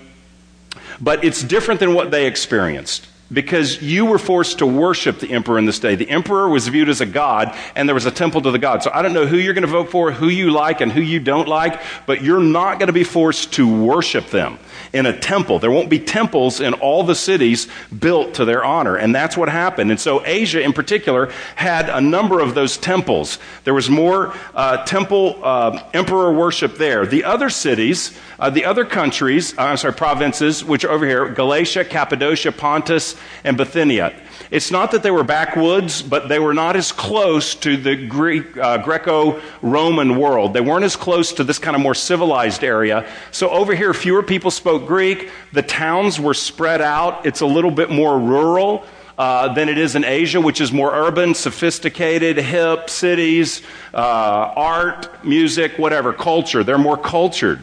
But 1.00 1.24
it's 1.24 1.42
different 1.42 1.80
than 1.80 1.94
what 1.94 2.10
they 2.10 2.26
experienced 2.26 3.08
because 3.32 3.82
you 3.82 4.06
were 4.06 4.18
forced 4.18 4.58
to 4.58 4.66
worship 4.66 5.18
the 5.18 5.32
emperor 5.32 5.58
in 5.58 5.64
this 5.64 5.80
day. 5.80 5.96
The 5.96 6.08
emperor 6.08 6.48
was 6.48 6.68
viewed 6.68 6.88
as 6.88 7.00
a 7.00 7.06
god, 7.06 7.56
and 7.74 7.88
there 7.88 7.94
was 7.94 8.06
a 8.06 8.10
temple 8.10 8.42
to 8.42 8.50
the 8.50 8.58
god. 8.58 8.82
So 8.82 8.90
I 8.94 9.02
don't 9.02 9.12
know 9.12 9.26
who 9.26 9.36
you're 9.36 9.54
going 9.54 9.62
to 9.62 9.70
vote 9.70 9.90
for, 9.90 10.12
who 10.12 10.28
you 10.28 10.50
like, 10.50 10.80
and 10.80 10.92
who 10.92 11.00
you 11.00 11.20
don't 11.20 11.48
like, 11.48 11.80
but 12.06 12.22
you're 12.22 12.40
not 12.40 12.78
going 12.78 12.88
to 12.88 12.92
be 12.92 13.04
forced 13.04 13.54
to 13.54 13.84
worship 13.84 14.26
them 14.26 14.58
in 14.94 15.06
a 15.06 15.18
temple. 15.18 15.58
There 15.58 15.72
won't 15.72 15.90
be 15.90 15.98
temples 15.98 16.60
in 16.60 16.72
all 16.74 17.02
the 17.02 17.16
cities 17.16 17.68
built 17.98 18.34
to 18.34 18.44
their 18.44 18.64
honor. 18.64 18.96
And 18.96 19.14
that's 19.14 19.36
what 19.36 19.48
happened. 19.48 19.90
And 19.90 20.00
so 20.00 20.24
Asia 20.24 20.62
in 20.62 20.72
particular 20.72 21.32
had 21.56 21.88
a 21.90 22.00
number 22.00 22.40
of 22.40 22.54
those 22.54 22.78
temples. 22.78 23.38
There 23.64 23.74
was 23.74 23.90
more 23.90 24.32
uh, 24.54 24.84
temple 24.84 25.40
uh, 25.42 25.82
emperor 25.92 26.32
worship 26.32 26.76
there. 26.76 27.06
The 27.06 27.24
other 27.24 27.50
cities, 27.50 28.16
uh, 28.38 28.50
the 28.50 28.64
other 28.64 28.84
countries, 28.84 29.58
uh, 29.58 29.62
I'm 29.62 29.76
sorry, 29.76 29.94
provinces, 29.94 30.64
which 30.64 30.84
are 30.84 30.92
over 30.92 31.04
here, 31.04 31.28
Galatia, 31.28 31.84
Cappadocia, 31.84 32.52
Pontus, 32.52 33.16
and 33.42 33.56
Bithynia. 33.56 34.14
It's 34.50 34.70
not 34.70 34.90
that 34.92 35.02
they 35.02 35.10
were 35.10 35.24
backwoods, 35.24 36.02
but 36.02 36.28
they 36.28 36.38
were 36.38 36.54
not 36.54 36.76
as 36.76 36.92
close 36.92 37.54
to 37.56 37.76
the 37.76 37.96
Greek, 38.06 38.56
uh, 38.56 38.78
Greco-Roman 38.78 40.18
world. 40.18 40.52
They 40.52 40.60
weren't 40.60 40.84
as 40.84 40.96
close 40.96 41.32
to 41.34 41.44
this 41.44 41.58
kind 41.58 41.74
of 41.74 41.82
more 41.82 41.94
civilized 41.94 42.62
area. 42.62 43.08
So 43.30 43.50
over 43.50 43.74
here, 43.74 43.94
fewer 43.94 44.22
people 44.22 44.50
spoke 44.50 44.86
Greek. 44.86 45.30
The 45.52 45.62
towns 45.62 46.20
were 46.20 46.34
spread 46.34 46.80
out. 46.80 47.26
It's 47.26 47.40
a 47.40 47.46
little 47.46 47.70
bit 47.70 47.90
more 47.90 48.18
rural. 48.18 48.84
Uh, 49.18 49.52
than 49.54 49.68
it 49.68 49.78
is 49.78 49.94
in 49.94 50.04
Asia, 50.04 50.40
which 50.40 50.60
is 50.60 50.72
more 50.72 50.92
urban, 50.92 51.34
sophisticated, 51.34 52.36
hip, 52.36 52.90
cities, 52.90 53.62
uh, 53.92 53.96
art, 53.96 55.24
music, 55.24 55.78
whatever, 55.78 56.12
culture. 56.12 56.64
They're 56.64 56.78
more 56.78 56.96
cultured. 56.96 57.60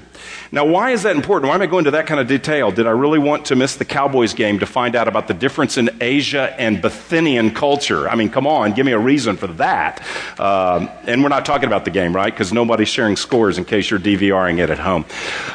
Now, 0.53 0.65
why 0.65 0.91
is 0.91 1.03
that 1.03 1.15
important? 1.15 1.49
Why 1.49 1.55
am 1.55 1.61
I 1.61 1.65
going 1.65 1.81
into 1.81 1.91
that 1.91 2.07
kind 2.07 2.19
of 2.19 2.27
detail? 2.27 2.71
Did 2.71 2.85
I 2.85 2.91
really 2.91 3.19
want 3.19 3.45
to 3.45 3.55
miss 3.55 3.77
the 3.77 3.85
Cowboys 3.85 4.33
game 4.33 4.59
to 4.59 4.65
find 4.65 4.95
out 4.95 5.07
about 5.07 5.27
the 5.27 5.33
difference 5.33 5.77
in 5.77 5.89
Asia 6.01 6.53
and 6.59 6.81
Bithynian 6.81 7.55
culture? 7.55 8.09
I 8.09 8.15
mean, 8.15 8.29
come 8.29 8.45
on, 8.45 8.73
give 8.73 8.85
me 8.85 8.91
a 8.91 8.99
reason 8.99 9.37
for 9.37 9.47
that. 9.47 10.01
Um, 10.39 10.89
and 11.07 11.23
we're 11.23 11.29
not 11.29 11.45
talking 11.45 11.67
about 11.67 11.85
the 11.85 11.91
game, 11.91 12.13
right? 12.13 12.33
Because 12.33 12.51
nobody's 12.51 12.89
sharing 12.89 13.15
scores 13.15 13.57
in 13.57 13.65
case 13.65 13.89
you're 13.89 13.99
DVRing 13.99 14.59
it 14.59 14.69
at 14.69 14.79
home. 14.79 15.05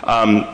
Um, 0.02 0.46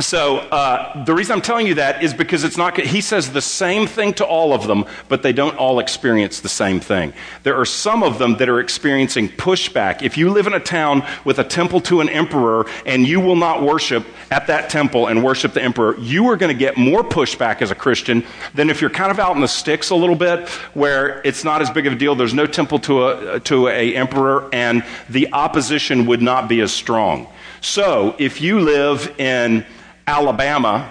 so 0.00 0.38
uh, 0.38 1.04
the 1.04 1.14
reason 1.14 1.32
I'm 1.32 1.42
telling 1.42 1.66
you 1.66 1.74
that 1.74 2.02
is 2.02 2.14
because 2.14 2.44
it's 2.44 2.56
not. 2.56 2.78
He 2.78 3.00
says 3.00 3.32
the 3.32 3.42
same 3.42 3.86
thing 3.86 4.14
to 4.14 4.24
all 4.24 4.52
of 4.52 4.66
them, 4.66 4.84
but 5.08 5.22
they 5.22 5.32
don't 5.32 5.56
all 5.56 5.80
experience 5.80 6.40
the 6.40 6.48
same 6.48 6.80
thing. 6.80 7.12
There 7.42 7.56
are 7.56 7.64
some 7.64 8.02
of 8.02 8.18
them 8.18 8.36
that 8.36 8.48
are 8.48 8.60
experiencing 8.60 9.28
pushback. 9.28 10.02
If 10.02 10.16
you 10.16 10.30
live 10.30 10.46
in 10.46 10.52
a 10.52 10.60
town 10.60 11.04
with 11.24 11.38
a 11.38 11.44
temple 11.44 11.80
to 11.82 12.00
an 12.00 12.08
emperor 12.08 12.66
and 12.86 13.06
you 13.06 13.20
will 13.20 13.36
not 13.36 13.62
worship 13.62 14.06
at 14.30 14.46
that 14.46 14.70
temple 14.70 15.06
and 15.06 15.24
worship 15.24 15.52
the 15.52 15.62
emperor, 15.62 15.98
you 15.98 16.28
are 16.28 16.36
going 16.36 16.54
to 16.54 16.58
get 16.58 16.76
more 16.76 17.02
pushback 17.02 17.62
as 17.62 17.70
a 17.70 17.74
Christian 17.74 18.24
than 18.54 18.70
if 18.70 18.80
you're 18.80 18.90
kind 18.90 19.10
of 19.10 19.18
out 19.18 19.34
in 19.34 19.42
the 19.42 19.48
sticks 19.48 19.90
a 19.90 19.96
little 19.96 20.16
bit, 20.16 20.48
where 20.74 21.20
it's 21.24 21.44
not 21.44 21.62
as 21.62 21.70
big 21.70 21.86
of 21.86 21.92
a 21.94 21.96
deal. 21.96 22.14
There's 22.14 22.34
no 22.34 22.46
temple 22.46 22.78
to 22.80 23.08
a 23.08 23.40
to 23.40 23.68
a 23.68 23.96
emperor, 23.96 24.48
and 24.52 24.84
the 25.08 25.32
opposition 25.32 26.06
would 26.06 26.22
not 26.22 26.48
be 26.48 26.60
as 26.60 26.72
strong. 26.72 27.26
So 27.60 28.14
if 28.18 28.40
you 28.40 28.60
live 28.60 29.18
in 29.18 29.66
Alabama, 30.08 30.90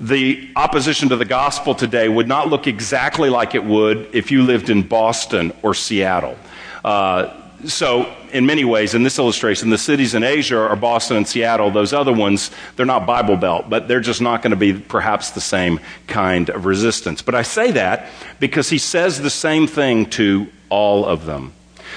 the 0.00 0.50
opposition 0.56 1.10
to 1.10 1.16
the 1.16 1.26
gospel 1.26 1.74
today 1.74 2.08
would 2.08 2.26
not 2.26 2.48
look 2.48 2.66
exactly 2.66 3.28
like 3.28 3.54
it 3.54 3.62
would 3.62 4.08
if 4.14 4.30
you 4.30 4.42
lived 4.42 4.70
in 4.70 4.80
Boston 4.82 5.52
or 5.62 5.74
Seattle. 5.74 6.38
Uh, 6.82 7.38
so, 7.66 8.10
in 8.32 8.46
many 8.46 8.64
ways, 8.64 8.94
in 8.94 9.02
this 9.02 9.18
illustration, 9.18 9.68
the 9.68 9.76
cities 9.76 10.14
in 10.14 10.22
Asia 10.22 10.58
are 10.58 10.76
Boston 10.76 11.18
and 11.18 11.28
Seattle. 11.28 11.70
Those 11.70 11.92
other 11.92 12.12
ones, 12.12 12.50
they're 12.76 12.86
not 12.86 13.06
Bible 13.06 13.36
Belt, 13.36 13.68
but 13.68 13.86
they're 13.86 14.00
just 14.00 14.22
not 14.22 14.40
going 14.40 14.52
to 14.52 14.56
be 14.56 14.72
perhaps 14.72 15.32
the 15.32 15.42
same 15.42 15.78
kind 16.06 16.48
of 16.48 16.64
resistance. 16.64 17.20
But 17.20 17.34
I 17.34 17.42
say 17.42 17.70
that 17.72 18.08
because 18.40 18.70
he 18.70 18.78
says 18.78 19.20
the 19.20 19.30
same 19.30 19.66
thing 19.66 20.06
to 20.10 20.46
all 20.70 21.04
of 21.04 21.26
them. 21.26 21.52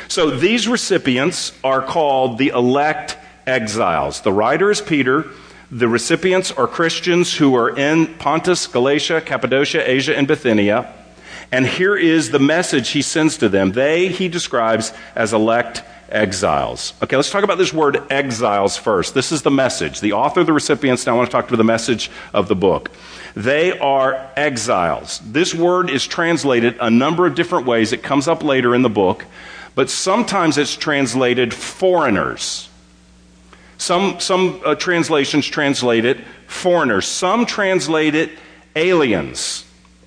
So, 0.09 0.31
these 0.31 0.67
recipients 0.67 1.53
are 1.63 1.81
called 1.81 2.37
the 2.37 2.49
elect 2.49 3.17
exiles. 3.45 4.19
The 4.21 4.33
writer 4.33 4.69
is 4.69 4.81
Peter. 4.81 5.27
The 5.69 5.89
recipients 5.89 6.49
are 6.53 6.65
Christians 6.65 7.35
who 7.35 7.53
are 7.55 7.77
in 7.77 8.07
Pontus, 8.15 8.67
Galatia, 8.67 9.19
Cappadocia, 9.19 9.89
Asia, 9.89 10.15
and 10.15 10.25
Bithynia. 10.25 10.93
And 11.51 11.65
here 11.65 11.97
is 11.97 12.31
the 12.31 12.39
message 12.39 12.89
he 12.89 13.01
sends 13.01 13.37
to 13.39 13.49
them. 13.49 13.73
They, 13.73 14.07
he 14.07 14.29
describes 14.29 14.93
as 15.13 15.33
elect 15.33 15.83
exiles. 16.07 16.93
Okay, 17.03 17.17
let's 17.17 17.29
talk 17.29 17.43
about 17.43 17.57
this 17.57 17.73
word 17.73 18.01
exiles 18.09 18.77
first. 18.77 19.13
This 19.13 19.33
is 19.33 19.41
the 19.41 19.51
message. 19.51 19.99
The 19.99 20.13
author, 20.13 20.45
the 20.45 20.53
recipients, 20.53 21.05
now 21.05 21.15
I 21.15 21.17
want 21.17 21.29
to 21.29 21.31
talk 21.33 21.49
to 21.49 21.57
the 21.57 21.65
message 21.65 22.09
of 22.33 22.47
the 22.47 22.55
book. 22.55 22.89
They 23.35 23.77
are 23.77 24.31
exiles. 24.37 25.19
This 25.19 25.53
word 25.53 25.89
is 25.89 26.07
translated 26.07 26.77
a 26.79 26.89
number 26.89 27.25
of 27.25 27.35
different 27.35 27.65
ways. 27.65 27.91
It 27.91 28.03
comes 28.03 28.29
up 28.29 28.41
later 28.41 28.73
in 28.73 28.83
the 28.83 28.89
book, 28.89 29.25
but 29.75 29.89
sometimes 29.89 30.57
it's 30.57 30.77
translated 30.77 31.53
foreigners. 31.53 32.66
Some, 33.77 34.19
some 34.19 34.61
uh, 34.65 34.75
translations 34.75 35.45
translate 35.45 36.05
it 36.05 36.19
foreigners. 36.47 37.07
Some 37.07 37.45
translate 37.45 38.15
it 38.15 38.31
aliens. 38.75 39.63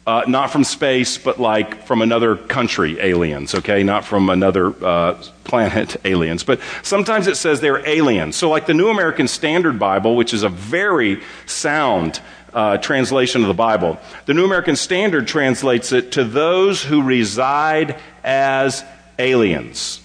Uh, 0.06 0.24
not 0.26 0.50
from 0.50 0.64
space, 0.64 1.18
but 1.18 1.38
like 1.38 1.84
from 1.84 2.02
another 2.02 2.34
country 2.34 2.98
aliens, 2.98 3.54
okay? 3.54 3.82
Not 3.82 4.04
from 4.04 4.30
another 4.30 4.74
uh, 4.84 5.22
planet 5.44 5.96
aliens. 6.04 6.42
But 6.42 6.60
sometimes 6.82 7.26
it 7.26 7.36
says 7.36 7.60
they're 7.60 7.86
aliens. 7.86 8.34
So, 8.34 8.48
like 8.48 8.66
the 8.66 8.74
New 8.74 8.88
American 8.88 9.28
Standard 9.28 9.78
Bible, 9.78 10.16
which 10.16 10.34
is 10.34 10.42
a 10.42 10.48
very 10.48 11.22
sound 11.46 12.20
uh, 12.52 12.78
translation 12.78 13.42
of 13.42 13.48
the 13.48 13.54
Bible, 13.54 14.00
the 14.26 14.34
New 14.34 14.44
American 14.44 14.74
Standard 14.74 15.28
translates 15.28 15.92
it 15.92 16.12
to 16.12 16.24
those 16.24 16.82
who 16.82 17.02
reside 17.02 17.96
as 18.24 18.82
aliens. 19.18 20.00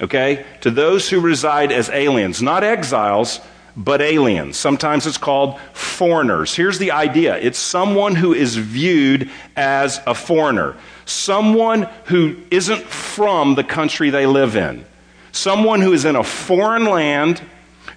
Okay? 0.00 0.44
To 0.62 0.70
those 0.70 1.08
who 1.08 1.20
reside 1.20 1.72
as 1.72 1.88
aliens, 1.90 2.42
not 2.42 2.64
exiles, 2.64 3.40
but 3.76 4.00
aliens. 4.00 4.56
Sometimes 4.56 5.06
it's 5.06 5.18
called 5.18 5.58
foreigners. 5.72 6.54
Here's 6.54 6.78
the 6.78 6.92
idea 6.92 7.36
it's 7.36 7.58
someone 7.58 8.14
who 8.14 8.32
is 8.32 8.56
viewed 8.56 9.30
as 9.56 10.00
a 10.06 10.14
foreigner, 10.14 10.76
someone 11.06 11.88
who 12.04 12.36
isn't 12.50 12.82
from 12.82 13.54
the 13.54 13.64
country 13.64 14.10
they 14.10 14.26
live 14.26 14.56
in, 14.56 14.84
someone 15.32 15.80
who 15.80 15.92
is 15.92 16.04
in 16.04 16.16
a 16.16 16.24
foreign 16.24 16.84
land, 16.84 17.42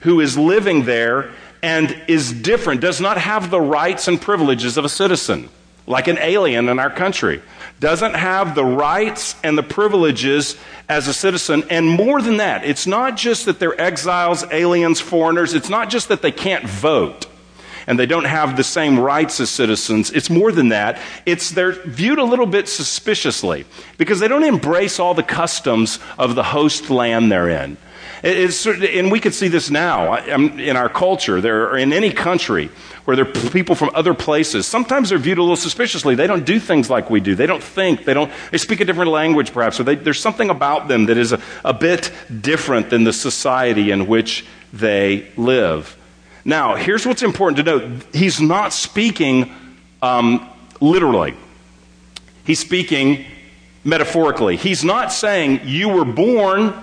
who 0.02 0.20
is 0.20 0.38
living 0.38 0.86
there 0.86 1.32
and 1.62 1.96
is 2.08 2.32
different, 2.32 2.82
does 2.82 3.02
not 3.02 3.18
have 3.18 3.50
the 3.50 3.62
rights 3.62 4.08
and 4.08 4.22
privileges 4.22 4.78
of 4.78 4.86
a 4.86 4.90
citizen, 4.90 5.50
like 5.88 6.08
an 6.08 6.18
alien 6.20 6.70
in 6.70 6.80
our 6.80 6.90
country 6.90 7.42
doesn't 7.80 8.14
have 8.14 8.54
the 8.54 8.66
rights 8.66 9.36
and 9.44 9.58
the 9.58 9.64
privileges 9.64 10.58
as 10.90 11.08
a 11.08 11.14
citizen. 11.14 11.64
And 11.70 11.88
more 11.88 12.22
than 12.22 12.38
that, 12.38 12.66
it's 12.66 12.86
not 12.86 13.18
just 13.18 13.46
that 13.46 13.60
they're 13.60 13.80
exiles, 13.80 14.44
aliens, 14.52 15.00
foreigners. 15.00 15.54
It's 15.54 15.70
not 15.70 15.90
just 15.90 16.10
that 16.10 16.22
they 16.22 16.32
can't 16.32 16.68
vote 16.68 17.26
and 17.88 17.98
they 17.98 18.06
don't 18.06 18.26
have 18.26 18.58
the 18.58 18.64
same 18.64 19.00
rights 19.00 19.40
as 19.40 19.50
citizens. 19.50 20.12
It's 20.12 20.30
more 20.30 20.52
than 20.52 20.70
that. 20.70 21.00
It's 21.26 21.52
they're 21.52 21.72
viewed 21.72 22.20
a 22.20 22.24
little 22.24 22.46
bit 22.46 22.68
suspiciously 22.68 23.66
because 23.98 24.20
they 24.20 24.28
don't 24.28 24.44
embrace 24.44 25.00
all 25.00 25.14
the 25.14 25.24
customs 25.24 26.00
of 26.20 26.36
the 26.36 26.44
host 26.44 26.90
land 26.90 27.32
they're 27.32 27.50
in. 27.50 27.78
It's, 28.24 28.66
and 28.66 29.12
we 29.12 29.20
could 29.20 29.34
see 29.34 29.48
this 29.48 29.70
now 29.70 30.16
in 30.16 30.76
our 30.76 30.90
culture, 30.90 31.40
there, 31.40 31.78
in 31.78 31.94
any 31.94 32.12
country 32.12 32.70
where 33.06 33.16
there 33.16 33.28
are 33.28 33.50
people 33.52 33.74
from 33.74 33.90
other 33.94 34.14
places. 34.14 34.66
Sometimes 34.66 35.10
they're 35.10 35.18
viewed 35.18 35.38
a 35.38 35.42
little 35.42 35.56
suspiciously. 35.56 36.16
They 36.16 36.28
don't 36.28 36.46
do 36.46 36.60
things 36.60 36.90
like 36.90 37.10
we 37.10 37.20
do. 37.20 37.36
They 37.36 37.46
don't 37.46 37.64
think. 37.64 38.06
They 38.06 38.14
don't. 38.14 38.32
They 38.52 38.58
speak 38.58 38.82
a 38.82 38.86
different 38.86 39.12
language, 39.12 39.54
perhaps, 39.54 39.80
or 39.80 39.84
they, 39.84 39.96
there's 39.96 40.20
something 40.20 40.50
about 40.50 40.88
them 40.88 41.06
that 41.06 41.18
is 41.18 41.32
a, 41.32 41.42
a 41.64 41.74
bit 41.74 42.12
different 42.42 42.90
than 42.90 43.06
the 43.06 43.14
society 43.14 43.92
in 43.92 44.08
which 44.08 44.46
they 44.74 45.32
live. 45.38 45.96
Now, 46.44 46.76
here's 46.76 47.06
what's 47.06 47.24
important 47.24 47.58
to 47.58 47.64
note: 47.64 48.04
He's 48.14 48.42
not 48.42 48.74
speaking 48.74 49.54
um, 50.02 50.50
literally. 50.82 51.34
He's 52.46 52.60
speaking 52.60 53.26
metaphorically. 53.84 54.58
He's 54.58 54.84
not 54.84 55.14
saying 55.14 55.62
you 55.64 55.90
were 55.90 56.06
born 56.06 56.74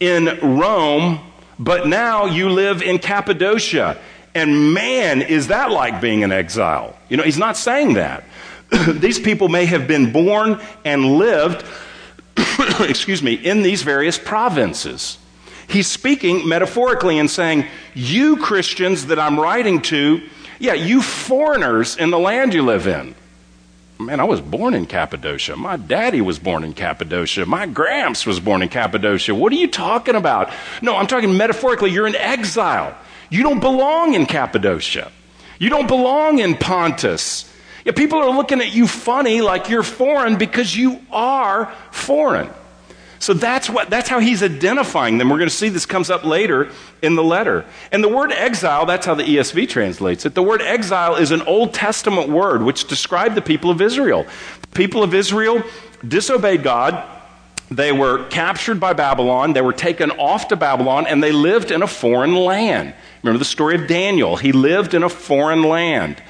in 0.00 0.58
Rome, 0.58 1.20
but 1.58 1.86
now 1.86 2.26
you 2.26 2.50
live 2.50 2.82
in 2.82 2.98
Cappadocia. 2.98 3.98
And 4.34 4.74
man, 4.74 5.22
is 5.22 5.48
that 5.48 5.70
like 5.70 6.00
being 6.00 6.22
an 6.22 6.32
exile? 6.32 6.96
You 7.08 7.16
know, 7.16 7.22
he's 7.22 7.38
not 7.38 7.56
saying 7.56 7.94
that. 7.94 8.24
these 8.88 9.18
people 9.18 9.48
may 9.48 9.64
have 9.64 9.86
been 9.86 10.12
born 10.12 10.60
and 10.84 11.16
lived, 11.16 11.64
excuse 12.80 13.22
me, 13.22 13.34
in 13.34 13.62
these 13.62 13.82
various 13.82 14.18
provinces. 14.18 15.18
He's 15.68 15.86
speaking 15.86 16.48
metaphorically 16.48 17.18
and 17.18 17.30
saying, 17.30 17.66
You 17.94 18.36
Christians 18.36 19.06
that 19.06 19.18
I'm 19.18 19.38
writing 19.38 19.82
to, 19.82 20.22
yeah, 20.58 20.74
you 20.74 21.02
foreigners 21.02 21.96
in 21.96 22.10
the 22.10 22.18
land 22.18 22.54
you 22.54 22.62
live 22.62 22.86
in. 22.86 23.14
Man, 23.98 24.20
I 24.20 24.24
was 24.24 24.42
born 24.42 24.74
in 24.74 24.84
Cappadocia. 24.84 25.56
My 25.56 25.76
daddy 25.76 26.20
was 26.20 26.38
born 26.38 26.64
in 26.64 26.74
Cappadocia. 26.74 27.46
My 27.46 27.66
gramps 27.66 28.26
was 28.26 28.38
born 28.38 28.60
in 28.60 28.68
Cappadocia. 28.68 29.34
What 29.34 29.52
are 29.52 29.56
you 29.56 29.68
talking 29.68 30.14
about? 30.14 30.52
No, 30.82 30.96
I'm 30.96 31.06
talking 31.06 31.36
metaphorically. 31.36 31.90
You're 31.90 32.06
in 32.06 32.14
exile. 32.14 32.96
You 33.30 33.42
don't 33.42 33.60
belong 33.60 34.14
in 34.14 34.26
Cappadocia. 34.26 35.10
You 35.58 35.70
don't 35.70 35.88
belong 35.88 36.40
in 36.40 36.56
Pontus. 36.56 37.50
Yeah, 37.86 37.92
people 37.92 38.18
are 38.18 38.30
looking 38.30 38.60
at 38.60 38.74
you 38.74 38.86
funny 38.86 39.40
like 39.40 39.70
you're 39.70 39.82
foreign 39.82 40.36
because 40.36 40.76
you 40.76 41.00
are 41.10 41.72
foreign. 41.90 42.50
So 43.18 43.32
that's 43.32 43.70
what 43.70 43.90
that's 43.90 44.08
how 44.08 44.18
he's 44.18 44.42
identifying 44.42 45.18
them. 45.18 45.30
We're 45.30 45.38
going 45.38 45.48
to 45.48 45.54
see 45.54 45.68
this 45.68 45.86
comes 45.86 46.10
up 46.10 46.24
later 46.24 46.70
in 47.02 47.14
the 47.14 47.24
letter. 47.24 47.64
And 47.92 48.04
the 48.04 48.08
word 48.08 48.32
exile, 48.32 48.86
that's 48.86 49.06
how 49.06 49.14
the 49.14 49.24
ESV 49.24 49.68
translates 49.68 50.26
it. 50.26 50.34
The 50.34 50.42
word 50.42 50.62
exile 50.62 51.16
is 51.16 51.30
an 51.30 51.42
Old 51.42 51.72
Testament 51.72 52.28
word 52.28 52.62
which 52.62 52.86
described 52.86 53.34
the 53.34 53.42
people 53.42 53.70
of 53.70 53.80
Israel. 53.80 54.26
The 54.60 54.68
people 54.68 55.02
of 55.02 55.14
Israel 55.14 55.62
disobeyed 56.06 56.62
God. 56.62 57.12
They 57.70 57.90
were 57.90 58.26
captured 58.28 58.78
by 58.78 58.92
Babylon. 58.92 59.52
They 59.52 59.60
were 59.60 59.72
taken 59.72 60.10
off 60.12 60.48
to 60.48 60.56
Babylon 60.56 61.06
and 61.06 61.22
they 61.22 61.32
lived 61.32 61.70
in 61.70 61.82
a 61.82 61.88
foreign 61.88 62.34
land. 62.34 62.94
Remember 63.22 63.38
the 63.38 63.44
story 63.44 63.74
of 63.74 63.88
Daniel. 63.88 64.36
He 64.36 64.52
lived 64.52 64.94
in 64.94 65.02
a 65.02 65.08
foreign 65.08 65.62
land. 65.62 66.22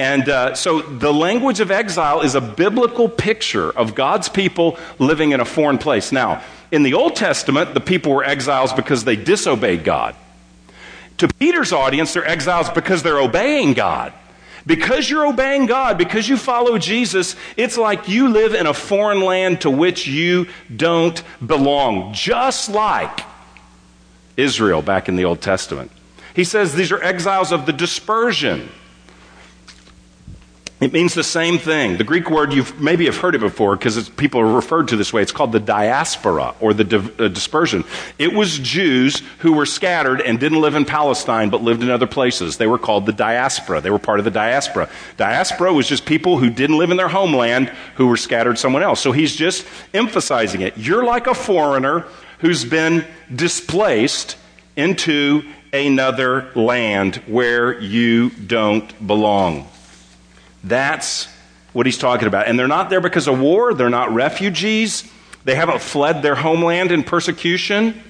And 0.00 0.30
uh, 0.30 0.54
so 0.54 0.80
the 0.80 1.12
language 1.12 1.60
of 1.60 1.70
exile 1.70 2.22
is 2.22 2.34
a 2.34 2.40
biblical 2.40 3.06
picture 3.06 3.70
of 3.70 3.94
God's 3.94 4.30
people 4.30 4.78
living 4.98 5.32
in 5.32 5.40
a 5.40 5.44
foreign 5.44 5.76
place. 5.76 6.10
Now, 6.10 6.42
in 6.72 6.84
the 6.84 6.94
Old 6.94 7.16
Testament, 7.16 7.74
the 7.74 7.82
people 7.82 8.14
were 8.14 8.24
exiles 8.24 8.72
because 8.72 9.04
they 9.04 9.14
disobeyed 9.14 9.84
God. 9.84 10.16
To 11.18 11.28
Peter's 11.28 11.70
audience, 11.74 12.14
they're 12.14 12.26
exiles 12.26 12.70
because 12.70 13.02
they're 13.02 13.20
obeying 13.20 13.74
God. 13.74 14.14
Because 14.64 15.10
you're 15.10 15.26
obeying 15.26 15.66
God, 15.66 15.98
because 15.98 16.26
you 16.26 16.38
follow 16.38 16.78
Jesus, 16.78 17.36
it's 17.58 17.76
like 17.76 18.08
you 18.08 18.30
live 18.30 18.54
in 18.54 18.66
a 18.66 18.72
foreign 18.72 19.20
land 19.20 19.60
to 19.60 19.70
which 19.70 20.06
you 20.06 20.46
don't 20.74 21.22
belong, 21.46 22.14
just 22.14 22.70
like 22.70 23.20
Israel 24.38 24.80
back 24.80 25.10
in 25.10 25.16
the 25.16 25.26
Old 25.26 25.42
Testament. 25.42 25.90
He 26.34 26.44
says 26.44 26.74
these 26.74 26.90
are 26.90 27.02
exiles 27.02 27.52
of 27.52 27.66
the 27.66 27.72
dispersion. 27.74 28.70
It 30.80 30.94
means 30.94 31.12
the 31.12 31.22
same 31.22 31.58
thing. 31.58 31.98
The 31.98 32.04
Greek 32.04 32.30
word, 32.30 32.54
you 32.54 32.64
maybe 32.78 33.04
have 33.04 33.18
heard 33.18 33.34
it 33.34 33.40
before 33.40 33.76
because 33.76 34.08
people 34.08 34.40
are 34.40 34.50
referred 34.50 34.88
to 34.88 34.96
this 34.96 35.12
way. 35.12 35.20
It's 35.20 35.30
called 35.30 35.52
the 35.52 35.60
diaspora 35.60 36.54
or 36.58 36.72
the 36.72 36.84
di- 36.84 37.12
uh, 37.18 37.28
dispersion. 37.28 37.84
It 38.18 38.32
was 38.32 38.58
Jews 38.58 39.22
who 39.40 39.52
were 39.52 39.66
scattered 39.66 40.22
and 40.22 40.40
didn't 40.40 40.62
live 40.62 40.74
in 40.74 40.86
Palestine 40.86 41.50
but 41.50 41.60
lived 41.60 41.82
in 41.82 41.90
other 41.90 42.06
places. 42.06 42.56
They 42.56 42.66
were 42.66 42.78
called 42.78 43.04
the 43.04 43.12
diaspora. 43.12 43.82
They 43.82 43.90
were 43.90 43.98
part 43.98 44.20
of 44.20 44.24
the 44.24 44.30
diaspora. 44.30 44.88
Diaspora 45.18 45.70
was 45.70 45.86
just 45.86 46.06
people 46.06 46.38
who 46.38 46.48
didn't 46.48 46.78
live 46.78 46.90
in 46.90 46.96
their 46.96 47.08
homeland 47.08 47.68
who 47.96 48.06
were 48.06 48.16
scattered 48.16 48.58
somewhere 48.58 48.82
else. 48.82 49.00
So 49.00 49.12
he's 49.12 49.36
just 49.36 49.66
emphasizing 49.92 50.62
it. 50.62 50.78
You're 50.78 51.04
like 51.04 51.26
a 51.26 51.34
foreigner 51.34 52.06
who's 52.38 52.64
been 52.64 53.04
displaced 53.34 54.38
into 54.76 55.42
another 55.74 56.50
land 56.54 57.16
where 57.26 57.78
you 57.78 58.30
don't 58.30 59.06
belong. 59.06 59.68
That's 60.62 61.28
what 61.72 61.86
he's 61.86 61.98
talking 61.98 62.28
about. 62.28 62.48
And 62.48 62.58
they're 62.58 62.68
not 62.68 62.90
there 62.90 63.00
because 63.00 63.28
of 63.28 63.40
war, 63.40 63.74
they're 63.74 63.90
not 63.90 64.12
refugees, 64.12 65.10
they 65.44 65.54
haven't 65.54 65.80
fled 65.80 66.22
their 66.22 66.34
homeland 66.34 66.92
in 66.92 67.02
persecution. 67.02 68.02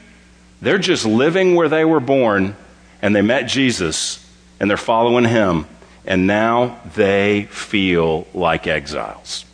They're 0.62 0.78
just 0.78 1.06
living 1.06 1.54
where 1.54 1.68
they 1.68 1.84
were 1.84 2.00
born, 2.00 2.54
and 3.00 3.16
they 3.16 3.22
met 3.22 3.42
Jesus, 3.42 4.24
and 4.58 4.68
they're 4.68 4.76
following 4.76 5.24
him, 5.24 5.66
and 6.04 6.26
now 6.26 6.80
they 6.94 7.44
feel 7.50 8.26
like 8.34 8.66
exiles. 8.66 9.44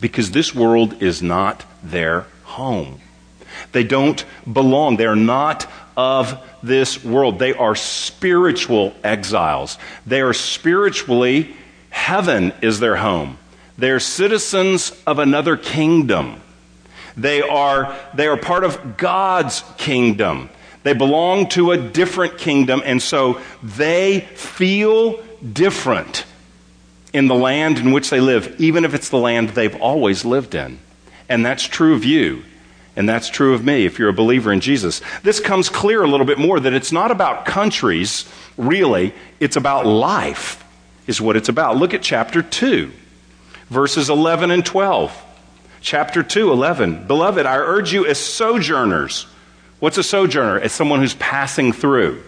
Because 0.00 0.30
this 0.30 0.54
world 0.54 1.02
is 1.02 1.22
not 1.22 1.64
their 1.82 2.26
home. 2.44 3.00
They 3.72 3.84
don't 3.84 4.24
belong. 4.50 4.96
They're 4.96 5.16
not 5.16 5.66
of 5.96 6.38
this 6.62 7.04
world. 7.04 7.38
They 7.38 7.54
are 7.54 7.74
spiritual 7.74 8.94
exiles. 9.02 9.78
They 10.06 10.20
are 10.20 10.32
spiritually 10.32 11.54
Heaven 11.92 12.54
is 12.62 12.80
their 12.80 12.96
home. 12.96 13.38
They're 13.76 14.00
citizens 14.00 14.98
of 15.06 15.18
another 15.18 15.58
kingdom. 15.58 16.40
They 17.18 17.42
are, 17.42 17.94
they 18.14 18.26
are 18.26 18.38
part 18.38 18.64
of 18.64 18.96
God's 18.96 19.62
kingdom. 19.76 20.48
They 20.84 20.94
belong 20.94 21.48
to 21.50 21.70
a 21.70 21.76
different 21.76 22.38
kingdom, 22.38 22.82
and 22.84 23.00
so 23.00 23.40
they 23.62 24.20
feel 24.34 25.22
different 25.52 26.24
in 27.12 27.28
the 27.28 27.34
land 27.34 27.78
in 27.78 27.92
which 27.92 28.08
they 28.08 28.20
live, 28.20 28.58
even 28.58 28.86
if 28.86 28.94
it's 28.94 29.10
the 29.10 29.18
land 29.18 29.50
they've 29.50 29.80
always 29.80 30.24
lived 30.24 30.54
in. 30.54 30.78
And 31.28 31.44
that's 31.44 31.62
true 31.62 31.94
of 31.94 32.04
you. 32.04 32.42
And 32.96 33.06
that's 33.06 33.28
true 33.28 33.54
of 33.54 33.64
me 33.64 33.84
if 33.84 33.98
you're 33.98 34.08
a 34.08 34.14
believer 34.14 34.50
in 34.50 34.60
Jesus. 34.60 35.02
This 35.22 35.40
comes 35.40 35.68
clear 35.68 36.02
a 36.02 36.08
little 36.08 36.26
bit 36.26 36.38
more 36.38 36.58
that 36.58 36.72
it's 36.72 36.92
not 36.92 37.10
about 37.10 37.44
countries, 37.44 38.26
really, 38.56 39.14
it's 39.40 39.56
about 39.56 39.86
life 39.86 40.61
is 41.06 41.20
what 41.20 41.36
it's 41.36 41.48
about. 41.48 41.76
Look 41.76 41.94
at 41.94 42.02
chapter 42.02 42.42
2, 42.42 42.90
verses 43.68 44.08
11 44.08 44.50
and 44.50 44.64
12. 44.64 45.24
Chapter 45.80 46.22
2, 46.22 46.52
11. 46.52 47.06
Beloved, 47.06 47.44
I 47.44 47.56
urge 47.56 47.92
you 47.92 48.06
as 48.06 48.18
sojourners. 48.18 49.26
What's 49.80 49.98
a 49.98 50.02
sojourner? 50.04 50.58
It's 50.58 50.74
someone 50.74 51.00
who's 51.00 51.14
passing 51.14 51.72
through. 51.72 52.22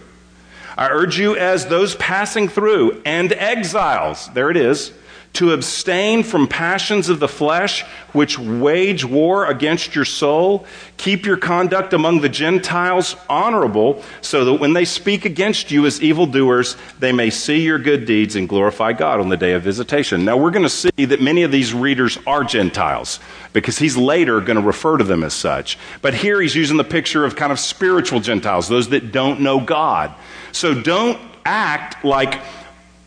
I 0.77 0.89
urge 0.89 1.17
you 1.17 1.37
as 1.37 1.67
those 1.67 1.95
passing 1.95 2.49
through 2.49 3.01
and 3.05 3.31
exiles. 3.31 4.29
There 4.33 4.49
it 4.49 4.57
is 4.57 4.91
to 5.35 5.53
abstain 5.53 6.23
from 6.23 6.47
passions 6.47 7.09
of 7.09 7.19
the 7.19 7.27
flesh 7.27 7.83
which 8.13 8.39
wage 8.39 9.03
war 9.03 9.45
against 9.45 9.95
your 9.95 10.05
soul. 10.05 10.65
Keep 10.97 11.25
your 11.25 11.37
conduct 11.37 11.93
among 11.93 12.21
the 12.21 12.29
Gentiles 12.29 13.15
honorable, 13.29 14.01
so 14.21 14.45
that 14.45 14.53
when 14.53 14.73
they 14.73 14.85
speak 14.85 15.25
against 15.25 15.69
you 15.71 15.85
as 15.85 16.01
evildoers, 16.01 16.77
they 16.99 17.11
may 17.11 17.29
see 17.29 17.61
your 17.61 17.77
good 17.77 18.05
deeds 18.05 18.35
and 18.35 18.47
glorify 18.47 18.93
God 18.93 19.19
on 19.19 19.29
the 19.29 19.37
day 19.37 19.53
of 19.53 19.63
visitation. 19.63 20.23
Now, 20.23 20.37
we're 20.37 20.51
going 20.51 20.63
to 20.63 20.69
see 20.69 21.05
that 21.05 21.21
many 21.21 21.43
of 21.43 21.51
these 21.51 21.73
readers 21.73 22.17
are 22.25 22.43
Gentiles, 22.43 23.19
because 23.51 23.77
he's 23.77 23.97
later 23.97 24.39
going 24.39 24.57
to 24.57 24.65
refer 24.65 24.97
to 24.97 25.03
them 25.03 25.23
as 25.23 25.33
such. 25.33 25.77
But 26.01 26.13
here 26.13 26.41
he's 26.41 26.55
using 26.55 26.77
the 26.77 26.83
picture 26.83 27.25
of 27.25 27.35
kind 27.35 27.51
of 27.51 27.59
spiritual 27.59 28.21
Gentiles, 28.21 28.69
those 28.69 28.89
that 28.89 29.11
don't 29.11 29.41
know 29.41 29.59
God. 29.59 30.13
So 30.53 30.73
don't 30.73 31.19
act 31.45 32.03
like 32.05 32.41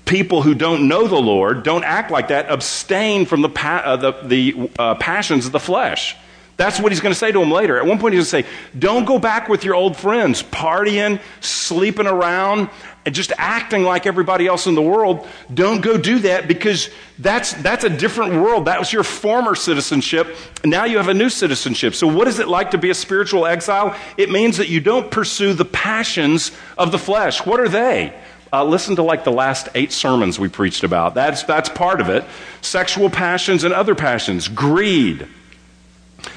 people 0.09 0.43
who 0.43 0.55
don't 0.55 0.89
know 0.89 1.07
the 1.07 1.17
Lord, 1.17 1.63
don't 1.63 1.85
act 1.85 2.11
like 2.11 2.29
that, 2.29 2.51
abstain 2.51 3.27
from 3.27 3.43
the, 3.43 3.49
pa- 3.49 3.83
uh, 3.85 3.97
the, 3.97 4.13
the 4.25 4.71
uh, 4.79 4.95
passions 4.97 5.47
of 5.47 5.53
the 5.53 5.61
flesh. 5.61 6.17
That's 6.57 6.81
what 6.81 6.91
he's 6.91 7.01
going 7.01 7.13
to 7.13 7.19
say 7.19 7.31
to 7.31 7.39
them 7.39 7.53
later. 7.53 7.79
At 7.79 7.87
one 7.87 8.01
point, 8.01 8.15
he's 8.15 8.33
going 8.33 8.43
to 8.43 8.49
say, 8.49 8.57
Don't 8.77 9.05
go 9.05 9.21
back 9.21 9.49
with 9.49 9.63
your 9.63 9.77
old 9.77 9.97
friends, 9.97 10.43
partying, 10.43 11.21
sleeping 11.41 12.09
around, 12.09 12.69
and 13.07 13.15
just 13.15 13.31
acting 13.39 13.85
like 13.85 14.07
everybody 14.07 14.49
else 14.49 14.67
in 14.67 14.75
the 14.75 14.83
world. 14.83 15.25
Don't 15.55 15.83
go 15.83 15.97
do 15.97 16.19
that 16.21 16.49
because 16.49 16.91
that's, 17.21 17.53
that's 17.53 17.85
a 17.85 17.89
different 17.89 18.43
world. 18.43 18.65
That 18.65 18.81
was 18.81 18.93
your 18.93 19.05
former 19.05 19.55
citizenship. 19.55 20.35
Now 20.65 20.85
you 20.85 20.97
have 20.97 21.07
a 21.07 21.15
new 21.15 21.31
citizenship. 21.31 21.95
So, 21.95 22.09
what 22.09 22.27
is 22.27 22.41
it 22.41 22.49
like 22.49 22.73
to 22.73 22.79
be 22.79 22.91
a 22.91 22.95
spiritual 22.95 23.47
exile? 23.47 23.97
It 24.17 24.29
means 24.29 24.57
that 24.57 24.69
you 24.69 24.81
don't 24.81 25.13
pursue 25.13 25.55
the 25.55 25.65
passions 25.65 26.51
of 26.77 26.91
the 26.91 26.99
flesh. 26.99 27.47
What 27.47 27.61
are 27.61 27.69
they? 27.69 28.13
Uh, 28.53 28.65
listen 28.65 28.97
to 28.97 29.03
like 29.03 29.25
the 29.25 29.33
last 29.33 29.69
eight 29.75 29.93
sermons 29.93 30.39
we 30.39 30.49
preached 30.49 30.85
about. 30.85 31.15
That's, 31.15 31.43
that's 31.43 31.69
part 31.69 32.01
of 32.01 32.09
it. 32.09 32.25
Sexual 32.63 33.11
passions 33.11 33.65
and 33.65 33.75
other 33.75 33.95
passions, 33.95 34.49
greed, 34.49 35.27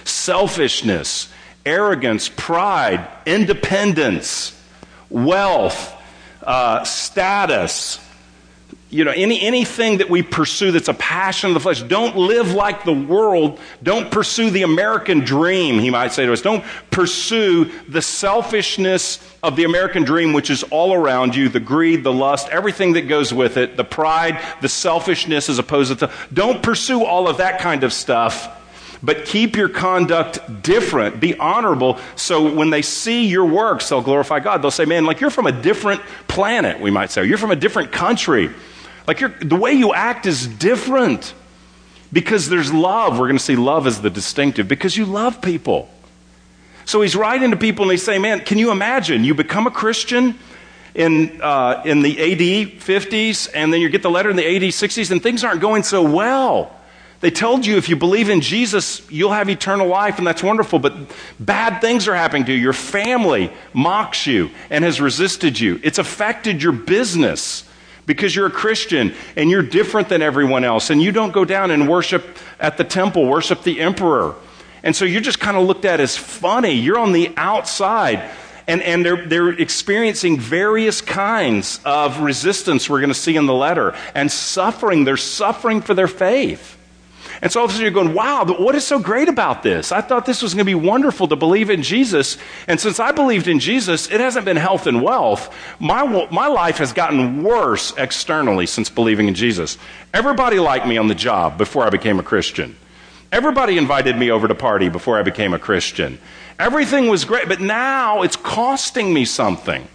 selfishness, 0.03 1.31
arrogance, 1.65 2.29
pride, 2.29 3.07
independence, 3.25 4.59
wealth, 5.09 5.95
uh, 6.43 6.83
status, 6.83 7.99
you 8.91 9.05
know, 9.05 9.11
any, 9.11 9.41
anything 9.41 9.99
that 9.99 10.09
we 10.09 10.21
pursue 10.21 10.73
that's 10.73 10.89
a 10.89 10.93
passion 10.93 11.49
of 11.49 11.53
the 11.53 11.61
flesh, 11.61 11.81
don't 11.81 12.17
live 12.17 12.53
like 12.53 12.83
the 12.83 12.93
world. 12.93 13.57
Don't 13.81 14.11
pursue 14.11 14.49
the 14.49 14.63
American 14.63 15.21
dream, 15.21 15.79
he 15.79 15.89
might 15.89 16.11
say 16.11 16.25
to 16.25 16.33
us. 16.33 16.41
Don't 16.41 16.63
pursue 16.91 17.71
the 17.87 18.01
selfishness 18.01 19.25
of 19.41 19.55
the 19.55 19.63
American 19.63 20.03
dream, 20.03 20.33
which 20.33 20.49
is 20.49 20.63
all 20.63 20.93
around 20.93 21.37
you 21.37 21.47
the 21.47 21.61
greed, 21.61 22.03
the 22.03 22.11
lust, 22.11 22.49
everything 22.49 22.93
that 22.93 23.07
goes 23.07 23.33
with 23.33 23.55
it, 23.55 23.77
the 23.77 23.85
pride, 23.85 24.41
the 24.59 24.69
selfishness 24.69 25.47
as 25.47 25.57
opposed 25.57 25.97
to. 25.97 26.07
the." 26.07 26.13
Don't 26.33 26.61
pursue 26.61 27.05
all 27.05 27.29
of 27.29 27.37
that 27.37 27.61
kind 27.61 27.85
of 27.85 27.93
stuff 27.93 28.57
but 29.03 29.25
keep 29.25 29.55
your 29.55 29.67
conduct 29.67 30.61
different. 30.61 31.19
Be 31.19 31.35
honorable 31.35 31.97
so 32.15 32.53
when 32.53 32.69
they 32.69 32.83
see 32.83 33.25
your 33.25 33.45
works, 33.45 33.89
they'll 33.89 34.03
glorify 34.03 34.39
God. 34.39 34.61
They'll 34.61 34.69
say, 34.69 34.85
Man, 34.85 35.05
like 35.05 35.21
you're 35.21 35.31
from 35.31 35.47
a 35.47 35.51
different 35.51 36.01
planet, 36.27 36.79
we 36.79 36.91
might 36.91 37.09
say. 37.09 37.25
You're 37.25 37.39
from 37.39 37.49
a 37.49 37.55
different 37.55 37.91
country. 37.91 38.51
Like 39.07 39.39
the 39.39 39.55
way 39.55 39.73
you 39.73 39.93
act 39.93 40.25
is 40.25 40.47
different 40.47 41.33
because 42.13 42.49
there's 42.49 42.73
love. 42.73 43.13
We're 43.13 43.27
going 43.27 43.37
to 43.37 43.43
see 43.43 43.55
love 43.55 43.87
as 43.87 44.01
the 44.01 44.09
distinctive 44.09 44.67
because 44.67 44.95
you 44.95 45.05
love 45.05 45.41
people. 45.41 45.89
So 46.85 47.01
he's 47.01 47.15
writing 47.15 47.51
to 47.51 47.57
people 47.57 47.83
and 47.83 47.91
they 47.91 47.97
say, 47.97 48.19
Man, 48.19 48.41
can 48.41 48.57
you 48.57 48.71
imagine? 48.71 49.23
You 49.23 49.33
become 49.33 49.67
a 49.67 49.71
Christian 49.71 50.37
in, 50.93 51.41
uh, 51.41 51.81
in 51.85 52.01
the 52.01 52.19
AD 52.19 52.79
50s 52.79 53.49
and 53.53 53.71
then 53.73 53.81
you 53.81 53.89
get 53.89 54.03
the 54.03 54.11
letter 54.11 54.29
in 54.29 54.35
the 54.35 54.45
AD 54.45 54.63
60s 54.63 55.11
and 55.11 55.21
things 55.21 55.43
aren't 55.43 55.61
going 55.61 55.83
so 55.83 56.03
well. 56.03 56.75
They 57.21 57.29
told 57.29 57.67
you 57.67 57.77
if 57.77 57.87
you 57.87 57.95
believe 57.95 58.29
in 58.29 58.41
Jesus, 58.41 59.07
you'll 59.11 59.31
have 59.31 59.47
eternal 59.47 59.87
life, 59.87 60.17
and 60.17 60.25
that's 60.25 60.41
wonderful, 60.41 60.79
but 60.79 60.95
bad 61.39 61.79
things 61.79 62.07
are 62.07 62.15
happening 62.15 62.45
to 62.45 62.51
you. 62.51 62.57
Your 62.57 62.73
family 62.73 63.53
mocks 63.73 64.25
you 64.25 64.49
and 64.71 64.83
has 64.83 64.99
resisted 64.99 65.59
you. 65.59 65.79
It's 65.83 65.99
affected 65.99 66.63
your 66.63 66.71
business 66.71 67.63
because 68.05 68.35
you're 68.35 68.47
a 68.47 68.51
Christian 68.51 69.13
and 69.35 69.49
you're 69.49 69.63
different 69.63 70.09
than 70.09 70.21
everyone 70.21 70.63
else 70.63 70.89
and 70.89 71.01
you 71.01 71.11
don't 71.11 71.31
go 71.31 71.45
down 71.45 71.71
and 71.71 71.87
worship 71.87 72.37
at 72.59 72.77
the 72.77 72.83
temple, 72.83 73.25
worship 73.25 73.63
the 73.63 73.81
emperor. 73.81 74.35
And 74.83 74.95
so 74.95 75.05
you're 75.05 75.21
just 75.21 75.39
kind 75.39 75.57
of 75.57 75.65
looked 75.65 75.85
at 75.85 75.99
as 75.99 76.17
funny. 76.17 76.71
You're 76.71 76.99
on 76.99 77.11
the 77.11 77.33
outside. 77.37 78.31
And, 78.67 78.81
and 78.81 79.05
they're, 79.05 79.27
they're 79.27 79.49
experiencing 79.49 80.39
various 80.39 81.01
kinds 81.01 81.79
of 81.83 82.21
resistance 82.21 82.89
we're 82.89 82.99
going 82.99 83.09
to 83.09 83.15
see 83.15 83.35
in 83.35 83.45
the 83.45 83.53
letter 83.53 83.95
and 84.15 84.31
suffering. 84.31 85.03
They're 85.03 85.17
suffering 85.17 85.81
for 85.81 85.93
their 85.93 86.07
faith. 86.07 86.77
And 87.41 87.51
so 87.51 87.59
all 87.59 87.65
of 87.65 87.71
a 87.71 87.73
sudden 87.73 87.85
you're 87.85 88.03
going, 88.03 88.13
wow, 88.13 88.45
what 88.45 88.75
is 88.75 88.85
so 88.85 88.99
great 88.99 89.27
about 89.27 89.63
this? 89.63 89.91
I 89.91 90.01
thought 90.01 90.27
this 90.27 90.43
was 90.43 90.53
going 90.53 90.65
to 90.65 90.65
be 90.65 90.75
wonderful 90.75 91.27
to 91.27 91.35
believe 91.35 91.71
in 91.71 91.81
Jesus. 91.81 92.37
And 92.67 92.79
since 92.79 92.99
I 92.99 93.11
believed 93.11 93.47
in 93.47 93.59
Jesus, 93.59 94.11
it 94.11 94.19
hasn't 94.19 94.45
been 94.45 94.57
health 94.57 94.85
and 94.85 95.01
wealth. 95.01 95.51
My, 95.79 96.27
my 96.31 96.47
life 96.47 96.77
has 96.77 96.93
gotten 96.93 97.41
worse 97.41 97.93
externally 97.97 98.67
since 98.67 98.91
believing 98.91 99.27
in 99.27 99.33
Jesus. 99.33 99.79
Everybody 100.13 100.59
liked 100.59 100.85
me 100.85 100.97
on 100.97 101.07
the 101.07 101.15
job 101.15 101.57
before 101.57 101.83
I 101.83 101.89
became 101.89 102.19
a 102.19 102.23
Christian. 102.23 102.75
Everybody 103.31 103.77
invited 103.77 104.17
me 104.17 104.29
over 104.29 104.47
to 104.47 104.53
party 104.53 104.89
before 104.89 105.17
I 105.17 105.23
became 105.23 105.53
a 105.53 105.59
Christian. 105.59 106.19
Everything 106.59 107.07
was 107.07 107.25
great, 107.25 107.47
but 107.47 107.59
now 107.59 108.21
it's 108.21 108.35
costing 108.35 109.11
me 109.11 109.25
something. 109.25 109.87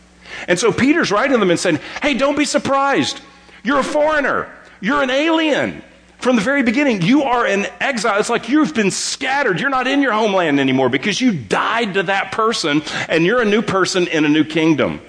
And 0.49 0.59
so 0.59 0.73
Peter's 0.73 1.13
writing 1.13 1.39
them 1.39 1.51
and 1.51 1.61
saying, 1.61 1.79
hey, 2.03 2.15
don't 2.15 2.37
be 2.37 2.45
surprised. 2.45 3.21
You're 3.63 3.79
a 3.79 3.85
foreigner. 3.85 4.51
You're 4.81 5.03
an 5.03 5.11
alien. 5.11 5.83
From 6.19 6.37
the 6.37 6.43
very 6.43 6.63
beginning, 6.63 7.03
you 7.03 7.23
are 7.23 7.47
an 7.47 7.67
exile. 7.81 8.19
It's 8.19 8.31
like 8.31 8.49
you've 8.49 8.75
been 8.75 8.91
scattered. 8.91 9.61
You're 9.61 9.71
not 9.71 9.87
in 9.87 10.03
your 10.03 10.13
homeland 10.13 10.59
anymore 10.59 10.89
because 10.89 11.21
you 11.21 11.33
died 11.33 11.95
to 11.95 12.05
that 12.05 12.33
person 12.33 12.83
and 13.09 13.25
you're 13.25 13.41
a 13.41 13.45
new 13.45 13.63
person 13.63 14.09
in 14.09 14.25
a 14.25 14.29
new 14.29 14.45
kingdom. 14.45 15.01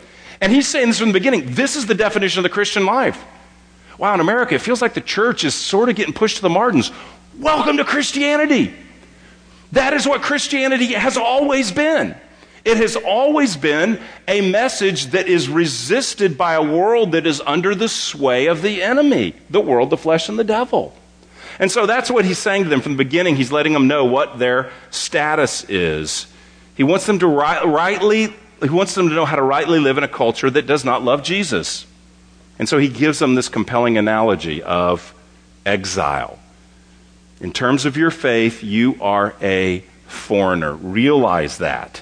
And 0.42 0.52
he's 0.52 0.68
saying 0.68 0.88
this 0.88 1.00
from 1.00 1.10
the 1.10 1.14
beginning. 1.14 1.54
This 1.54 1.76
is 1.76 1.88
the 1.88 1.96
definition 1.96 2.40
of 2.40 2.44
the 2.44 2.50
Christian 2.50 2.86
life. 2.86 3.24
Wow, 3.98 4.14
in 4.14 4.20
America, 4.20 4.54
it 4.54 4.62
feels 4.62 4.82
like 4.82 4.94
the 4.94 5.02
church 5.02 5.44
is 5.44 5.56
sort 5.56 5.90
of 5.90 5.96
getting 5.96 6.14
pushed 6.14 6.36
to 6.38 6.42
the 6.44 6.50
margins. 6.50 6.92
Welcome 7.40 7.78
to 7.78 7.84
Christianity. 7.84 8.74
That 9.72 9.94
is 9.94 10.08
what 10.08 10.22
Christianity 10.22 10.94
has 10.94 11.18
always 11.18 11.72
been. 11.72 12.16
It 12.68 12.76
has 12.76 12.98
always 12.98 13.56
been 13.56 13.98
a 14.28 14.42
message 14.42 15.08
that 15.08 15.30
is 15.30 15.48
resisted 15.48 16.38
by 16.38 16.56
a 16.56 16.62
world 16.62 17.14
that 17.14 17.26
is 17.26 17.42
under 17.46 17.74
the 17.74 17.88
sway 17.88 18.48
of 18.48 18.62
the 18.62 18.84
enemy, 18.84 19.36
the 19.50 19.62
world, 19.62 19.90
the 19.90 19.96
flesh, 19.96 20.28
and 20.28 20.38
the 20.38 20.44
devil. 20.44 20.94
And 21.60 21.72
so 21.72 21.86
that's 21.86 22.12
what 22.12 22.26
he's 22.26 22.40
saying 22.40 22.66
to 22.66 22.70
them 22.70 22.82
from 22.82 22.92
the 22.92 23.06
beginning. 23.06 23.38
He's 23.38 23.54
letting 23.54 23.72
them 23.72 23.88
know 23.88 24.04
what 24.04 24.38
their 24.38 24.70
status 24.92 25.64
is. 25.70 26.28
He 26.76 26.84
wants 26.84 27.06
them 27.06 27.20
to 27.20 27.28
rightly, 27.28 28.34
he 28.62 28.70
wants 28.70 28.96
them 28.96 29.08
to 29.08 29.16
know 29.16 29.24
how 29.24 29.38
to 29.38 29.42
rightly 29.42 29.80
live 29.80 29.98
in 29.98 30.04
a 30.04 30.10
culture 30.10 30.50
that 30.50 30.68
does 30.68 30.84
not 30.84 31.02
love 31.02 31.24
Jesus. 31.24 31.86
And 32.60 32.68
so 32.68 32.80
he 32.80 32.90
gives 32.90 33.20
them 33.20 33.36
this 33.36 33.48
compelling 33.48 33.98
analogy 33.98 34.62
of 34.62 35.16
exile. 35.66 36.38
In 37.40 37.54
terms 37.54 37.86
of 37.86 37.96
your 37.96 38.12
faith, 38.12 38.62
you 38.62 38.98
are 39.00 39.36
a 39.42 39.86
foreigner. 40.06 40.74
Realize 40.74 41.60
that. 41.60 42.02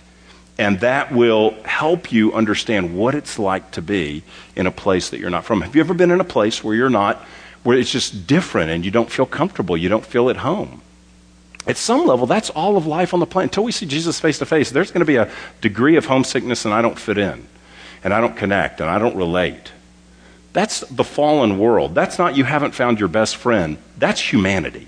And 0.58 0.80
that 0.80 1.12
will 1.12 1.52
help 1.64 2.12
you 2.12 2.34
understand 2.34 2.96
what 2.96 3.14
it's 3.14 3.38
like 3.38 3.72
to 3.72 3.82
be 3.82 4.24
in 4.56 4.68
a 4.68 4.72
place 4.72 5.10
that 5.10 5.20
you're 5.20 5.30
not 5.30 5.44
from. 5.44 5.62
Have 5.62 5.76
you 5.76 5.82
ever 5.82 5.94
been 5.94 6.12
in 6.12 6.22
a 6.22 6.26
place 6.26 6.64
where 6.64 6.76
you're 6.76 6.90
not, 6.90 7.18
where 7.64 7.78
it's 7.78 7.92
just 7.92 8.26
different 8.26 8.72
and 8.72 8.86
you 8.86 8.92
don't 8.92 9.12
feel 9.12 9.26
comfortable, 9.26 9.76
you 9.76 9.90
don't 9.90 10.06
feel 10.06 10.30
at 10.30 10.38
home? 10.38 10.82
At 11.68 11.78
some 11.78 12.06
level, 12.06 12.26
that's 12.26 12.50
all 12.52 12.78
of 12.78 12.86
life 12.86 13.14
on 13.14 13.20
the 13.20 13.26
planet. 13.26 13.52
Until 13.52 13.64
we 13.64 13.72
see 13.72 13.86
Jesus 13.86 14.20
face 14.20 14.38
to 14.40 14.46
face, 14.46 14.70
there's 14.70 14.92
going 14.92 15.00
to 15.00 15.06
be 15.06 15.16
a 15.18 15.32
degree 15.62 15.98
of 15.98 16.06
homesickness 16.06 16.64
and 16.64 16.74
I 16.74 16.82
don't 16.82 16.98
fit 16.98 17.18
in, 17.18 17.48
and 18.04 18.14
I 18.14 18.22
don't 18.22 18.38
connect, 18.38 18.82
and 18.82 18.90
I 18.90 19.00
don't 19.00 19.16
relate. 19.16 19.72
That's 20.54 20.82
the 20.82 21.04
fallen 21.04 21.60
world. 21.60 21.96
That's 21.96 22.18
not 22.18 22.38
you 22.38 22.46
haven't 22.46 22.76
found 22.76 23.00
your 23.00 23.10
best 23.10 23.36
friend. 23.36 23.78
That's 23.98 24.22
humanity. 24.22 24.88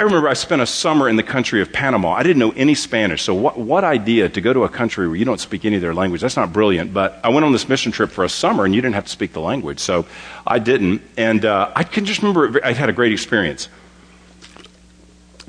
I 0.00 0.04
remember 0.04 0.30
I 0.30 0.32
spent 0.32 0.62
a 0.62 0.66
summer 0.66 1.10
in 1.10 1.16
the 1.16 1.22
country 1.22 1.60
of 1.60 1.74
Panama. 1.74 2.12
I 2.12 2.22
didn't 2.22 2.38
know 2.38 2.52
any 2.52 2.74
Spanish, 2.74 3.20
so 3.20 3.34
what, 3.34 3.58
what 3.58 3.84
idea 3.84 4.30
to 4.30 4.40
go 4.40 4.50
to 4.54 4.64
a 4.64 4.68
country 4.70 5.06
where 5.06 5.14
you 5.14 5.26
don't 5.26 5.38
speak 5.38 5.66
any 5.66 5.76
of 5.76 5.82
their 5.82 5.92
language? 5.92 6.22
That's 6.22 6.38
not 6.38 6.54
brilliant, 6.54 6.94
but 6.94 7.20
I 7.22 7.28
went 7.28 7.44
on 7.44 7.52
this 7.52 7.68
mission 7.68 7.92
trip 7.92 8.10
for 8.10 8.24
a 8.24 8.28
summer 8.30 8.64
and 8.64 8.74
you 8.74 8.80
didn't 8.80 8.94
have 8.94 9.04
to 9.04 9.10
speak 9.10 9.34
the 9.34 9.42
language, 9.42 9.78
so 9.78 10.06
I 10.46 10.58
didn't. 10.58 11.02
And 11.18 11.44
uh, 11.44 11.70
I 11.76 11.84
can 11.84 12.06
just 12.06 12.22
remember 12.22 12.64
I 12.64 12.72
had 12.72 12.88
a 12.88 12.94
great 12.94 13.12
experience. 13.12 13.68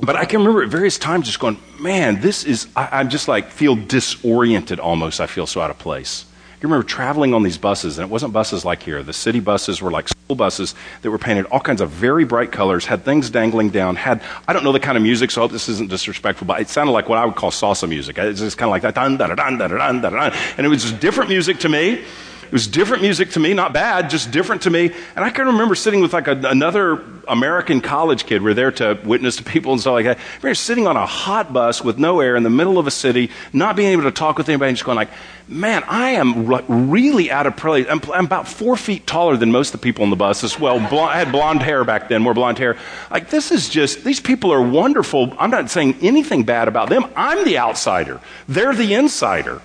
But 0.02 0.18
I 0.18 0.26
can 0.26 0.42
remember 0.42 0.64
at 0.64 0.70
various 0.70 0.98
times 0.98 1.28
just 1.28 1.40
going, 1.40 1.58
man, 1.80 2.20
this 2.20 2.44
is, 2.44 2.68
I, 2.76 3.00
I'm 3.00 3.10
just 3.10 3.30
like, 3.30 3.52
feel 3.52 3.78
disoriented 3.78 4.82
almost. 4.82 5.22
I 5.22 5.28
feel 5.28 5.48
so 5.48 5.62
out 5.62 5.70
of 5.70 5.80
place. 5.80 6.26
You 6.62 6.67
remember 6.67 6.86
traveling 6.86 7.34
on 7.34 7.41
these 7.41 7.58
buses, 7.58 7.97
and 7.97 8.08
it 8.08 8.12
wasn't 8.12 8.34
buses 8.34 8.63
like 8.63 8.84
here. 8.84 9.02
The 9.02 9.13
city 9.13 9.39
buses 9.39 9.82
were 9.82 9.89
like 9.89 10.08
school 10.08 10.36
buses 10.36 10.76
that 11.02 11.10
were 11.10 11.17
painted 11.17 11.47
all 11.47 11.60
kinds 11.60 11.82
of 11.82 11.89
very 11.89 12.24
bright 12.24 12.52
colors, 12.52 12.86
had 12.86 13.04
things 13.04 13.32
dangling 13.32 13.71
down, 13.71 13.95
had, 13.95 14.21
I 14.47 14.54
don't 14.54 14.63
know 14.63 14.71
the 14.71 14.80
kind 14.80 14.95
of 14.95 15.02
music, 15.02 15.32
so 15.32 15.41
I 15.41 15.43
hope 15.43 15.52
this 15.52 15.67
isn't 15.67 15.89
disrespectful, 15.89 16.45
but 16.45 16.62
it 16.62 16.69
sounded 16.69 16.91
like 16.91 17.10
what 17.10 17.17
I 17.17 17.26
would 17.26 17.36
call 17.36 17.50
salsa 17.50 17.89
music. 17.89 18.19
It's 18.19 18.41
just 18.41 18.60
kind 18.60 18.67
of 18.67 18.74
like 18.74 18.84
that, 18.84 18.93
dun, 18.93 19.17
dun, 19.17 19.36
dun, 19.36 19.58
dun, 19.58 19.69
dun, 19.69 20.02
dun, 20.02 20.13
dun, 20.13 20.34
and 20.56 20.63
it 20.63 20.69
was 20.69 20.84
just 20.84 21.00
different 21.00 21.32
music 21.32 21.58
to 21.62 21.69
me. 21.69 22.04
It 22.52 22.56
was 22.56 22.68
different 22.68 23.02
music 23.02 23.30
to 23.32 23.40
me, 23.40 23.54
not 23.54 23.72
bad, 23.72 24.10
just 24.10 24.30
different 24.30 24.64
to 24.64 24.70
me. 24.70 24.92
And 25.16 25.24
I 25.24 25.30
can 25.30 25.46
remember 25.48 25.74
sitting 25.74 26.02
with 26.02 26.12
like 26.12 26.28
a, 26.28 26.34
another 26.34 27.02
American 27.26 27.80
college 27.80 28.26
kid. 28.26 28.44
We're 28.44 28.54
there 28.54 28.74
to 28.74 29.00
witness 29.06 29.38
to 29.38 29.44
people 29.44 29.72
and 29.72 29.80
stuff 29.80 29.94
like 29.94 30.04
that. 30.04 30.20
We're 30.42 30.54
sitting 30.54 30.86
on 30.86 30.98
a 30.98 31.06
hot 31.06 31.54
bus 31.54 31.82
with 31.82 31.98
no 31.98 32.20
air 32.20 32.36
in 32.36 32.44
the 32.44 32.50
middle 32.50 32.78
of 32.78 32.88
a 32.88 32.92
city, 32.92 33.32
not 33.54 33.78
being 33.78 33.94
able 33.94 34.04
to 34.04 34.12
talk 34.12 34.38
with 34.38 34.50
anybody, 34.50 34.68
and 34.68 34.76
just 34.76 34.86
going 34.86 34.98
like, 34.98 35.12
man, 35.48 35.82
I 35.88 36.10
am 36.10 36.46
really 36.68 37.32
out 37.32 37.48
of 37.48 37.56
place. 37.56 37.88
I'm, 37.90 38.02
I'm, 38.14 38.26
about 38.26 38.50
four 38.50 38.76
feet 38.76 39.08
taller 39.08 39.38
than 39.38 39.50
most 39.50 39.74
of 39.74 39.80
the 39.80 39.86
people 39.86 40.04
on 40.04 40.10
the 40.10 40.18
bus 40.18 40.44
as 40.44 40.60
well. 40.60 40.78
Blonde, 40.90 41.12
I 41.12 41.20
had 41.20 41.32
blonde 41.32 41.62
hair 41.62 41.86
back 41.86 42.10
then, 42.10 42.22
more 42.22 42.34
blonde 42.34 42.58
hair. 42.58 42.78
Like, 43.10 43.30
this 43.30 43.54
is 43.54 43.70
just, 43.70 44.04
these 44.04 44.20
people 44.20 44.52
are 44.52 44.62
wonderful. 44.62 45.34
I'm 45.40 45.52
not 45.52 45.70
saying 45.70 46.00
anything 46.02 46.44
bad 46.44 46.68
about 46.68 46.90
them. 46.90 47.06
I'm 47.16 47.46
the 47.46 47.60
outsider. 47.60 48.20
They're 48.50 48.76
the 48.76 48.94
insider. 48.94 49.62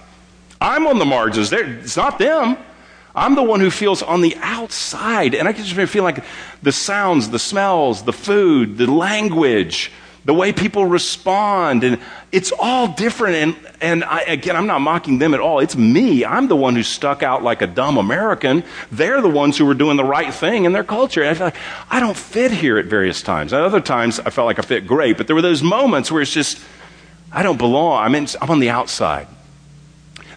I'm 0.61 0.87
on 0.87 1.01
the 1.01 1.05
margins. 1.05 1.51
They're, 1.51 1.79
it's 1.79 1.97
not 1.97 2.21
them. 2.21 2.57
I'm 3.17 3.35
the 3.35 3.43
one 3.43 3.61
who 3.61 3.71
feels 3.71 4.03
on 4.03 4.21
the 4.21 4.37
outside. 4.43 5.35
And 5.35 5.49
I 5.49 5.55
can 5.55 5.65
just 5.65 5.91
feel 5.91 6.05
like 6.05 6.23
the 6.63 6.71
sounds, 6.71 7.31
the 7.31 7.39
smells, 7.39 8.05
the 8.05 8.13
food, 8.13 8.77
the 8.77 8.87
language, 8.87 9.91
the 10.27 10.35
way 10.35 10.53
people 10.53 10.85
respond. 10.85 11.83
And 11.83 11.99
it's 12.31 12.53
all 12.59 12.89
different. 12.89 13.37
And, 13.37 13.57
and 13.81 14.05
I, 14.05 14.21
again, 14.21 14.55
I'm 14.55 14.67
not 14.67 14.81
mocking 14.83 15.19
them 15.19 15.33
at 15.33 15.41
all. 15.41 15.61
It's 15.61 15.77
me. 15.77 16.27
I'm 16.27 16.49
the 16.49 16.57
one 16.57 16.77
who 16.77 16.83
stuck 16.83 17.23
out 17.23 17.43
like 17.43 17.63
a 17.63 17.67
dumb 17.67 17.97
American. 17.97 18.63
They're 18.93 19.23
the 19.23 19.31
ones 19.31 19.57
who 19.57 19.65
were 19.65 19.75
doing 19.75 19.97
the 19.97 20.05
right 20.05 20.33
thing 20.33 20.67
in 20.67 20.73
their 20.73 20.85
culture. 20.85 21.23
And 21.23 21.31
I 21.31 21.35
feel 21.35 21.47
like 21.47 21.57
I 21.91 22.01
don't 22.01 22.17
fit 22.17 22.51
here 22.51 22.77
at 22.77 22.85
various 22.85 23.23
times. 23.23 23.55
At 23.55 23.63
other 23.63 23.81
times, 23.81 24.21
I 24.21 24.29
felt 24.29 24.45
like 24.45 24.59
I 24.59 24.63
fit 24.63 24.87
great. 24.87 25.17
But 25.17 25.27
there 25.27 25.37
were 25.37 25.43
those 25.43 25.63
moments 25.63 26.13
where 26.13 26.21
it's 26.21 26.35
just, 26.35 26.61
I 27.33 27.43
don't 27.43 27.59
belong. 27.59 28.05
I'm, 28.05 28.15
in, 28.15 28.27
I'm 28.43 28.51
on 28.51 28.61
the 28.61 28.69
outside. 28.69 29.27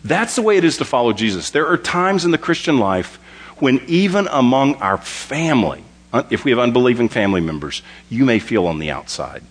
That's 0.04 0.36
the 0.36 0.42
way 0.42 0.58
it 0.58 0.64
is 0.64 0.78
to 0.78 0.86
follow 0.86 1.14
Jesus. 1.14 1.50
There 1.52 1.68
are 1.68 1.78
times 1.78 2.26
in 2.26 2.32
the 2.32 2.38
Christian 2.38 2.80
life 2.80 3.20
when, 3.58 3.82
even 3.88 4.28
among 4.32 4.76
our 4.76 4.98
family, 4.98 5.84
uh, 6.14 6.24
if 6.30 6.46
we 6.46 6.52
have 6.52 6.60
unbelieving 6.60 7.10
family 7.10 7.42
members, 7.42 7.82
you 8.10 8.26
may 8.26 8.40
feel 8.40 8.68
on 8.68 8.80
the 8.80 8.92
outside. 8.92 9.44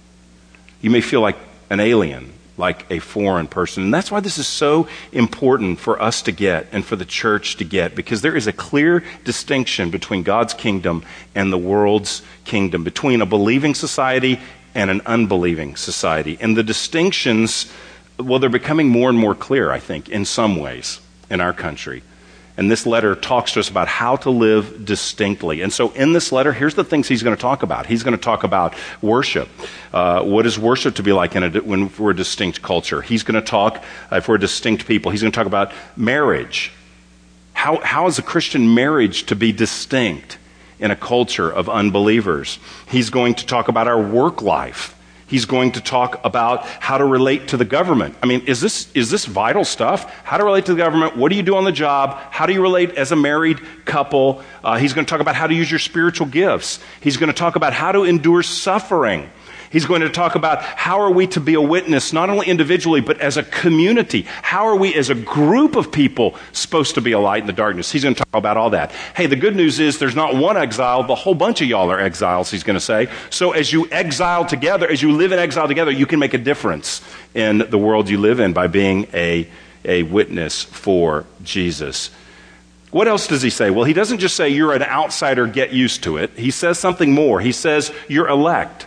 You 0.80 0.90
may 0.90 1.00
feel 1.00 1.20
like 1.20 1.36
an 1.70 1.80
alien, 1.80 2.32
like 2.56 2.90
a 2.90 2.98
foreign 2.98 3.46
person. 3.46 3.84
And 3.84 3.94
that's 3.94 4.10
why 4.10 4.20
this 4.20 4.38
is 4.38 4.46
so 4.46 4.88
important 5.12 5.78
for 5.78 6.00
us 6.02 6.22
to 6.22 6.32
get 6.32 6.66
and 6.72 6.84
for 6.84 6.96
the 6.96 7.04
church 7.04 7.56
to 7.56 7.64
get, 7.64 7.94
because 7.94 8.22
there 8.22 8.36
is 8.36 8.46
a 8.46 8.52
clear 8.52 9.04
distinction 9.24 9.90
between 9.90 10.22
God's 10.22 10.54
kingdom 10.54 11.04
and 11.34 11.52
the 11.52 11.58
world's 11.58 12.22
kingdom, 12.44 12.82
between 12.82 13.20
a 13.20 13.26
believing 13.26 13.74
society 13.74 14.40
and 14.74 14.90
an 14.90 15.02
unbelieving 15.06 15.76
society. 15.76 16.38
And 16.40 16.56
the 16.56 16.62
distinctions 16.62 17.70
well, 18.18 18.38
they're 18.38 18.50
becoming 18.50 18.88
more 18.88 19.08
and 19.08 19.18
more 19.18 19.34
clear, 19.34 19.70
I 19.70 19.78
think, 19.78 20.08
in 20.08 20.24
some 20.24 20.56
ways 20.56 21.00
in 21.30 21.40
our 21.40 21.52
country. 21.52 22.02
And 22.56 22.68
this 22.68 22.86
letter 22.86 23.14
talks 23.14 23.52
to 23.52 23.60
us 23.60 23.70
about 23.70 23.86
how 23.86 24.16
to 24.16 24.30
live 24.30 24.84
distinctly. 24.84 25.60
And 25.60 25.72
so, 25.72 25.92
in 25.92 26.12
this 26.12 26.32
letter, 26.32 26.52
here's 26.52 26.74
the 26.74 26.82
things 26.82 27.06
he's 27.06 27.22
going 27.22 27.36
to 27.36 27.40
talk 27.40 27.62
about. 27.62 27.86
He's 27.86 28.02
going 28.02 28.16
to 28.16 28.20
talk 28.20 28.42
about 28.42 28.74
worship. 29.00 29.48
Uh, 29.92 30.24
what 30.24 30.44
is 30.44 30.58
worship 30.58 30.96
to 30.96 31.04
be 31.04 31.12
like 31.12 31.36
a, 31.36 31.50
when 31.60 31.92
we're 31.96 32.10
a 32.10 32.16
distinct 32.16 32.60
culture? 32.60 33.00
He's 33.00 33.22
going 33.22 33.40
to 33.40 33.46
talk, 33.46 33.84
uh, 34.10 34.16
if 34.16 34.26
we're 34.26 34.38
distinct 34.38 34.86
people, 34.86 35.12
he's 35.12 35.20
going 35.20 35.30
to 35.30 35.36
talk 35.36 35.46
about 35.46 35.72
marriage. 35.96 36.72
How, 37.52 37.78
how 37.78 38.08
is 38.08 38.18
a 38.18 38.22
Christian 38.22 38.74
marriage 38.74 39.26
to 39.26 39.36
be 39.36 39.52
distinct 39.52 40.38
in 40.80 40.90
a 40.90 40.96
culture 40.96 41.48
of 41.48 41.68
unbelievers? 41.68 42.58
He's 42.88 43.10
going 43.10 43.36
to 43.36 43.46
talk 43.46 43.68
about 43.68 43.86
our 43.86 44.00
work 44.02 44.42
life 44.42 44.97
He's 45.28 45.44
going 45.44 45.72
to 45.72 45.80
talk 45.80 46.20
about 46.24 46.64
how 46.64 46.98
to 46.98 47.04
relate 47.04 47.48
to 47.48 47.56
the 47.56 47.64
government. 47.64 48.16
I 48.22 48.26
mean, 48.26 48.46
is 48.46 48.60
this, 48.60 48.90
is 48.94 49.10
this 49.10 49.26
vital 49.26 49.64
stuff? 49.64 50.10
How 50.24 50.38
to 50.38 50.44
relate 50.44 50.66
to 50.66 50.72
the 50.72 50.78
government? 50.78 51.16
What 51.16 51.28
do 51.28 51.36
you 51.36 51.42
do 51.42 51.54
on 51.56 51.64
the 51.64 51.72
job? 51.72 52.18
How 52.30 52.46
do 52.46 52.52
you 52.52 52.62
relate 52.62 52.96
as 52.96 53.12
a 53.12 53.16
married 53.16 53.60
couple? 53.84 54.42
Uh, 54.64 54.78
he's 54.78 54.94
going 54.94 55.04
to 55.04 55.10
talk 55.10 55.20
about 55.20 55.34
how 55.34 55.46
to 55.46 55.54
use 55.54 55.70
your 55.70 55.80
spiritual 55.80 56.26
gifts. 56.26 56.80
He's 57.00 57.18
going 57.18 57.28
to 57.28 57.38
talk 57.38 57.56
about 57.56 57.74
how 57.74 57.92
to 57.92 58.04
endure 58.04 58.42
suffering. 58.42 59.30
He's 59.70 59.84
going 59.84 60.00
to 60.00 60.08
talk 60.08 60.34
about 60.34 60.62
how 60.62 61.00
are 61.00 61.10
we 61.10 61.26
to 61.28 61.40
be 61.40 61.54
a 61.54 61.60
witness, 61.60 62.12
not 62.12 62.30
only 62.30 62.46
individually, 62.46 63.00
but 63.00 63.20
as 63.20 63.36
a 63.36 63.42
community. 63.42 64.22
How 64.42 64.66
are 64.66 64.76
we 64.76 64.94
as 64.94 65.10
a 65.10 65.14
group 65.14 65.76
of 65.76 65.92
people 65.92 66.36
supposed 66.52 66.94
to 66.94 67.00
be 67.00 67.12
a 67.12 67.18
light 67.18 67.42
in 67.42 67.46
the 67.46 67.52
darkness? 67.52 67.92
He's 67.92 68.02
going 68.02 68.14
to 68.14 68.24
talk 68.24 68.34
about 68.34 68.56
all 68.56 68.70
that. 68.70 68.92
Hey, 69.14 69.26
the 69.26 69.36
good 69.36 69.54
news 69.54 69.78
is 69.78 69.98
there's 69.98 70.16
not 70.16 70.34
one 70.34 70.56
exile, 70.56 71.02
the 71.02 71.14
whole 71.14 71.34
bunch 71.34 71.60
of 71.60 71.68
y'all 71.68 71.90
are 71.90 72.00
exiles, 72.00 72.50
he's 72.50 72.62
going 72.62 72.76
to 72.78 72.80
say. 72.80 73.08
So 73.30 73.52
as 73.52 73.72
you 73.72 73.88
exile 73.90 74.44
together, 74.46 74.88
as 74.88 75.02
you 75.02 75.12
live 75.12 75.32
in 75.32 75.38
exile 75.38 75.68
together, 75.68 75.90
you 75.90 76.06
can 76.06 76.18
make 76.18 76.34
a 76.34 76.38
difference 76.38 77.02
in 77.34 77.58
the 77.58 77.78
world 77.78 78.08
you 78.08 78.18
live 78.18 78.40
in 78.40 78.52
by 78.52 78.68
being 78.68 79.06
a, 79.12 79.48
a 79.84 80.02
witness 80.04 80.62
for 80.62 81.26
Jesus. 81.42 82.10
What 82.90 83.06
else 83.06 83.26
does 83.26 83.42
he 83.42 83.50
say? 83.50 83.70
Well, 83.70 83.84
he 83.84 83.92
doesn't 83.92 84.18
just 84.18 84.34
say 84.34 84.48
you're 84.48 84.72
an 84.72 84.82
outsider, 84.82 85.46
get 85.46 85.72
used 85.72 86.04
to 86.04 86.16
it. 86.16 86.30
He 86.30 86.50
says 86.50 86.78
something 86.78 87.12
more. 87.12 87.38
He 87.40 87.52
says 87.52 87.92
you're 88.08 88.28
elect. 88.28 88.86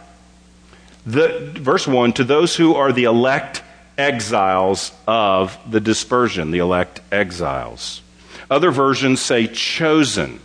The, 1.05 1.51
verse 1.55 1.87
1 1.87 2.13
to 2.13 2.23
those 2.23 2.55
who 2.55 2.75
are 2.75 2.91
the 2.91 3.05
elect 3.05 3.63
exiles 3.97 4.91
of 5.07 5.57
the 5.69 5.79
dispersion, 5.79 6.51
the 6.51 6.59
elect 6.59 7.01
exiles. 7.11 8.01
Other 8.49 8.71
versions 8.71 9.21
say 9.21 9.47
chosen. 9.47 10.39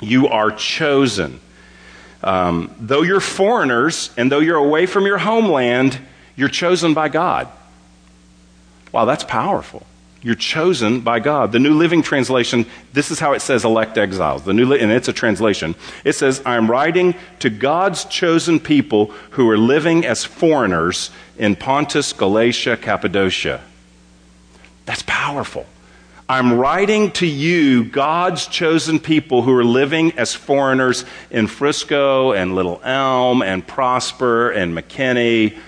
You 0.00 0.28
are 0.28 0.50
chosen. 0.50 1.40
Um, 2.22 2.74
though 2.78 3.02
you're 3.02 3.20
foreigners 3.20 4.10
and 4.16 4.30
though 4.30 4.40
you're 4.40 4.56
away 4.56 4.86
from 4.86 5.06
your 5.06 5.18
homeland, 5.18 5.98
you're 6.36 6.48
chosen 6.48 6.94
by 6.94 7.08
God. 7.08 7.48
Wow, 8.92 9.04
that's 9.04 9.24
powerful. 9.24 9.86
You're 10.24 10.34
chosen 10.34 11.02
by 11.02 11.20
God. 11.20 11.52
The 11.52 11.58
New 11.58 11.74
Living 11.74 12.00
Translation, 12.00 12.64
this 12.94 13.10
is 13.10 13.20
how 13.20 13.34
it 13.34 13.42
says 13.42 13.62
elect 13.66 13.98
exiles. 13.98 14.42
The 14.42 14.54
New, 14.54 14.72
and 14.72 14.90
it's 14.90 15.06
a 15.06 15.12
translation. 15.12 15.74
It 16.02 16.14
says, 16.14 16.40
I'm 16.46 16.70
writing 16.70 17.14
to 17.40 17.50
God's 17.50 18.06
chosen 18.06 18.58
people 18.58 19.08
who 19.32 19.50
are 19.50 19.58
living 19.58 20.06
as 20.06 20.24
foreigners 20.24 21.10
in 21.36 21.56
Pontus, 21.56 22.14
Galatia, 22.14 22.78
Cappadocia. 22.78 23.60
That's 24.86 25.02
powerful. 25.06 25.66
I'm 26.26 26.54
writing 26.54 27.10
to 27.12 27.26
you, 27.26 27.84
God's 27.84 28.46
chosen 28.46 28.98
people 28.98 29.42
who 29.42 29.54
are 29.54 29.64
living 29.64 30.12
as 30.12 30.34
foreigners 30.34 31.04
in 31.30 31.48
Frisco 31.48 32.32
and 32.32 32.54
Little 32.54 32.80
Elm 32.82 33.42
and 33.42 33.66
Prosper 33.66 34.50
and 34.50 34.74
McKinney 34.74 35.58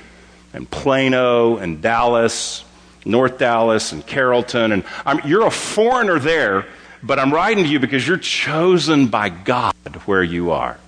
and 0.55 0.71
Plano 0.71 1.59
and 1.59 1.83
Dallas 1.83 2.65
North 3.07 3.39
Dallas 3.39 3.93
and 3.93 4.07
Carrollton. 4.07 4.73
And 4.73 4.85
I'm, 5.05 5.27
you're 5.27 5.47
a 5.47 5.51
foreigner 5.51 6.19
there, 6.19 6.67
but 7.03 7.19
I'm 7.19 7.33
writing 7.33 7.65
to 7.65 7.71
you 7.71 7.79
because 7.79 8.07
you're 8.07 8.19
chosen 8.19 9.07
by 9.07 9.29
God 9.29 9.75
where 10.05 10.23
you 10.23 10.51
are. 10.51 10.79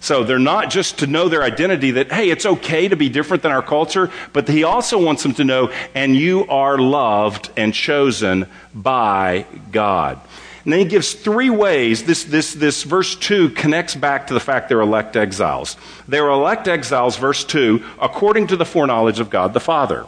So 0.00 0.24
they're 0.24 0.40
not 0.40 0.68
just 0.68 0.98
to 0.98 1.06
know 1.06 1.28
their 1.28 1.44
identity 1.44 1.92
that, 1.92 2.10
hey, 2.10 2.30
it's 2.30 2.44
okay 2.44 2.88
to 2.88 2.96
be 2.96 3.08
different 3.08 3.44
than 3.44 3.52
our 3.52 3.62
culture, 3.62 4.10
but 4.32 4.48
he 4.48 4.64
also 4.64 5.02
wants 5.02 5.22
them 5.22 5.32
to 5.34 5.44
know, 5.44 5.72
and 5.94 6.16
you 6.16 6.44
are 6.48 6.76
loved 6.76 7.50
and 7.56 7.72
chosen 7.72 8.46
by 8.74 9.46
God. 9.70 10.20
And 10.64 10.72
then 10.72 10.80
he 10.80 10.86
gives 10.86 11.12
three 11.12 11.50
ways. 11.50 12.02
This, 12.02 12.24
this, 12.24 12.52
this 12.52 12.82
verse 12.82 13.14
2 13.14 13.50
connects 13.50 13.94
back 13.94 14.26
to 14.26 14.34
the 14.34 14.40
fact 14.40 14.68
they're 14.68 14.80
elect 14.80 15.16
exiles. 15.16 15.76
They 16.08 16.18
are 16.18 16.30
elect 16.30 16.66
exiles, 16.66 17.16
verse 17.16 17.44
2, 17.44 17.84
according 18.00 18.48
to 18.48 18.56
the 18.56 18.64
foreknowledge 18.64 19.20
of 19.20 19.30
God 19.30 19.54
the 19.54 19.60
Father 19.60 20.06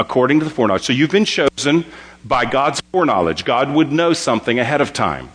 according 0.00 0.38
to 0.40 0.44
the 0.44 0.50
foreknowledge. 0.50 0.84
So 0.84 0.92
you've 0.94 1.10
been 1.10 1.26
chosen 1.26 1.84
by 2.24 2.46
God's 2.46 2.80
foreknowledge. 2.90 3.44
God 3.44 3.72
would 3.72 3.92
know 3.92 4.14
something 4.14 4.58
ahead 4.58 4.80
of 4.80 4.92
time. 4.92 5.30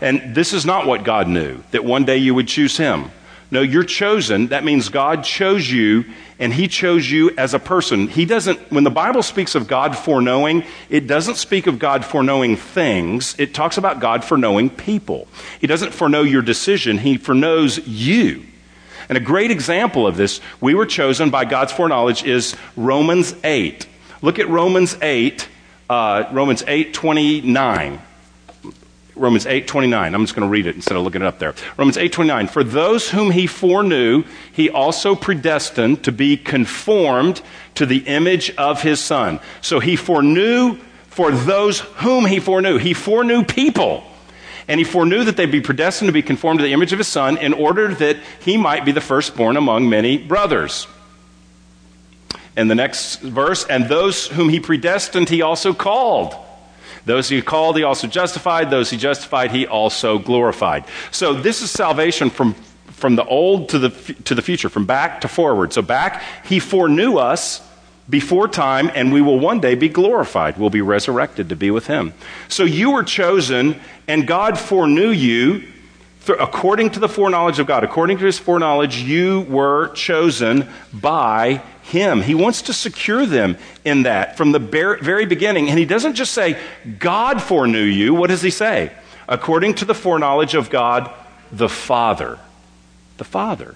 And 0.00 0.34
this 0.34 0.52
is 0.52 0.64
not 0.64 0.86
what 0.86 1.02
God 1.02 1.28
knew, 1.28 1.62
that 1.72 1.84
one 1.84 2.04
day 2.04 2.16
you 2.18 2.32
would 2.34 2.46
choose 2.46 2.76
Him. 2.76 3.10
No, 3.50 3.60
you're 3.60 3.82
chosen. 3.82 4.48
That 4.48 4.62
means 4.62 4.88
God 4.88 5.24
chose 5.24 5.70
you 5.70 6.04
and 6.38 6.52
He 6.52 6.68
chose 6.68 7.10
you 7.10 7.32
as 7.36 7.54
a 7.54 7.58
person. 7.58 8.06
He 8.06 8.24
doesn't, 8.24 8.70
when 8.70 8.84
the 8.84 8.90
Bible 8.90 9.22
speaks 9.22 9.56
of 9.56 9.66
God 9.66 9.96
foreknowing, 9.96 10.64
it 10.88 11.08
doesn't 11.08 11.36
speak 11.36 11.66
of 11.66 11.80
God 11.80 12.04
foreknowing 12.04 12.56
things. 12.56 13.34
It 13.38 13.54
talks 13.54 13.78
about 13.78 14.00
God 14.00 14.22
foreknowing 14.22 14.70
people. 14.70 15.26
He 15.60 15.66
doesn't 15.66 15.92
foreknow 15.92 16.22
your 16.22 16.42
decision, 16.42 16.98
He 16.98 17.16
foreknows 17.16 17.84
you. 17.88 18.44
And 19.08 19.16
a 19.16 19.20
great 19.20 19.50
example 19.50 20.06
of 20.06 20.16
this, 20.16 20.40
we 20.60 20.74
were 20.74 20.86
chosen 20.86 21.30
by 21.30 21.44
God's 21.44 21.72
foreknowledge, 21.72 22.24
is 22.24 22.56
Romans 22.76 23.34
8. 23.42 23.86
Look 24.20 24.38
at 24.38 24.48
Romans 24.48 24.96
8, 25.00 25.48
uh, 25.88 26.24
Romans 26.32 26.62
8 26.66 26.92
29. 26.92 28.02
Romans 29.18 29.46
8, 29.46 29.66
29. 29.66 30.14
I'm 30.14 30.22
just 30.22 30.34
going 30.34 30.46
to 30.46 30.50
read 30.50 30.66
it 30.66 30.76
instead 30.76 30.96
of 30.96 31.02
looking 31.02 31.22
it 31.22 31.26
up 31.26 31.38
there. 31.38 31.54
Romans 31.76 31.96
8, 31.96 32.12
29. 32.12 32.46
For 32.48 32.62
those 32.62 33.10
whom 33.10 33.30
he 33.30 33.46
foreknew, 33.46 34.24
he 34.52 34.70
also 34.70 35.14
predestined 35.14 36.04
to 36.04 36.12
be 36.12 36.36
conformed 36.36 37.42
to 37.74 37.84
the 37.84 37.98
image 37.98 38.54
of 38.56 38.82
his 38.82 39.00
son. 39.00 39.40
So 39.60 39.80
he 39.80 39.96
foreknew 39.96 40.78
for 41.08 41.32
those 41.32 41.80
whom 41.80 42.26
he 42.26 42.38
foreknew. 42.38 42.78
He 42.78 42.94
foreknew 42.94 43.44
people. 43.44 44.04
And 44.68 44.78
he 44.78 44.84
foreknew 44.84 45.24
that 45.24 45.36
they'd 45.36 45.50
be 45.50 45.62
predestined 45.62 46.08
to 46.08 46.12
be 46.12 46.22
conformed 46.22 46.60
to 46.60 46.62
the 46.62 46.72
image 46.72 46.92
of 46.92 46.98
his 46.98 47.08
son 47.08 47.38
in 47.38 47.54
order 47.54 47.94
that 47.94 48.18
he 48.40 48.58
might 48.58 48.84
be 48.84 48.92
the 48.92 49.00
firstborn 49.00 49.56
among 49.56 49.88
many 49.88 50.18
brothers. 50.18 50.86
And 52.54 52.70
the 52.70 52.74
next 52.74 53.20
verse, 53.20 53.64
and 53.64 53.88
those 53.88 54.26
whom 54.26 54.48
he 54.48 54.60
predestined, 54.60 55.28
he 55.28 55.42
also 55.42 55.72
called. 55.72 56.34
Those 57.06 57.28
he 57.28 57.40
called, 57.40 57.78
he 57.78 57.84
also 57.84 58.06
justified. 58.06 58.68
Those 58.68 58.90
he 58.90 58.98
justified, 58.98 59.52
he 59.52 59.66
also 59.66 60.18
glorified. 60.18 60.84
So 61.10 61.32
this 61.32 61.62
is 61.62 61.70
salvation 61.70 62.28
from, 62.28 62.54
from 62.88 63.16
the 63.16 63.24
old 63.24 63.70
to 63.70 63.78
the, 63.78 63.90
to 64.24 64.34
the 64.34 64.42
future, 64.42 64.68
from 64.68 64.84
back 64.84 65.22
to 65.22 65.28
forward. 65.28 65.72
So 65.72 65.80
back, 65.80 66.22
he 66.44 66.58
foreknew 66.58 67.16
us 67.16 67.66
before 68.08 68.48
time, 68.48 68.90
and 68.94 69.12
we 69.12 69.20
will 69.20 69.38
one 69.38 69.60
day 69.60 69.74
be 69.74 69.88
glorified. 69.88 70.58
We'll 70.58 70.70
be 70.70 70.80
resurrected 70.80 71.48
to 71.50 71.56
be 71.56 71.70
with 71.70 71.86
him. 71.86 72.14
So 72.48 72.64
you 72.64 72.92
were 72.92 73.04
chosen, 73.04 73.80
and 74.06 74.26
God 74.26 74.58
foreknew 74.58 75.10
you 75.10 75.64
according 76.38 76.90
to 76.90 77.00
the 77.00 77.08
foreknowledge 77.08 77.58
of 77.58 77.66
God. 77.66 77.84
According 77.84 78.18
to 78.18 78.26
his 78.26 78.38
foreknowledge, 78.38 78.98
you 78.98 79.42
were 79.42 79.88
chosen 79.94 80.68
by 80.92 81.62
him. 81.82 82.22
He 82.22 82.34
wants 82.34 82.62
to 82.62 82.72
secure 82.72 83.24
them 83.24 83.56
in 83.84 84.02
that 84.02 84.36
from 84.36 84.52
the 84.52 84.58
very 84.58 85.26
beginning. 85.26 85.70
And 85.70 85.78
he 85.78 85.84
doesn't 85.84 86.14
just 86.14 86.32
say, 86.32 86.58
God 86.98 87.42
foreknew 87.42 87.82
you. 87.82 88.14
What 88.14 88.28
does 88.28 88.42
he 88.42 88.50
say? 88.50 88.92
According 89.26 89.74
to 89.76 89.84
the 89.84 89.94
foreknowledge 89.94 90.54
of 90.54 90.70
God, 90.70 91.10
the 91.50 91.68
Father. 91.68 92.38
The 93.16 93.24
Father. 93.24 93.74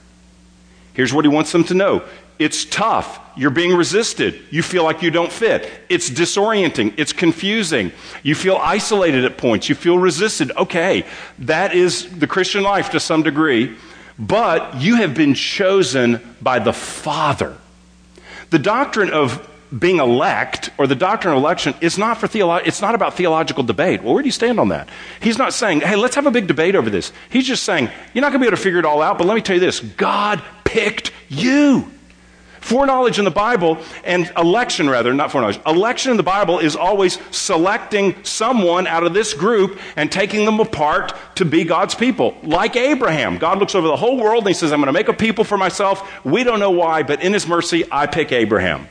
Here's 0.95 1.12
what 1.12 1.24
he 1.24 1.30
wants 1.30 1.53
them 1.53 1.64
to 1.64 1.74
know 1.74 2.03
it's 2.43 2.64
tough. 2.64 3.20
You're 3.36 3.51
being 3.51 3.74
resisted. 3.74 4.40
You 4.51 4.62
feel 4.62 4.84
like 4.84 5.03
you 5.03 5.11
don't 5.11 5.32
fit. 5.32 5.70
It's 5.88 6.11
disorienting. 6.11 6.95
It's 6.99 7.12
confusing. 7.12 7.93
You 8.22 8.34
feel 8.34 8.57
isolated 8.57 9.24
at 9.24 9.38
points. 9.38 9.68
You 9.68 9.74
feel 9.74 9.99
resisted. 9.99 10.53
Okay, 10.57 11.07
that 11.40 11.74
is 11.74 12.18
the 12.18 12.26
Christian 12.26 12.62
life 12.62 12.90
to 12.90 13.01
some 13.01 13.22
degree, 13.22 13.74
but 14.18 14.76
you 14.80 14.97
have 14.97 15.14
been 15.14 15.34
chosen 15.34 16.20
by 16.43 16.59
the 16.59 16.72
Father. 16.72 17.57
The 18.51 18.59
doctrine 18.59 19.11
of 19.11 19.49
being 19.76 19.99
elect 19.99 20.68
or 20.76 20.86
the 20.86 20.95
doctrine 20.95 21.32
of 21.32 21.38
election 21.38 21.74
is 21.80 21.97
not 21.97 22.18
for 22.18 22.28
theolo- 22.28 22.61
it's 22.66 22.82
not 22.82 22.95
about 22.95 23.14
theological 23.14 23.62
debate. 23.62 24.03
Well, 24.03 24.12
where 24.12 24.22
do 24.22 24.28
you 24.28 24.32
stand 24.32 24.61
on 24.61 24.68
that? 24.68 24.88
He's 25.20 25.38
not 25.38 25.55
saying, 25.55 25.80
"Hey, 25.80 25.97
let's 25.97 26.14
have 26.14 26.26
a 26.26 26.30
big 26.30 26.47
debate 26.47 26.74
over 26.74 26.90
this." 26.90 27.12
He's 27.30 27.47
just 27.47 27.62
saying, 27.62 27.88
"You're 28.12 28.20
not 28.20 28.28
going 28.32 28.40
to 28.40 28.45
be 28.45 28.47
able 28.49 28.59
to 28.59 28.62
figure 28.62 28.78
it 28.78 28.84
all 28.84 29.01
out, 29.01 29.16
but 29.16 29.26
let 29.26 29.34
me 29.34 29.40
tell 29.40 29.55
you 29.57 29.61
this. 29.61 29.80
God 29.80 30.43
picked 30.64 31.11
you." 31.30 31.90
Foreknowledge 32.62 33.18
in 33.18 33.24
the 33.24 33.30
Bible 33.30 33.78
and 34.04 34.30
election, 34.36 34.88
rather, 34.88 35.12
not 35.12 35.32
foreknowledge, 35.32 35.60
election 35.66 36.12
in 36.12 36.16
the 36.16 36.22
Bible 36.22 36.60
is 36.60 36.76
always 36.76 37.18
selecting 37.32 38.14
someone 38.24 38.86
out 38.86 39.02
of 39.02 39.12
this 39.12 39.34
group 39.34 39.80
and 39.96 40.10
taking 40.10 40.44
them 40.44 40.60
apart 40.60 41.12
to 41.34 41.44
be 41.44 41.64
God's 41.64 41.96
people. 41.96 42.36
Like 42.44 42.76
Abraham. 42.76 43.38
God 43.38 43.58
looks 43.58 43.74
over 43.74 43.88
the 43.88 43.96
whole 43.96 44.16
world 44.16 44.44
and 44.44 44.48
he 44.48 44.54
says, 44.54 44.72
I'm 44.72 44.78
going 44.78 44.86
to 44.86 44.92
make 44.92 45.08
a 45.08 45.12
people 45.12 45.42
for 45.42 45.58
myself. 45.58 46.24
We 46.24 46.44
don't 46.44 46.60
know 46.60 46.70
why, 46.70 47.02
but 47.02 47.20
in 47.20 47.32
his 47.32 47.48
mercy, 47.48 47.84
I 47.90 48.06
pick 48.06 48.30
Abraham. 48.30 48.86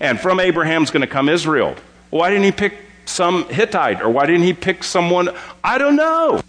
And 0.00 0.20
from 0.20 0.38
Abraham's 0.38 0.90
going 0.90 1.00
to 1.00 1.06
come 1.06 1.30
Israel. 1.30 1.76
Why 2.10 2.28
didn't 2.28 2.44
he 2.44 2.52
pick 2.52 2.74
some 3.06 3.48
Hittite? 3.48 4.02
Or 4.02 4.10
why 4.10 4.26
didn't 4.26 4.42
he 4.42 4.52
pick 4.52 4.84
someone? 4.84 5.30
I 5.64 5.78
don't 5.78 5.96
know. 5.96 6.42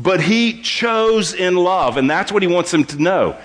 But 0.00 0.20
he 0.20 0.60
chose 0.60 1.34
in 1.34 1.54
love, 1.54 1.96
and 1.96 2.10
that's 2.10 2.32
what 2.32 2.42
he 2.42 2.48
wants 2.48 2.72
them 2.72 2.84
to 2.84 3.00
know. 3.00 3.36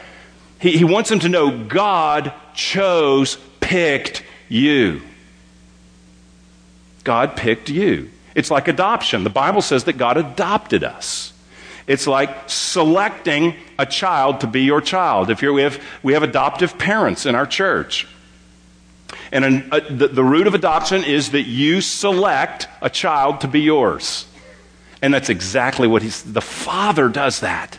He, 0.63 0.77
he 0.77 0.85
wants 0.85 1.09
them 1.09 1.19
to 1.19 1.29
know 1.29 1.65
God 1.65 2.31
chose, 2.53 3.37
picked 3.59 4.23
you. 4.47 5.01
God 7.03 7.35
picked 7.35 7.67
you. 7.67 8.09
It's 8.33 8.49
like 8.49 8.69
adoption. 8.69 9.25
The 9.25 9.29
Bible 9.29 9.61
says 9.61 9.83
that 9.83 9.97
God 9.97 10.15
adopted 10.15 10.85
us. 10.85 11.33
It's 11.85 12.07
like 12.07 12.49
selecting 12.49 13.55
a 13.77 13.85
child 13.85 14.39
to 14.39 14.47
be 14.47 14.61
your 14.61 14.79
child. 14.79 15.29
If 15.29 15.41
you're, 15.41 15.51
we, 15.51 15.63
have, 15.63 15.83
we 16.01 16.13
have 16.13 16.23
adoptive 16.23 16.77
parents 16.77 17.25
in 17.25 17.35
our 17.35 17.45
church. 17.45 18.07
And 19.33 19.43
an, 19.43 19.69
a, 19.69 19.81
the, 19.81 20.07
the 20.07 20.23
root 20.23 20.47
of 20.47 20.53
adoption 20.53 21.03
is 21.03 21.31
that 21.31 21.43
you 21.43 21.81
select 21.81 22.69
a 22.81 22.89
child 22.89 23.41
to 23.41 23.49
be 23.49 23.59
yours. 23.59 24.27
And 25.01 25.13
that's 25.13 25.27
exactly 25.27 25.89
what 25.89 26.03
he's, 26.03 26.23
the 26.23 26.39
Father 26.39 27.09
does 27.09 27.41
that 27.41 27.77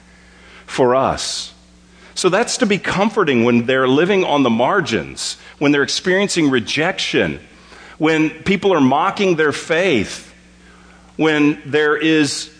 for 0.66 0.95
us. 0.95 1.53
So 2.14 2.28
that's 2.28 2.58
to 2.58 2.66
be 2.66 2.78
comforting 2.78 3.44
when 3.44 3.66
they're 3.66 3.88
living 3.88 4.24
on 4.24 4.42
the 4.42 4.50
margins, 4.50 5.36
when 5.58 5.72
they're 5.72 5.82
experiencing 5.82 6.50
rejection, 6.50 7.40
when 7.98 8.30
people 8.30 8.72
are 8.72 8.80
mocking 8.80 9.36
their 9.36 9.52
faith, 9.52 10.32
when 11.16 11.60
there 11.66 11.96
is 11.96 12.53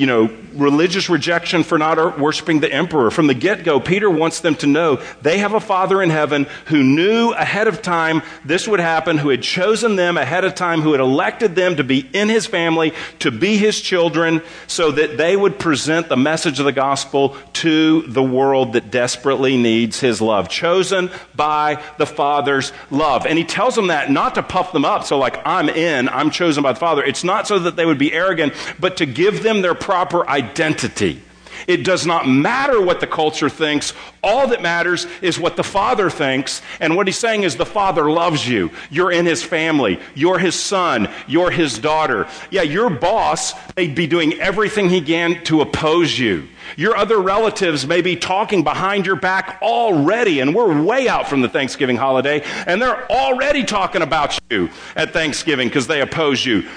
you 0.00 0.06
know, 0.06 0.30
religious 0.54 1.10
rejection 1.10 1.62
for 1.62 1.76
not 1.76 2.18
worshiping 2.18 2.60
the 2.60 2.72
emperor. 2.72 3.10
From 3.10 3.26
the 3.26 3.34
get 3.34 3.64
go, 3.64 3.78
Peter 3.78 4.08
wants 4.08 4.40
them 4.40 4.54
to 4.54 4.66
know 4.66 4.96
they 5.20 5.36
have 5.36 5.52
a 5.52 5.60
Father 5.60 6.02
in 6.02 6.08
heaven 6.08 6.46
who 6.68 6.82
knew 6.82 7.32
ahead 7.32 7.68
of 7.68 7.82
time 7.82 8.22
this 8.42 8.66
would 8.66 8.80
happen, 8.80 9.18
who 9.18 9.28
had 9.28 9.42
chosen 9.42 9.96
them 9.96 10.16
ahead 10.16 10.46
of 10.46 10.54
time, 10.54 10.80
who 10.80 10.92
had 10.92 11.02
elected 11.02 11.54
them 11.54 11.76
to 11.76 11.84
be 11.84 12.08
in 12.14 12.30
his 12.30 12.46
family, 12.46 12.94
to 13.18 13.30
be 13.30 13.58
his 13.58 13.78
children, 13.78 14.40
so 14.66 14.90
that 14.90 15.18
they 15.18 15.36
would 15.36 15.58
present 15.58 16.08
the 16.08 16.16
message 16.16 16.58
of 16.58 16.64
the 16.64 16.72
gospel 16.72 17.36
to 17.52 18.00
the 18.06 18.22
world 18.22 18.72
that 18.72 18.90
desperately 18.90 19.58
needs 19.58 20.00
his 20.00 20.22
love. 20.22 20.48
Chosen 20.48 21.10
by 21.34 21.82
the 21.98 22.06
Father's 22.06 22.72
love. 22.90 23.26
And 23.26 23.36
he 23.36 23.44
tells 23.44 23.74
them 23.74 23.88
that 23.88 24.10
not 24.10 24.36
to 24.36 24.42
puff 24.42 24.72
them 24.72 24.86
up, 24.86 25.04
so 25.04 25.18
like, 25.18 25.38
I'm 25.44 25.68
in, 25.68 26.08
I'm 26.08 26.30
chosen 26.30 26.62
by 26.62 26.72
the 26.72 26.80
Father. 26.80 27.04
It's 27.04 27.22
not 27.22 27.46
so 27.46 27.58
that 27.58 27.76
they 27.76 27.84
would 27.84 27.98
be 27.98 28.14
arrogant, 28.14 28.54
but 28.78 28.96
to 28.96 29.04
give 29.04 29.42
them 29.42 29.60
their 29.60 29.74
proper 29.90 30.24
identity. 30.30 31.20
It 31.66 31.84
does 31.84 32.06
not 32.06 32.28
matter 32.28 32.80
what 32.80 33.00
the 33.00 33.08
culture 33.08 33.48
thinks. 33.48 33.92
All 34.22 34.46
that 34.46 34.62
matters 34.62 35.08
is 35.20 35.36
what 35.36 35.56
the 35.56 35.64
Father 35.64 36.08
thinks. 36.08 36.62
And 36.78 36.94
what 36.94 37.08
he's 37.08 37.18
saying 37.18 37.42
is 37.42 37.56
the 37.56 37.66
Father 37.66 38.08
loves 38.08 38.48
you. 38.48 38.70
You're 38.88 39.10
in 39.10 39.26
his 39.26 39.42
family. 39.42 39.98
You're 40.14 40.38
his 40.38 40.54
son. 40.54 41.08
You're 41.26 41.50
his 41.50 41.76
daughter. 41.76 42.28
Yeah, 42.52 42.62
your 42.62 42.88
boss 42.88 43.52
may 43.76 43.88
be 43.88 44.06
doing 44.06 44.34
everything 44.34 44.88
he 44.88 45.00
can 45.00 45.42
to 45.46 45.60
oppose 45.60 46.16
you. 46.16 46.46
Your 46.76 46.96
other 46.96 47.18
relatives 47.18 47.84
may 47.84 48.00
be 48.00 48.14
talking 48.14 48.62
behind 48.62 49.06
your 49.06 49.16
back 49.16 49.58
already, 49.60 50.38
and 50.38 50.54
we're 50.54 50.80
way 50.80 51.08
out 51.08 51.28
from 51.28 51.40
the 51.40 51.48
Thanksgiving 51.48 51.96
holiday, 51.96 52.42
and 52.68 52.80
they're 52.80 53.10
already 53.10 53.64
talking 53.64 54.02
about 54.02 54.38
you 54.50 54.70
at 54.94 55.12
Thanksgiving 55.12 55.66
because 55.66 55.88
they 55.88 56.00
oppose 56.00 56.46
you. 56.46 56.68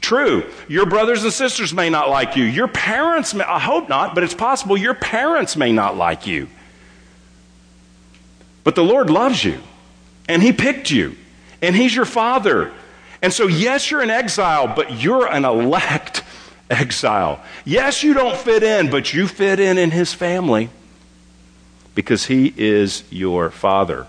True, 0.00 0.50
your 0.68 0.86
brothers 0.86 1.24
and 1.24 1.32
sisters 1.32 1.74
may 1.74 1.90
not 1.90 2.08
like 2.08 2.36
you. 2.36 2.44
Your 2.44 2.68
parents, 2.68 3.34
may, 3.34 3.44
I 3.44 3.58
hope 3.58 3.88
not, 3.88 4.14
but 4.14 4.24
it's 4.24 4.34
possible 4.34 4.76
your 4.76 4.94
parents 4.94 5.56
may 5.56 5.72
not 5.72 5.96
like 5.96 6.26
you. 6.26 6.48
But 8.62 8.74
the 8.74 8.84
Lord 8.84 9.10
loves 9.10 9.44
you, 9.44 9.60
and 10.28 10.42
He 10.42 10.52
picked 10.52 10.90
you, 10.90 11.16
and 11.60 11.76
He's 11.76 11.94
your 11.94 12.06
Father. 12.06 12.72
And 13.24 13.32
so, 13.32 13.46
yes, 13.46 13.90
you're 13.90 14.02
an 14.02 14.10
exile, 14.10 14.72
but 14.74 15.02
you're 15.02 15.26
an 15.26 15.44
elect 15.44 16.22
exile. 16.70 17.42
Yes, 17.64 18.02
you 18.02 18.14
don't 18.14 18.36
fit 18.36 18.62
in, 18.62 18.90
but 18.90 19.14
you 19.14 19.26
fit 19.28 19.60
in 19.60 19.78
in 19.78 19.90
his 19.90 20.12
family 20.12 20.68
because 21.94 22.26
he 22.26 22.52
is 22.56 23.04
your 23.10 23.50
father. 23.50 24.06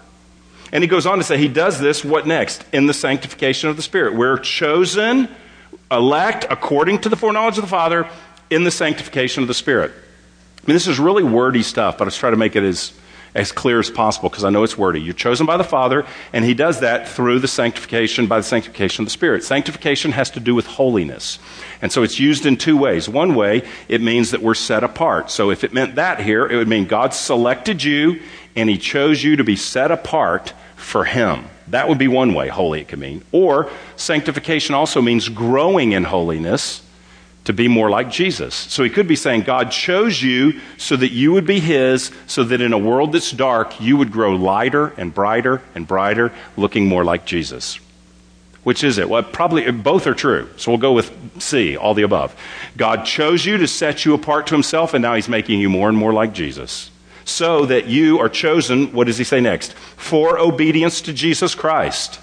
And 0.71 0.83
he 0.83 0.87
goes 0.89 1.05
on 1.05 1.17
to 1.19 1.23
say, 1.23 1.37
he 1.37 1.47
does 1.47 1.79
this, 1.79 2.03
what 2.03 2.27
next? 2.27 2.65
In 2.73 2.87
the 2.87 2.93
sanctification 2.93 3.69
of 3.69 3.77
the 3.77 3.81
Spirit. 3.81 4.15
We're 4.15 4.37
chosen, 4.37 5.29
elect, 5.91 6.45
according 6.49 6.99
to 6.99 7.09
the 7.09 7.15
foreknowledge 7.15 7.57
of 7.57 7.63
the 7.63 7.69
Father, 7.69 8.07
in 8.49 8.63
the 8.63 8.71
sanctification 8.71 9.43
of 9.43 9.47
the 9.47 9.53
Spirit. 9.53 9.91
I 9.91 10.67
mean, 10.67 10.75
this 10.75 10.87
is 10.87 10.99
really 10.99 11.23
wordy 11.23 11.63
stuff, 11.63 11.97
but 11.97 12.05
let's 12.05 12.17
try 12.17 12.29
to 12.29 12.37
make 12.37 12.55
it 12.55 12.63
as 12.63 12.93
as 13.35 13.51
clear 13.51 13.79
as 13.79 13.91
possible 13.91 14.29
because 14.29 14.45
I 14.45 14.49
know 14.49 14.63
it's 14.63 14.77
wordy. 14.77 15.01
You're 15.01 15.13
chosen 15.13 15.45
by 15.45 15.57
the 15.57 15.63
Father, 15.63 16.05
and 16.31 16.45
He 16.45 16.53
does 16.53 16.79
that 16.79 17.07
through 17.07 17.39
the 17.39 17.49
sanctification, 17.49 18.27
by 18.27 18.37
the 18.37 18.43
sanctification 18.43 19.03
of 19.03 19.07
the 19.07 19.11
Spirit. 19.11 19.43
Sanctification 19.43 20.13
has 20.13 20.31
to 20.31 20.39
do 20.39 20.55
with 20.55 20.65
holiness. 20.65 21.37
And 21.81 21.91
so 21.91 22.01
it's 22.01 22.17
used 22.17 22.45
in 22.45 22.55
two 22.55 22.77
ways. 22.77 23.09
One 23.09 23.35
way, 23.35 23.63
it 23.89 24.01
means 24.01 24.31
that 24.31 24.41
we're 24.41 24.53
set 24.53 24.85
apart. 24.85 25.29
So 25.29 25.51
if 25.51 25.65
it 25.65 25.73
meant 25.73 25.95
that 25.95 26.21
here, 26.21 26.47
it 26.47 26.55
would 26.55 26.69
mean 26.69 26.85
God 26.85 27.13
selected 27.13 27.83
you 27.83 28.21
and 28.55 28.69
He 28.69 28.77
chose 28.77 29.21
you 29.21 29.35
to 29.35 29.43
be 29.43 29.57
set 29.57 29.91
apart 29.91 30.53
for 30.77 31.03
Him. 31.03 31.45
That 31.69 31.89
would 31.89 31.97
be 31.97 32.07
one 32.07 32.33
way 32.33 32.47
holy 32.47 32.81
it 32.81 32.87
could 32.87 32.99
mean. 32.99 33.23
Or 33.31 33.69
sanctification 33.95 34.75
also 34.75 35.01
means 35.01 35.29
growing 35.29 35.93
in 35.93 36.03
holiness 36.03 36.81
to 37.45 37.53
be 37.53 37.67
more 37.67 37.89
like 37.89 38.09
Jesus. 38.09 38.55
So 38.55 38.83
he 38.83 38.89
could 38.89 39.07
be 39.07 39.15
saying, 39.15 39.41
God 39.41 39.71
chose 39.71 40.21
you 40.21 40.59
so 40.77 40.95
that 40.95 41.11
you 41.11 41.31
would 41.31 41.45
be 41.45 41.59
his, 41.59 42.11
so 42.27 42.43
that 42.43 42.61
in 42.61 42.73
a 42.73 42.77
world 42.77 43.13
that's 43.13 43.31
dark, 43.31 43.79
you 43.79 43.97
would 43.97 44.11
grow 44.11 44.35
lighter 44.35 44.93
and 44.97 45.13
brighter 45.13 45.61
and 45.75 45.87
brighter, 45.87 46.31
looking 46.57 46.87
more 46.87 47.03
like 47.03 47.25
Jesus. 47.25 47.79
Which 48.63 48.83
is 48.83 48.97
it? 48.97 49.07
Well, 49.07 49.21
probably 49.21 49.67
uh, 49.67 49.71
both 49.71 50.07
are 50.07 50.15
true. 50.15 50.49
So 50.57 50.71
we'll 50.71 50.79
go 50.79 50.93
with 50.93 51.13
C, 51.39 51.77
all 51.77 51.93
the 51.93 52.01
above. 52.01 52.35
God 52.75 53.05
chose 53.05 53.45
you 53.45 53.57
to 53.57 53.67
set 53.67 54.05
you 54.05 54.15
apart 54.15 54.47
to 54.47 54.55
himself, 54.55 54.95
and 54.95 55.03
now 55.03 55.13
he's 55.13 55.29
making 55.29 55.59
you 55.59 55.69
more 55.69 55.87
and 55.87 55.97
more 55.97 56.13
like 56.13 56.33
Jesus. 56.33 56.89
So 57.25 57.65
that 57.65 57.87
you 57.87 58.19
are 58.19 58.29
chosen, 58.29 58.93
what 58.93 59.07
does 59.07 59.17
he 59.17 59.23
say 59.23 59.41
next? 59.41 59.73
For 59.73 60.39
obedience 60.39 61.01
to 61.01 61.13
Jesus 61.13 61.55
Christ. 61.55 62.19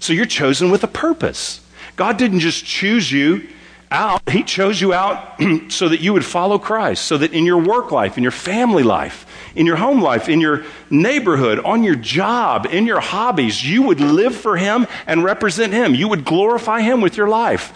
So 0.00 0.12
you're 0.12 0.26
chosen 0.26 0.70
with 0.70 0.84
a 0.84 0.88
purpose. 0.88 1.60
God 1.96 2.16
didn't 2.16 2.40
just 2.40 2.64
choose 2.64 3.10
you 3.10 3.48
out, 3.90 4.28
He 4.28 4.42
chose 4.42 4.80
you 4.80 4.92
out 4.92 5.40
so 5.68 5.88
that 5.88 6.00
you 6.00 6.12
would 6.12 6.24
follow 6.24 6.58
Christ, 6.58 7.04
so 7.04 7.18
that 7.18 7.32
in 7.32 7.44
your 7.44 7.58
work 7.58 7.90
life, 7.90 8.16
in 8.16 8.22
your 8.22 8.32
family 8.32 8.82
life, 8.82 9.26
in 9.54 9.66
your 9.66 9.76
home 9.76 10.00
life, 10.00 10.28
in 10.28 10.40
your 10.40 10.64
neighborhood, 10.90 11.58
on 11.60 11.82
your 11.82 11.96
job, 11.96 12.66
in 12.70 12.86
your 12.86 13.00
hobbies, 13.00 13.68
you 13.68 13.82
would 13.82 14.00
live 14.00 14.34
for 14.34 14.56
Him 14.56 14.86
and 15.06 15.24
represent 15.24 15.72
Him. 15.72 15.94
You 15.94 16.08
would 16.08 16.24
glorify 16.24 16.82
Him 16.82 17.00
with 17.00 17.16
your 17.16 17.28
life. 17.28 17.70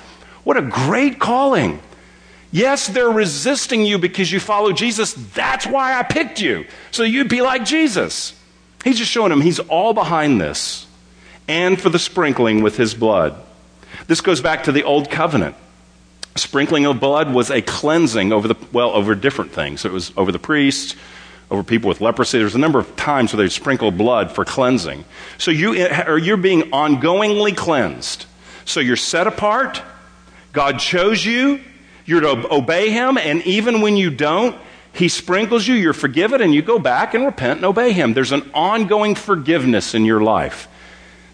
What 0.44 0.56
a 0.56 0.62
great 0.62 1.18
calling. 1.18 1.80
Yes, 2.52 2.86
they're 2.86 3.10
resisting 3.10 3.84
you 3.86 3.98
because 3.98 4.30
you 4.30 4.38
follow 4.38 4.72
Jesus. 4.72 5.14
That's 5.14 5.66
why 5.66 5.98
I 5.98 6.02
picked 6.02 6.40
you, 6.40 6.66
so 6.90 7.02
you'd 7.02 7.30
be 7.30 7.40
like 7.40 7.64
Jesus. 7.64 8.34
He's 8.84 8.98
just 8.98 9.10
showing 9.10 9.30
them 9.30 9.40
he's 9.40 9.58
all 9.58 9.94
behind 9.94 10.40
this 10.40 10.86
and 11.48 11.80
for 11.80 11.88
the 11.88 11.98
sprinkling 11.98 12.62
with 12.62 12.76
his 12.76 12.94
blood. 12.94 13.34
This 14.06 14.20
goes 14.20 14.40
back 14.40 14.64
to 14.64 14.72
the 14.72 14.82
old 14.82 15.10
covenant. 15.10 15.56
Sprinkling 16.36 16.86
of 16.86 17.00
blood 17.00 17.32
was 17.32 17.50
a 17.50 17.62
cleansing 17.62 18.32
over 18.32 18.48
the, 18.48 18.56
well, 18.72 18.90
over 18.90 19.14
different 19.14 19.52
things. 19.52 19.84
It 19.84 19.92
was 19.92 20.12
over 20.16 20.32
the 20.32 20.38
priests, 20.38 20.96
over 21.50 21.62
people 21.62 21.88
with 21.88 22.00
leprosy. 22.00 22.38
There's 22.38 22.54
a 22.54 22.58
number 22.58 22.78
of 22.78 22.96
times 22.96 23.32
where 23.32 23.42
they 23.42 23.48
sprinkle 23.50 23.90
blood 23.90 24.32
for 24.32 24.44
cleansing. 24.44 25.04
So 25.38 25.50
you, 25.50 25.86
or 26.06 26.18
you're 26.18 26.36
being 26.36 26.70
ongoingly 26.70 27.56
cleansed. 27.56 28.26
So 28.64 28.80
you're 28.80 28.96
set 28.96 29.26
apart. 29.26 29.82
God 30.52 30.78
chose 30.78 31.24
you. 31.24 31.60
You're 32.04 32.20
to 32.20 32.54
obey 32.54 32.90
Him. 32.90 33.16
And 33.18 33.42
even 33.42 33.80
when 33.80 33.96
you 33.96 34.10
don't, 34.10 34.56
He 34.92 35.08
sprinkles 35.08 35.66
you. 35.66 35.74
You're 35.74 35.92
forgiven 35.92 36.40
and 36.40 36.54
you 36.54 36.62
go 36.62 36.78
back 36.78 37.14
and 37.14 37.24
repent 37.24 37.58
and 37.58 37.66
obey 37.66 37.92
Him. 37.92 38.14
There's 38.14 38.32
an 38.32 38.50
ongoing 38.54 39.14
forgiveness 39.14 39.94
in 39.94 40.04
your 40.04 40.20
life. 40.20 40.68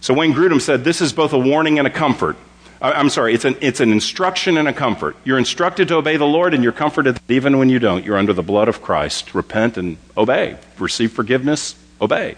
So 0.00 0.14
Wayne 0.14 0.32
Grudem 0.32 0.60
said 0.60 0.84
this 0.84 1.00
is 1.00 1.12
both 1.12 1.32
a 1.32 1.38
warning 1.38 1.78
and 1.78 1.86
a 1.86 1.90
comfort. 1.90 2.36
Uh, 2.80 2.92
I'm 2.94 3.10
sorry, 3.10 3.34
it's 3.34 3.44
an, 3.44 3.56
it's 3.60 3.80
an 3.80 3.90
instruction 3.90 4.56
and 4.56 4.68
a 4.68 4.72
comfort. 4.72 5.16
You're 5.24 5.38
instructed 5.38 5.88
to 5.88 5.96
obey 5.96 6.16
the 6.16 6.26
Lord, 6.26 6.54
and 6.54 6.62
you're 6.62 6.72
comforted 6.72 7.18
even 7.28 7.58
when 7.58 7.68
you 7.68 7.78
don't. 7.78 8.04
You're 8.04 8.16
under 8.16 8.32
the 8.32 8.42
blood 8.42 8.68
of 8.68 8.82
Christ. 8.82 9.34
Repent 9.34 9.76
and 9.76 9.96
obey. 10.16 10.56
Receive 10.78 11.12
forgiveness, 11.12 11.74
obey. 12.00 12.36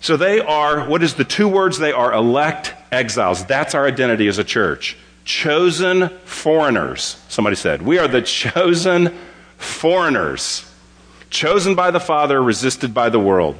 So 0.00 0.16
they 0.16 0.40
are, 0.40 0.88
what 0.88 1.02
is 1.02 1.14
the 1.14 1.24
two 1.24 1.48
words? 1.48 1.78
They 1.78 1.92
are 1.92 2.12
elect 2.12 2.74
exiles. 2.90 3.44
That's 3.44 3.74
our 3.74 3.86
identity 3.86 4.28
as 4.28 4.38
a 4.38 4.44
church. 4.44 4.96
Chosen 5.28 6.08
foreigners. 6.24 7.22
Somebody 7.28 7.54
said, 7.54 7.82
We 7.82 7.98
are 7.98 8.08
the 8.08 8.22
chosen 8.22 9.14
foreigners. 9.58 10.64
Chosen 11.28 11.74
by 11.74 11.90
the 11.90 12.00
Father, 12.00 12.42
resisted 12.42 12.94
by 12.94 13.10
the 13.10 13.20
world. 13.20 13.54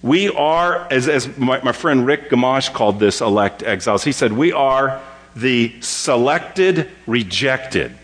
We 0.00 0.28
are, 0.28 0.86
as, 0.92 1.08
as 1.08 1.36
my, 1.36 1.60
my 1.62 1.72
friend 1.72 2.06
Rick 2.06 2.30
Gamash 2.30 2.72
called 2.72 3.00
this 3.00 3.20
elect 3.20 3.64
exiles, 3.64 4.04
he 4.04 4.12
said, 4.12 4.32
we 4.32 4.52
are 4.52 5.00
the 5.34 5.74
selected 5.80 6.88
rejected. 7.08 7.98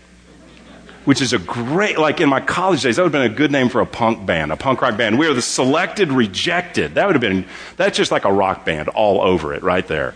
Which 1.05 1.21
is 1.21 1.31
a 1.31 1.39
great, 1.39 1.97
like 1.97 2.19
in 2.19 2.27
my 2.27 2.41
college 2.41 2.83
days, 2.83 2.97
that 2.97 3.03
would 3.03 3.13
have 3.13 3.23
been 3.23 3.31
a 3.31 3.33
good 3.33 3.51
name 3.51 3.69
for 3.69 3.79
a 3.79 3.85
punk 3.85 4.25
band, 4.25 4.51
a 4.51 4.57
punk 4.57 4.81
rock 4.81 4.97
band. 4.97 5.17
We 5.17 5.25
are 5.27 5.33
the 5.33 5.41
selected 5.41 6.11
rejected. 6.11 6.95
That 6.95 7.05
would 7.07 7.15
have 7.15 7.21
been, 7.21 7.45
that's 7.77 7.95
just 7.95 8.11
like 8.11 8.25
a 8.25 8.33
rock 8.33 8.65
band 8.65 8.89
all 8.89 9.21
over 9.21 9.53
it 9.53 9.63
right 9.63 9.87
there. 9.87 10.15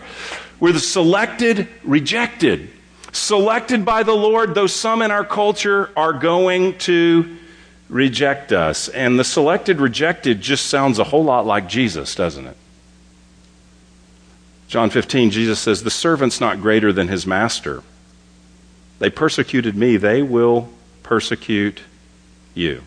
We're 0.60 0.72
the 0.72 0.80
selected 0.80 1.68
rejected. 1.82 2.70
Selected 3.14 3.84
by 3.84 4.02
the 4.02 4.12
Lord, 4.12 4.56
though 4.56 4.66
some 4.66 5.00
in 5.00 5.12
our 5.12 5.24
culture 5.24 5.88
are 5.96 6.12
going 6.12 6.76
to 6.78 7.36
reject 7.88 8.50
us. 8.50 8.88
And 8.88 9.16
the 9.16 9.22
selected 9.22 9.78
rejected 9.78 10.40
just 10.40 10.66
sounds 10.66 10.98
a 10.98 11.04
whole 11.04 11.22
lot 11.22 11.46
like 11.46 11.68
Jesus, 11.68 12.16
doesn't 12.16 12.44
it? 12.44 12.56
John 14.66 14.90
15, 14.90 15.30
Jesus 15.30 15.60
says, 15.60 15.84
The 15.84 15.92
servant's 15.92 16.40
not 16.40 16.60
greater 16.60 16.92
than 16.92 17.06
his 17.06 17.24
master. 17.24 17.84
They 18.98 19.10
persecuted 19.10 19.76
me, 19.76 19.96
they 19.96 20.20
will 20.20 20.70
persecute 21.04 21.82
you. 22.52 22.82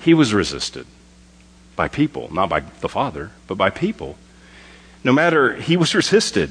He 0.00 0.14
was 0.14 0.34
resisted 0.34 0.86
by 1.76 1.86
people, 1.86 2.34
not 2.34 2.48
by 2.48 2.60
the 2.80 2.88
Father, 2.88 3.30
but 3.46 3.56
by 3.56 3.70
people. 3.70 4.16
No 5.04 5.12
matter, 5.12 5.54
he 5.54 5.76
was 5.76 5.94
resisted. 5.94 6.50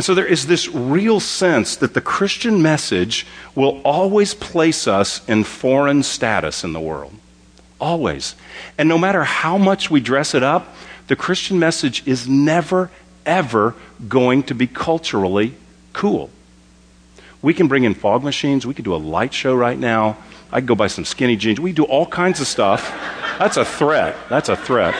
And 0.00 0.04
so 0.06 0.14
there 0.14 0.24
is 0.24 0.46
this 0.46 0.66
real 0.66 1.20
sense 1.20 1.76
that 1.76 1.92
the 1.92 2.00
Christian 2.00 2.62
message 2.62 3.26
will 3.54 3.82
always 3.84 4.32
place 4.32 4.88
us 4.88 5.20
in 5.28 5.44
foreign 5.44 6.02
status 6.02 6.64
in 6.64 6.72
the 6.72 6.80
world. 6.80 7.12
Always. 7.78 8.34
And 8.78 8.88
no 8.88 8.96
matter 8.96 9.24
how 9.24 9.58
much 9.58 9.90
we 9.90 10.00
dress 10.00 10.34
it 10.34 10.42
up, 10.42 10.74
the 11.08 11.16
Christian 11.16 11.58
message 11.58 12.02
is 12.08 12.26
never, 12.26 12.90
ever 13.26 13.74
going 14.08 14.42
to 14.44 14.54
be 14.54 14.66
culturally 14.66 15.52
cool. 15.92 16.30
We 17.42 17.52
can 17.52 17.68
bring 17.68 17.84
in 17.84 17.92
fog 17.92 18.24
machines. 18.24 18.66
We 18.66 18.72
could 18.72 18.86
do 18.86 18.94
a 18.94 18.96
light 18.96 19.34
show 19.34 19.54
right 19.54 19.78
now. 19.78 20.16
I 20.50 20.60
could 20.60 20.68
go 20.68 20.74
buy 20.76 20.86
some 20.86 21.04
skinny 21.04 21.36
jeans. 21.36 21.60
We 21.60 21.72
do 21.72 21.84
all 21.84 22.06
kinds 22.06 22.40
of 22.40 22.46
stuff. 22.46 22.90
That's 23.38 23.58
a 23.58 23.66
threat. 23.66 24.16
That's 24.30 24.48
a 24.48 24.56
threat. 24.56 24.94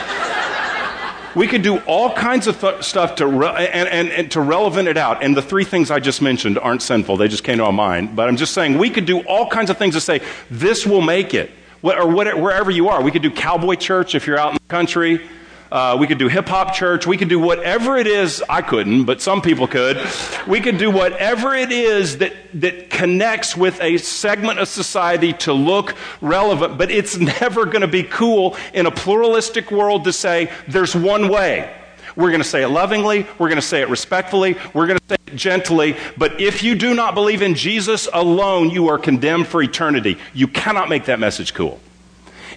We 1.35 1.47
could 1.47 1.61
do 1.61 1.79
all 1.79 2.13
kinds 2.13 2.47
of 2.47 2.59
th- 2.59 2.83
stuff 2.83 3.15
to 3.15 3.27
re- 3.27 3.67
and, 3.71 3.87
and, 3.87 4.09
and 4.09 4.31
to 4.31 4.41
relevant 4.41 4.87
it 4.87 4.97
out. 4.97 5.23
And 5.23 5.35
the 5.35 5.41
three 5.41 5.63
things 5.63 5.89
I 5.89 5.99
just 5.99 6.21
mentioned 6.21 6.59
aren't 6.59 6.81
sinful. 6.81 7.17
They 7.17 7.27
just 7.27 7.43
came 7.43 7.57
to 7.57 7.63
my 7.63 7.71
mind. 7.71 8.15
But 8.15 8.27
I'm 8.27 8.37
just 8.37 8.53
saying 8.53 8.77
we 8.77 8.89
could 8.89 9.05
do 9.05 9.21
all 9.21 9.47
kinds 9.49 9.69
of 9.69 9.77
things 9.77 9.95
to 9.95 10.01
say, 10.01 10.21
this 10.49 10.85
will 10.85 11.01
make 11.01 11.33
it. 11.33 11.51
What, 11.81 11.97
or 11.97 12.07
what, 12.07 12.39
wherever 12.39 12.69
you 12.69 12.89
are. 12.89 13.01
We 13.01 13.11
could 13.11 13.23
do 13.23 13.31
cowboy 13.31 13.75
church 13.75 14.13
if 14.13 14.27
you're 14.27 14.37
out 14.37 14.51
in 14.51 14.55
the 14.55 14.67
country. 14.67 15.27
Uh, 15.71 15.95
we 15.97 16.05
could 16.05 16.17
do 16.17 16.27
hip 16.27 16.49
hop 16.49 16.73
church. 16.73 17.07
We 17.07 17.15
could 17.15 17.29
do 17.29 17.39
whatever 17.39 17.95
it 17.95 18.05
is. 18.05 18.43
I 18.49 18.61
couldn't, 18.61 19.05
but 19.05 19.21
some 19.21 19.41
people 19.41 19.67
could. 19.67 19.97
We 20.45 20.59
could 20.59 20.77
do 20.77 20.91
whatever 20.91 21.55
it 21.55 21.71
is 21.71 22.17
that, 22.17 22.33
that 22.55 22.89
connects 22.89 23.55
with 23.55 23.79
a 23.79 23.97
segment 23.97 24.59
of 24.59 24.67
society 24.67 25.31
to 25.33 25.53
look 25.53 25.95
relevant. 26.19 26.77
But 26.77 26.91
it's 26.91 27.17
never 27.41 27.65
going 27.65 27.81
to 27.81 27.87
be 27.87 28.03
cool 28.03 28.57
in 28.73 28.85
a 28.85 28.91
pluralistic 28.91 29.71
world 29.71 30.03
to 30.03 30.13
say 30.13 30.51
there's 30.67 30.93
one 30.93 31.29
way. 31.29 31.73
We're 32.17 32.31
going 32.31 32.43
to 32.43 32.47
say 32.47 32.63
it 32.63 32.67
lovingly. 32.67 33.25
We're 33.39 33.47
going 33.47 33.61
to 33.61 33.65
say 33.65 33.81
it 33.81 33.87
respectfully. 33.87 34.57
We're 34.73 34.87
going 34.87 34.99
to 34.99 35.05
say 35.07 35.17
it 35.27 35.35
gently. 35.37 35.95
But 36.17 36.41
if 36.41 36.63
you 36.63 36.75
do 36.75 36.93
not 36.93 37.15
believe 37.15 37.41
in 37.41 37.55
Jesus 37.55 38.09
alone, 38.11 38.71
you 38.71 38.89
are 38.89 38.97
condemned 38.97 39.47
for 39.47 39.63
eternity. 39.63 40.17
You 40.33 40.49
cannot 40.49 40.89
make 40.89 41.05
that 41.05 41.19
message 41.19 41.53
cool. 41.53 41.79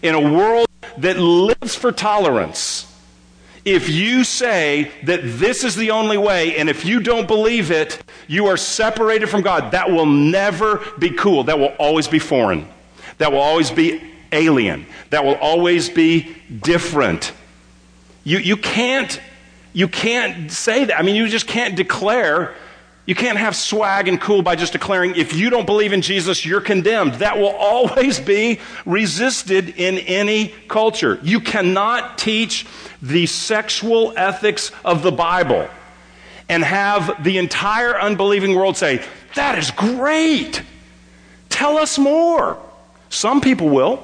In 0.02 0.16
a 0.16 0.32
world 0.32 0.66
that 0.98 1.16
lives 1.18 1.76
for 1.76 1.92
tolerance, 1.92 2.90
if 3.64 3.88
you 3.88 4.24
say 4.24 4.90
that 5.04 5.20
this 5.22 5.64
is 5.64 5.74
the 5.74 5.90
only 5.90 6.18
way, 6.18 6.56
and 6.56 6.68
if 6.68 6.84
you 6.84 7.00
don't 7.00 7.26
believe 7.26 7.70
it, 7.70 8.02
you 8.28 8.46
are 8.46 8.56
separated 8.56 9.28
from 9.28 9.42
God, 9.42 9.72
that 9.72 9.90
will 9.90 10.06
never 10.06 10.84
be 10.98 11.10
cool. 11.10 11.44
That 11.44 11.58
will 11.58 11.74
always 11.78 12.06
be 12.06 12.18
foreign. 12.18 12.68
That 13.18 13.32
will 13.32 13.40
always 13.40 13.70
be 13.70 14.02
alien. 14.32 14.86
That 15.10 15.24
will 15.24 15.36
always 15.36 15.88
be 15.88 16.36
different. 16.62 17.32
You, 18.22 18.38
you 18.38 18.56
can't 18.56 19.20
you 19.74 19.88
can't 19.88 20.52
say 20.52 20.84
that. 20.84 20.98
I 20.98 21.02
mean, 21.02 21.16
you 21.16 21.26
just 21.26 21.48
can't 21.48 21.74
declare. 21.74 22.54
You 23.06 23.14
can't 23.14 23.36
have 23.36 23.54
swag 23.54 24.08
and 24.08 24.18
cool 24.18 24.40
by 24.40 24.56
just 24.56 24.72
declaring, 24.72 25.16
if 25.16 25.34
you 25.34 25.50
don't 25.50 25.66
believe 25.66 25.92
in 25.92 26.00
Jesus, 26.00 26.46
you're 26.46 26.62
condemned. 26.62 27.14
That 27.14 27.38
will 27.38 27.54
always 27.54 28.18
be 28.18 28.60
resisted 28.86 29.68
in 29.68 29.98
any 29.98 30.54
culture. 30.68 31.20
You 31.22 31.40
cannot 31.40 32.16
teach 32.16 32.66
the 33.02 33.26
sexual 33.26 34.14
ethics 34.16 34.72
of 34.84 35.02
the 35.02 35.12
Bible 35.12 35.68
and 36.48 36.64
have 36.64 37.22
the 37.22 37.36
entire 37.36 38.00
unbelieving 38.00 38.54
world 38.54 38.78
say, 38.78 39.04
that 39.34 39.58
is 39.58 39.70
great. 39.70 40.62
Tell 41.50 41.76
us 41.76 41.98
more. 41.98 42.58
Some 43.10 43.42
people 43.42 43.68
will. 43.68 44.02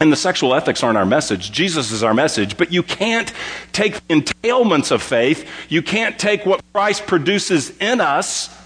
And 0.00 0.12
the 0.12 0.16
sexual 0.16 0.54
ethics 0.54 0.82
aren't 0.82 0.96
our 0.96 1.06
message. 1.06 1.50
Jesus 1.50 1.90
is 1.90 2.02
our 2.02 2.14
message. 2.14 2.56
But 2.56 2.72
you 2.72 2.82
can't 2.82 3.32
take 3.72 3.94
the 4.06 4.20
entailments 4.20 4.92
of 4.92 5.02
faith. 5.02 5.48
You 5.68 5.82
can't 5.82 6.18
take 6.18 6.46
what 6.46 6.60
Christ 6.72 7.06
produces 7.06 7.76
in 7.78 8.00
us 8.00 8.56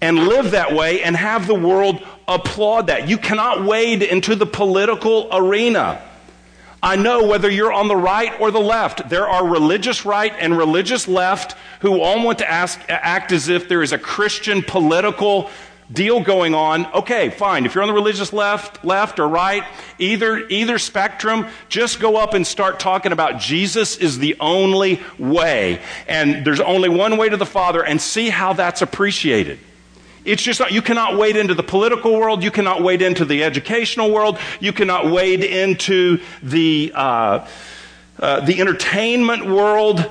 and 0.00 0.28
live 0.28 0.52
that 0.52 0.74
way 0.74 1.02
and 1.02 1.16
have 1.16 1.46
the 1.46 1.54
world 1.54 2.06
applaud 2.28 2.86
that. 2.86 3.08
You 3.08 3.18
cannot 3.18 3.64
wade 3.64 4.02
into 4.02 4.36
the 4.36 4.46
political 4.46 5.28
arena. 5.32 6.00
I 6.80 6.94
know 6.94 7.26
whether 7.26 7.50
you're 7.50 7.72
on 7.72 7.88
the 7.88 7.96
right 7.96 8.40
or 8.40 8.52
the 8.52 8.60
left, 8.60 9.08
there 9.08 9.28
are 9.28 9.44
religious 9.44 10.04
right 10.04 10.32
and 10.38 10.56
religious 10.56 11.08
left 11.08 11.56
who 11.80 12.00
all 12.00 12.24
want 12.24 12.38
to 12.38 12.48
ask, 12.48 12.78
act 12.88 13.32
as 13.32 13.48
if 13.48 13.68
there 13.68 13.82
is 13.82 13.90
a 13.90 13.98
Christian 13.98 14.62
political 14.62 15.50
deal 15.92 16.20
going 16.20 16.54
on, 16.54 16.86
okay, 16.92 17.30
fine. 17.30 17.64
If 17.64 17.74
you're 17.74 17.82
on 17.82 17.88
the 17.88 17.94
religious 17.94 18.32
left, 18.32 18.84
left 18.84 19.18
or 19.18 19.28
right, 19.28 19.64
either, 19.98 20.46
either 20.48 20.78
spectrum, 20.78 21.46
just 21.68 22.00
go 22.00 22.16
up 22.16 22.34
and 22.34 22.46
start 22.46 22.78
talking 22.78 23.12
about 23.12 23.40
Jesus 23.40 23.96
is 23.96 24.18
the 24.18 24.36
only 24.38 25.00
way. 25.18 25.80
And 26.06 26.44
there's 26.44 26.60
only 26.60 26.88
one 26.88 27.16
way 27.16 27.28
to 27.28 27.36
the 27.36 27.46
Father 27.46 27.84
and 27.84 28.00
see 28.00 28.28
how 28.28 28.52
that's 28.52 28.82
appreciated. 28.82 29.58
It's 30.24 30.42
just 30.42 30.60
not, 30.60 30.72
you 30.72 30.82
cannot 30.82 31.16
wade 31.16 31.36
into 31.36 31.54
the 31.54 31.62
political 31.62 32.12
world. 32.12 32.42
You 32.42 32.50
cannot 32.50 32.82
wade 32.82 33.00
into 33.00 33.24
the 33.24 33.42
educational 33.44 34.12
world. 34.12 34.38
You 34.60 34.74
cannot 34.74 35.10
wade 35.10 35.42
into 35.42 36.20
the, 36.42 36.92
uh, 36.94 37.48
uh, 38.18 38.40
the 38.40 38.60
entertainment 38.60 39.46
world 39.46 40.10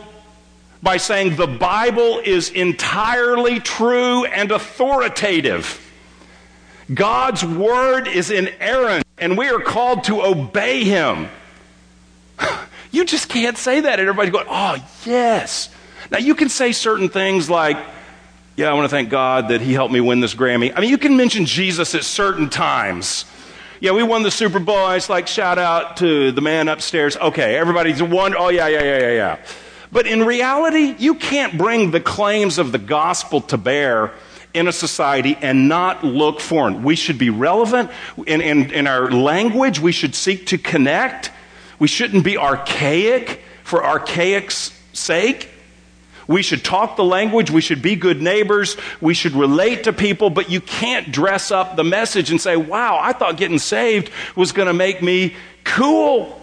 by 0.82 0.98
saying 0.98 1.36
the 1.36 1.48
Bible 1.48 2.20
is 2.24 2.50
entirely 2.50 3.60
true 3.60 4.26
and 4.26 4.52
authoritative. 4.52 5.84
God's 6.94 7.44
word 7.44 8.08
is 8.08 8.32
inerrant, 8.32 9.06
and 9.18 9.38
we 9.38 9.50
are 9.50 9.60
called 9.60 10.06
to 10.06 10.22
obey 10.22 10.84
him. 10.84 11.30
You 12.90 13.04
just 13.04 13.28
can't 13.28 13.58
say 13.58 13.82
that, 13.82 14.00
and 14.00 14.08
everybody's 14.08 14.32
going, 14.32 14.48
oh, 14.50 14.78
yes. 15.06 15.70
Now, 16.10 16.20
you 16.20 16.36
can 16.36 16.48
say 16.48 16.72
certain 16.72 17.10
things 17.10 17.50
like, 17.50 17.78
yeah, 18.56 18.70
I 18.72 18.74
want 18.74 18.86
to 18.86 18.90
thank 18.90 19.10
God 19.10 19.50
that 19.50 19.60
He 19.60 19.74
helped 19.74 19.94
me 19.94 20.00
win 20.00 20.22
this 20.22 20.34
Grammy. 20.34 20.72
I 20.74 20.80
mean, 20.80 20.90
you 20.90 20.98
can 20.98 21.18
mention 21.18 21.46
Jesus 21.46 21.94
at 21.94 22.06
certain 22.06 22.50
times. 22.50 23.26
Yeah, 23.82 23.92
we 23.92 24.04
won 24.04 24.24
the 24.24 24.32
Super 24.32 24.60
Bowl. 24.60 24.90
It's 24.92 25.10
like, 25.10 25.28
shout 25.28 25.60
out 25.60 25.98
to 25.98 26.32
the 26.32 26.42
man 26.42 26.70
upstairs. 26.70 27.18
Okay, 27.18 27.56
everybody's 27.56 28.02
one. 28.02 28.34
Oh, 28.36 28.48
yeah, 28.50 28.68
yeah, 28.68 28.82
yeah, 28.82 29.00
yeah, 29.00 29.12
yeah. 29.12 29.38
But 29.92 30.08
in 30.08 30.24
reality, 30.24 30.96
you 30.98 31.16
can't 31.16 31.58
bring 31.58 31.92
the 31.92 32.00
claims 32.00 32.58
of 32.58 32.72
the 32.72 32.78
gospel 32.78 33.42
to 33.42 33.58
bear 33.58 34.14
in 34.54 34.68
a 34.68 34.72
society 34.72 35.38
and 35.42 35.70
not 35.70 36.04
look 36.04 36.40
foreign. 36.40 36.84
We 36.84 36.96
should 36.96 37.18
be 37.18 37.30
relevant 37.30 37.92
in, 38.26 38.42
in, 38.42 38.72
in 38.72 38.88
our 38.88 39.12
language. 39.12 39.80
We 39.80 39.92
should 39.92 40.16
seek 40.16 40.48
to 40.48 40.58
connect. 40.58 41.32
We 41.80 41.88
shouldn't 41.88 42.24
be 42.24 42.38
archaic 42.38 43.42
for 43.64 43.84
archaic's 43.84 44.78
sake. 44.94 45.52
We 46.28 46.42
should 46.42 46.66
talk 46.66 46.98
the 46.98 47.04
language. 47.04 47.52
We 47.52 47.62
should 47.62 47.82
be 47.82 47.96
good 47.96 48.22
neighbors. 48.22 48.76
We 49.00 49.14
should 49.14 49.34
relate 49.34 49.86
to 49.86 49.94
people, 49.94 50.30
but 50.30 50.50
you 50.50 50.60
can't 50.60 51.12
dress 51.12 51.52
up 51.52 51.76
the 51.76 51.86
message 51.86 52.32
and 52.32 52.42
say, 52.42 52.58
wow, 52.58 53.00
I 53.02 53.14
thought 53.14 53.38
getting 53.38 53.60
saved 53.60 54.12
was 54.36 54.52
going 54.52 54.68
to 54.68 54.74
make 54.74 55.02
me 55.02 55.36
cool. 55.64 56.37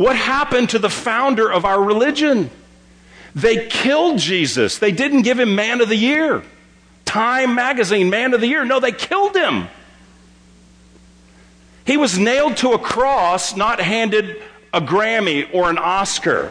What 0.00 0.16
happened 0.16 0.70
to 0.70 0.78
the 0.78 0.88
founder 0.88 1.52
of 1.52 1.66
our 1.66 1.78
religion? 1.78 2.48
They 3.34 3.66
killed 3.66 4.16
Jesus. 4.18 4.78
They 4.78 4.92
didn't 4.92 5.22
give 5.22 5.38
him 5.38 5.54
Man 5.54 5.82
of 5.82 5.90
the 5.90 5.96
Year. 5.96 6.42
Time 7.04 7.54
magazine, 7.54 8.08
Man 8.08 8.32
of 8.32 8.40
the 8.40 8.46
Year. 8.46 8.64
No, 8.64 8.80
they 8.80 8.92
killed 8.92 9.36
him. 9.36 9.68
He 11.84 11.98
was 11.98 12.18
nailed 12.18 12.56
to 12.56 12.70
a 12.70 12.78
cross, 12.78 13.54
not 13.54 13.78
handed 13.78 14.42
a 14.72 14.80
Grammy 14.80 15.52
or 15.52 15.68
an 15.68 15.76
Oscar. 15.76 16.50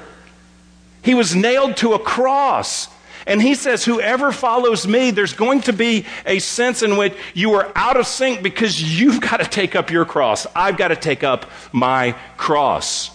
He 1.02 1.16
was 1.16 1.36
nailed 1.36 1.78
to 1.78 1.94
a 1.94 2.00
cross. 2.00 2.88
And 3.26 3.42
he 3.42 3.56
says, 3.56 3.84
Whoever 3.84 4.32
follows 4.32 4.86
me, 4.88 5.10
there's 5.10 5.34
going 5.34 5.62
to 5.62 5.74
be 5.74 6.06
a 6.24 6.38
sense 6.38 6.84
in 6.84 6.98
which 6.98 7.18
you 7.34 7.56
are 7.56 7.72
out 7.76 7.98
of 7.98 8.06
sync 8.06 8.44
because 8.44 8.80
you've 8.80 9.20
got 9.20 9.38
to 9.38 9.46
take 9.46 9.76
up 9.76 9.90
your 9.90 10.06
cross. 10.06 10.46
I've 10.56 10.78
got 10.78 10.90
to 10.90 10.96
take 10.96 11.24
up 11.24 11.50
my 11.74 12.12
cross. 12.38 13.10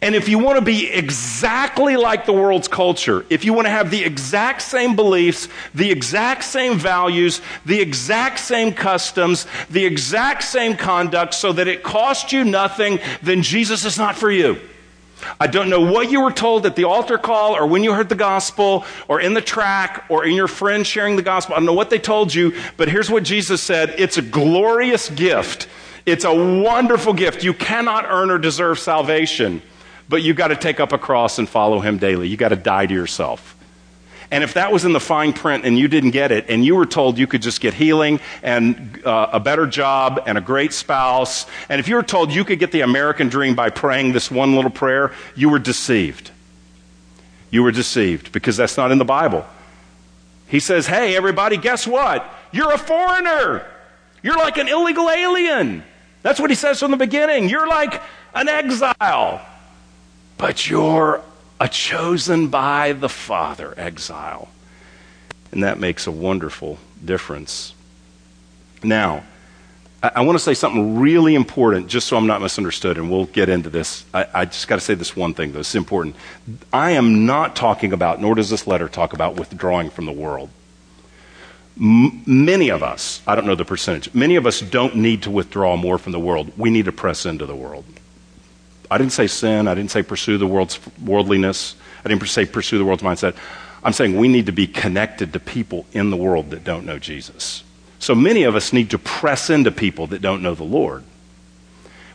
And 0.00 0.14
if 0.14 0.28
you 0.28 0.38
want 0.38 0.58
to 0.58 0.64
be 0.64 0.90
exactly 0.90 1.96
like 1.96 2.26
the 2.26 2.32
world's 2.32 2.68
culture, 2.68 3.24
if 3.28 3.44
you 3.44 3.52
want 3.52 3.66
to 3.66 3.70
have 3.70 3.90
the 3.90 4.02
exact 4.02 4.62
same 4.62 4.96
beliefs, 4.96 5.48
the 5.74 5.90
exact 5.90 6.44
same 6.44 6.78
values, 6.78 7.40
the 7.66 7.80
exact 7.80 8.38
same 8.38 8.72
customs, 8.72 9.46
the 9.70 9.84
exact 9.84 10.44
same 10.44 10.76
conduct, 10.76 11.34
so 11.34 11.52
that 11.52 11.68
it 11.68 11.82
costs 11.82 12.32
you 12.32 12.44
nothing, 12.44 13.00
then 13.22 13.42
Jesus 13.42 13.84
is 13.84 13.98
not 13.98 14.16
for 14.16 14.30
you. 14.30 14.58
I 15.38 15.46
don't 15.46 15.70
know 15.70 15.80
what 15.80 16.10
you 16.10 16.22
were 16.22 16.32
told 16.32 16.66
at 16.66 16.74
the 16.74 16.84
altar 16.84 17.18
call 17.18 17.54
or 17.54 17.66
when 17.66 17.84
you 17.84 17.92
heard 17.92 18.08
the 18.08 18.16
gospel 18.16 18.84
or 19.06 19.20
in 19.20 19.34
the 19.34 19.40
track 19.40 20.04
or 20.08 20.24
in 20.24 20.34
your 20.34 20.48
friend 20.48 20.84
sharing 20.84 21.14
the 21.14 21.22
gospel. 21.22 21.54
I 21.54 21.58
don't 21.58 21.66
know 21.66 21.72
what 21.74 21.90
they 21.90 22.00
told 22.00 22.34
you, 22.34 22.54
but 22.76 22.88
here's 22.88 23.08
what 23.08 23.22
Jesus 23.22 23.62
said 23.62 23.94
it's 23.98 24.18
a 24.18 24.22
glorious 24.22 25.10
gift. 25.10 25.68
It's 26.04 26.24
a 26.24 26.34
wonderful 26.34 27.12
gift. 27.12 27.44
You 27.44 27.54
cannot 27.54 28.06
earn 28.08 28.32
or 28.32 28.38
deserve 28.38 28.80
salvation 28.80 29.62
but 30.08 30.22
you've 30.22 30.36
got 30.36 30.48
to 30.48 30.56
take 30.56 30.80
up 30.80 30.92
a 30.92 30.98
cross 30.98 31.38
and 31.38 31.48
follow 31.48 31.80
him 31.80 31.98
daily. 31.98 32.28
You've 32.28 32.40
got 32.40 32.50
to 32.50 32.56
die 32.56 32.86
to 32.86 32.94
yourself. 32.94 33.56
And 34.32 34.42
if 34.42 34.54
that 34.54 34.72
was 34.72 34.86
in 34.86 34.94
the 34.94 35.00
fine 35.00 35.34
print 35.34 35.66
and 35.66 35.78
you 35.78 35.88
didn't 35.88 36.12
get 36.12 36.32
it, 36.32 36.46
and 36.48 36.64
you 36.64 36.74
were 36.74 36.86
told 36.86 37.18
you 37.18 37.26
could 37.26 37.42
just 37.42 37.60
get 37.60 37.74
healing 37.74 38.18
and 38.42 39.04
uh, 39.04 39.28
a 39.30 39.38
better 39.38 39.66
job 39.66 40.22
and 40.26 40.38
a 40.38 40.40
great 40.40 40.72
spouse, 40.72 41.44
and 41.68 41.78
if 41.78 41.86
you 41.86 41.96
were 41.96 42.02
told 42.02 42.32
you 42.32 42.42
could 42.42 42.58
get 42.58 42.72
the 42.72 42.80
American 42.80 43.28
dream 43.28 43.54
by 43.54 43.68
praying 43.68 44.12
this 44.12 44.30
one 44.30 44.56
little 44.56 44.70
prayer, 44.70 45.12
you 45.36 45.50
were 45.50 45.58
deceived. 45.58 46.30
You 47.50 47.62
were 47.62 47.72
deceived 47.72 48.32
because 48.32 48.56
that's 48.56 48.78
not 48.78 48.90
in 48.90 48.96
the 48.96 49.04
Bible. 49.04 49.44
He 50.48 50.60
says, 50.60 50.86
Hey, 50.86 51.14
everybody, 51.14 51.58
guess 51.58 51.86
what? 51.86 52.24
You're 52.52 52.72
a 52.72 52.78
foreigner. 52.78 53.66
You're 54.22 54.38
like 54.38 54.56
an 54.56 54.68
illegal 54.68 55.10
alien. 55.10 55.84
That's 56.22 56.40
what 56.40 56.48
he 56.48 56.56
says 56.56 56.80
from 56.80 56.90
the 56.90 56.96
beginning. 56.96 57.50
You're 57.50 57.68
like 57.68 58.00
an 58.34 58.48
exile 58.48 59.46
but 60.38 60.68
you're 60.68 61.22
a 61.60 61.68
chosen 61.68 62.48
by 62.48 62.92
the 62.92 63.08
Father 63.08 63.74
exile. 63.76 64.48
And 65.52 65.62
that 65.62 65.78
makes 65.78 66.06
a 66.06 66.10
wonderful 66.10 66.78
difference. 67.04 67.74
Now, 68.82 69.22
I, 70.02 70.22
want 70.22 70.36
to 70.36 70.42
say 70.42 70.54
something 70.54 70.98
really 70.98 71.36
important, 71.36 71.86
just 71.86 72.08
so 72.08 72.16
I'm 72.16 72.26
not 72.26 72.42
misunderstood, 72.42 72.98
and 72.98 73.08
we'll 73.08 73.26
get 73.26 73.48
into 73.48 73.70
this. 73.70 74.04
I, 74.12 74.26
I 74.34 74.44
just 74.46 74.66
got 74.66 74.76
to 74.76 74.80
say 74.80 74.94
this 74.94 75.14
one 75.14 75.32
thing, 75.34 75.52
though. 75.52 75.60
It's 75.60 75.76
important. 75.76 76.16
I 76.72 76.92
am 76.92 77.24
not 77.24 77.54
talking 77.54 77.92
about, 77.92 78.20
nor 78.20 78.34
does 78.34 78.50
this 78.50 78.66
letter 78.66 78.88
talk 78.88 79.12
about 79.12 79.36
withdrawing 79.36 79.90
from 79.90 80.06
the 80.06 80.12
world. 80.12 80.50
M- 81.80 82.22
many 82.26 82.70
of 82.70 82.82
us, 82.82 83.22
I 83.28 83.36
don't 83.36 83.46
know 83.46 83.54
the 83.54 83.64
percentage, 83.64 84.12
many 84.12 84.34
of 84.34 84.44
us 84.44 84.60
don't 84.60 84.96
need 84.96 85.22
to 85.22 85.30
withdraw 85.30 85.76
more 85.76 85.98
from 85.98 86.10
the 86.10 86.20
world. 86.20 86.50
We 86.56 86.70
need 86.70 86.86
to 86.86 86.92
press 86.92 87.24
into 87.24 87.46
the 87.46 87.54
world. 87.54 87.84
I 88.92 88.98
didn't 88.98 89.12
say 89.12 89.26
sin. 89.26 89.68
I 89.68 89.74
didn't 89.74 89.90
say 89.90 90.02
pursue 90.02 90.38
the 90.38 90.46
world's 90.46 90.78
worldliness. 91.02 91.74
I 92.04 92.08
didn't 92.08 92.26
say 92.28 92.44
pursue 92.44 92.78
the 92.78 92.84
world's 92.84 93.02
mindset. 93.02 93.34
I'm 93.82 93.92
saying 93.92 94.16
we 94.16 94.28
need 94.28 94.46
to 94.46 94.52
be 94.52 94.66
connected 94.66 95.32
to 95.32 95.40
people 95.40 95.86
in 95.92 96.10
the 96.10 96.16
world 96.16 96.50
that 96.50 96.62
don't 96.62 96.86
know 96.86 96.98
Jesus. 96.98 97.64
So 97.98 98.14
many 98.14 98.42
of 98.44 98.54
us 98.54 98.72
need 98.72 98.90
to 98.90 98.98
press 98.98 99.50
into 99.50 99.70
people 99.70 100.08
that 100.08 100.22
don't 100.22 100.42
know 100.42 100.54
the 100.54 100.64
Lord. 100.64 101.04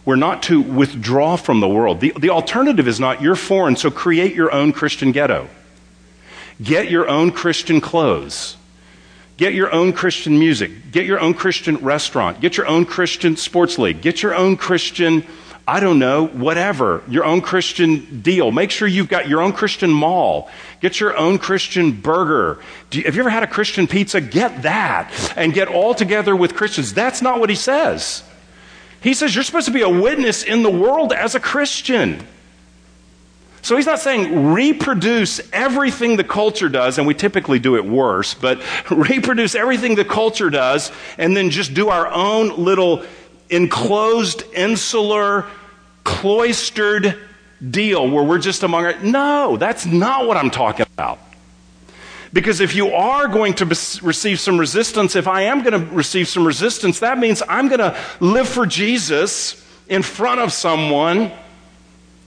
We're 0.05 0.15
not 0.15 0.43
to 0.43 0.61
withdraw 0.61 1.35
from 1.35 1.59
the 1.59 1.67
world. 1.67 1.99
The, 1.99 2.13
the 2.17 2.29
alternative 2.29 2.87
is 2.87 2.99
not 2.99 3.21
you're 3.21 3.35
foreign, 3.35 3.75
so 3.75 3.91
create 3.91 4.35
your 4.35 4.53
own 4.53 4.71
Christian 4.71 5.11
ghetto. 5.11 5.49
Get 6.61 6.89
your 6.89 7.09
own 7.09 7.31
Christian 7.31 7.81
clothes. 7.81 8.55
Get 9.35 9.53
your 9.53 9.71
own 9.71 9.93
Christian 9.93 10.39
music. 10.39 10.91
Get 10.91 11.05
your 11.05 11.19
own 11.19 11.33
Christian 11.33 11.77
restaurant. 11.77 12.41
Get 12.41 12.57
your 12.57 12.67
own 12.67 12.85
Christian 12.85 13.35
sports 13.35 13.77
league. 13.77 14.01
Get 14.01 14.23
your 14.23 14.33
own 14.33 14.57
Christian, 14.57 15.25
I 15.69 15.81
don't 15.81 15.99
know, 15.99 16.27
whatever, 16.27 17.03
your 17.09 17.25
own 17.25 17.41
Christian 17.41 18.21
deal. 18.21 18.51
Make 18.51 18.71
sure 18.71 18.87
you've 18.87 19.09
got 19.09 19.27
your 19.27 19.41
own 19.41 19.51
Christian 19.51 19.91
mall. 19.91 20.49
Get 20.79 21.01
your 21.01 21.17
own 21.17 21.39
Christian 21.39 21.91
burger. 21.91 22.59
You, 22.93 23.03
have 23.03 23.15
you 23.15 23.21
ever 23.21 23.29
had 23.29 23.43
a 23.43 23.47
Christian 23.47 23.85
pizza? 23.85 24.21
Get 24.21 24.61
that 24.61 25.11
and 25.35 25.53
get 25.53 25.67
all 25.67 25.93
together 25.93 26.37
with 26.37 26.55
Christians. 26.55 26.93
That's 26.93 27.21
not 27.21 27.41
what 27.41 27.49
he 27.49 27.55
says. 27.57 28.23
He 29.01 29.13
says 29.13 29.35
you're 29.35 29.43
supposed 29.43 29.67
to 29.67 29.73
be 29.73 29.81
a 29.81 29.89
witness 29.89 30.41
in 30.43 30.63
the 30.63 30.69
world 30.69 31.11
as 31.11 31.35
a 31.35 31.39
Christian. 31.39 32.25
So 33.61 33.75
he's 33.75 33.85
not 33.85 33.99
saying 33.99 34.53
reproduce 34.53 35.41
everything 35.51 36.15
the 36.15 36.23
culture 36.23 36.69
does, 36.69 36.97
and 36.97 37.05
we 37.05 37.13
typically 37.13 37.59
do 37.59 37.75
it 37.75 37.85
worse, 37.85 38.33
but 38.33 38.61
reproduce 38.89 39.53
everything 39.53 39.95
the 39.95 40.05
culture 40.05 40.49
does 40.49 40.93
and 41.17 41.35
then 41.35 41.49
just 41.49 41.73
do 41.73 41.89
our 41.89 42.07
own 42.07 42.63
little 42.63 43.03
enclosed, 43.49 44.43
insular, 44.53 45.45
cloistered 46.03 47.17
deal 47.69 48.09
where 48.09 48.23
we're 48.23 48.39
just 48.39 48.63
among 48.63 48.85
our. 48.85 48.99
No, 48.99 49.57
that's 49.57 49.85
not 49.85 50.27
what 50.27 50.37
I'm 50.37 50.49
talking 50.49 50.85
about. 50.93 51.19
Because 52.33 52.59
if 52.59 52.75
you 52.75 52.89
are 52.89 53.27
going 53.27 53.53
to 53.55 53.65
receive 53.65 54.39
some 54.39 54.59
resistance, 54.59 55.15
if 55.15 55.27
I 55.27 55.43
am 55.43 55.63
going 55.63 55.73
to 55.73 55.93
receive 55.93 56.27
some 56.27 56.45
resistance, 56.45 56.99
that 56.99 57.17
means 57.17 57.41
I'm 57.47 57.67
going 57.67 57.79
to 57.79 57.97
live 58.19 58.47
for 58.47 58.65
Jesus 58.65 59.65
in 59.87 60.01
front 60.01 60.41
of 60.41 60.51
someone 60.51 61.31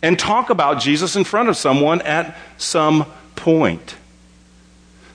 and 0.03 0.19
talk 0.19 0.51
about 0.51 0.81
Jesus 0.81 1.17
in 1.17 1.25
front 1.25 1.49
of 1.49 1.57
someone 1.57 2.01
at 2.03 2.37
some 2.57 3.07
point. 3.37 3.95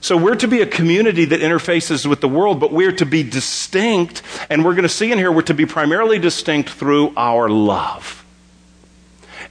So 0.06 0.16
we're 0.16 0.36
to 0.36 0.46
be 0.46 0.62
a 0.62 0.66
community 0.66 1.24
that 1.24 1.40
interfaces 1.40 2.06
with 2.06 2.20
the 2.20 2.28
world, 2.28 2.60
but 2.60 2.70
we're 2.70 2.92
to 2.92 3.04
be 3.04 3.24
distinct, 3.24 4.22
and 4.48 4.64
we're 4.64 4.74
going 4.74 4.84
to 4.84 4.88
see 4.88 5.10
in 5.10 5.18
here 5.18 5.32
we're 5.32 5.42
to 5.42 5.52
be 5.52 5.66
primarily 5.66 6.20
distinct 6.20 6.70
through 6.70 7.12
our 7.16 7.48
love. 7.48 8.24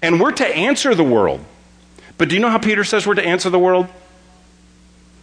And 0.02 0.18
we're 0.18 0.32
to 0.32 0.48
answer 0.48 0.96
the 0.96 1.04
world. 1.04 1.44
But 2.18 2.30
do 2.30 2.36
you 2.36 2.42
know 2.42 2.50
how 2.50 2.58
Peter 2.58 2.86
says 2.86 3.06
we're 3.06 3.16
to 3.16 3.26
answer 3.26 3.50
the 3.50 3.60
world? 3.60 3.90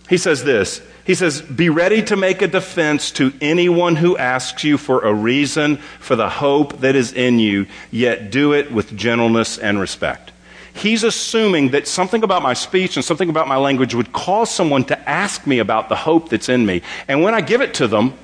He 0.07 0.18
says 0.18 0.45
this 0.45 0.83
He 1.07 1.14
says, 1.14 1.41
Be 1.41 1.70
ready 1.70 2.03
to 2.03 2.14
make 2.14 2.43
a 2.43 2.47
defense 2.47 3.11
to 3.12 3.33
anyone 3.41 3.97
who 3.97 4.18
asks 4.18 4.64
you 4.64 4.76
for 4.76 5.01
a 5.01 5.14
reason 5.14 5.78
for 5.99 6.14
the 6.14 6.28
hope 6.28 6.80
that 6.80 6.95
is 6.95 7.11
in 7.11 7.39
you, 7.39 7.68
yet 7.91 8.30
do 8.30 8.53
it 8.53 8.70
with 8.70 8.95
gentleness 8.95 9.57
and 9.57 9.80
respect. 9.80 10.32
He's 10.74 11.04
assuming 11.04 11.70
that 11.70 11.86
something 11.86 12.22
about 12.22 12.42
my 12.42 12.54
speech 12.54 12.96
and 12.96 13.04
something 13.04 13.28
about 13.28 13.46
my 13.46 13.56
language 13.56 13.94
would 13.94 14.12
cause 14.12 14.50
someone 14.50 14.84
to 14.84 15.08
ask 15.08 15.46
me 15.46 15.58
about 15.58 15.88
the 15.88 15.96
hope 15.96 16.30
that's 16.30 16.48
in 16.48 16.64
me. 16.64 16.82
And 17.08 17.22
when 17.22 17.34
I 17.34 17.40
give 17.40 17.60
it 17.60 17.74
to 17.74 17.88
them, 17.88 18.14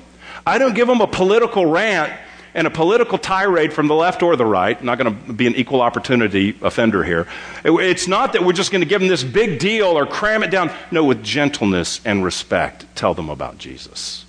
I 0.45 0.57
don't 0.57 0.73
give 0.73 0.87
them 0.87 1.01
a 1.01 1.07
political 1.07 1.65
rant 1.65 2.11
and 2.55 2.65
a 2.65 2.71
political 2.71 3.17
tirade 3.17 3.71
from 3.71 3.87
the 3.87 3.93
left 3.93 4.23
or 4.23 4.35
the 4.35 4.45
right. 4.45 4.77
I'm 4.77 4.85
not 4.85 4.97
going 4.97 5.13
to 5.27 5.33
be 5.33 5.45
an 5.45 5.55
equal 5.55 5.81
opportunity 5.81 6.57
offender 6.61 7.03
here. 7.03 7.27
It's 7.63 8.07
not 8.07 8.33
that 8.33 8.43
we're 8.43 8.53
just 8.53 8.71
going 8.71 8.81
to 8.81 8.87
give 8.87 9.01
them 9.01 9.07
this 9.07 9.23
big 9.23 9.59
deal 9.59 9.85
or 9.87 10.05
cram 10.07 10.41
it 10.41 10.49
down. 10.49 10.71
No, 10.91 11.03
with 11.03 11.23
gentleness 11.23 12.01
and 12.03 12.23
respect, 12.23 12.85
tell 12.95 13.13
them 13.13 13.29
about 13.29 13.59
Jesus. 13.59 14.25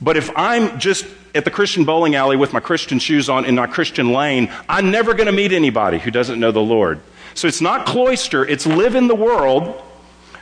But 0.00 0.16
if 0.16 0.30
I'm 0.36 0.78
just 0.78 1.06
at 1.34 1.44
the 1.44 1.50
Christian 1.50 1.84
bowling 1.84 2.14
alley 2.14 2.36
with 2.36 2.52
my 2.52 2.60
Christian 2.60 2.98
shoes 2.98 3.28
on 3.28 3.44
in 3.44 3.56
my 3.56 3.66
Christian 3.66 4.12
lane, 4.12 4.50
I'm 4.68 4.90
never 4.90 5.12
going 5.12 5.26
to 5.26 5.32
meet 5.32 5.52
anybody 5.52 5.98
who 5.98 6.10
doesn't 6.10 6.40
know 6.40 6.52
the 6.52 6.60
Lord. 6.60 7.00
So 7.36 7.46
it's 7.46 7.60
not 7.60 7.84
cloister, 7.84 8.46
it's 8.46 8.66
live 8.66 8.94
in 8.94 9.08
the 9.08 9.14
world, 9.14 9.80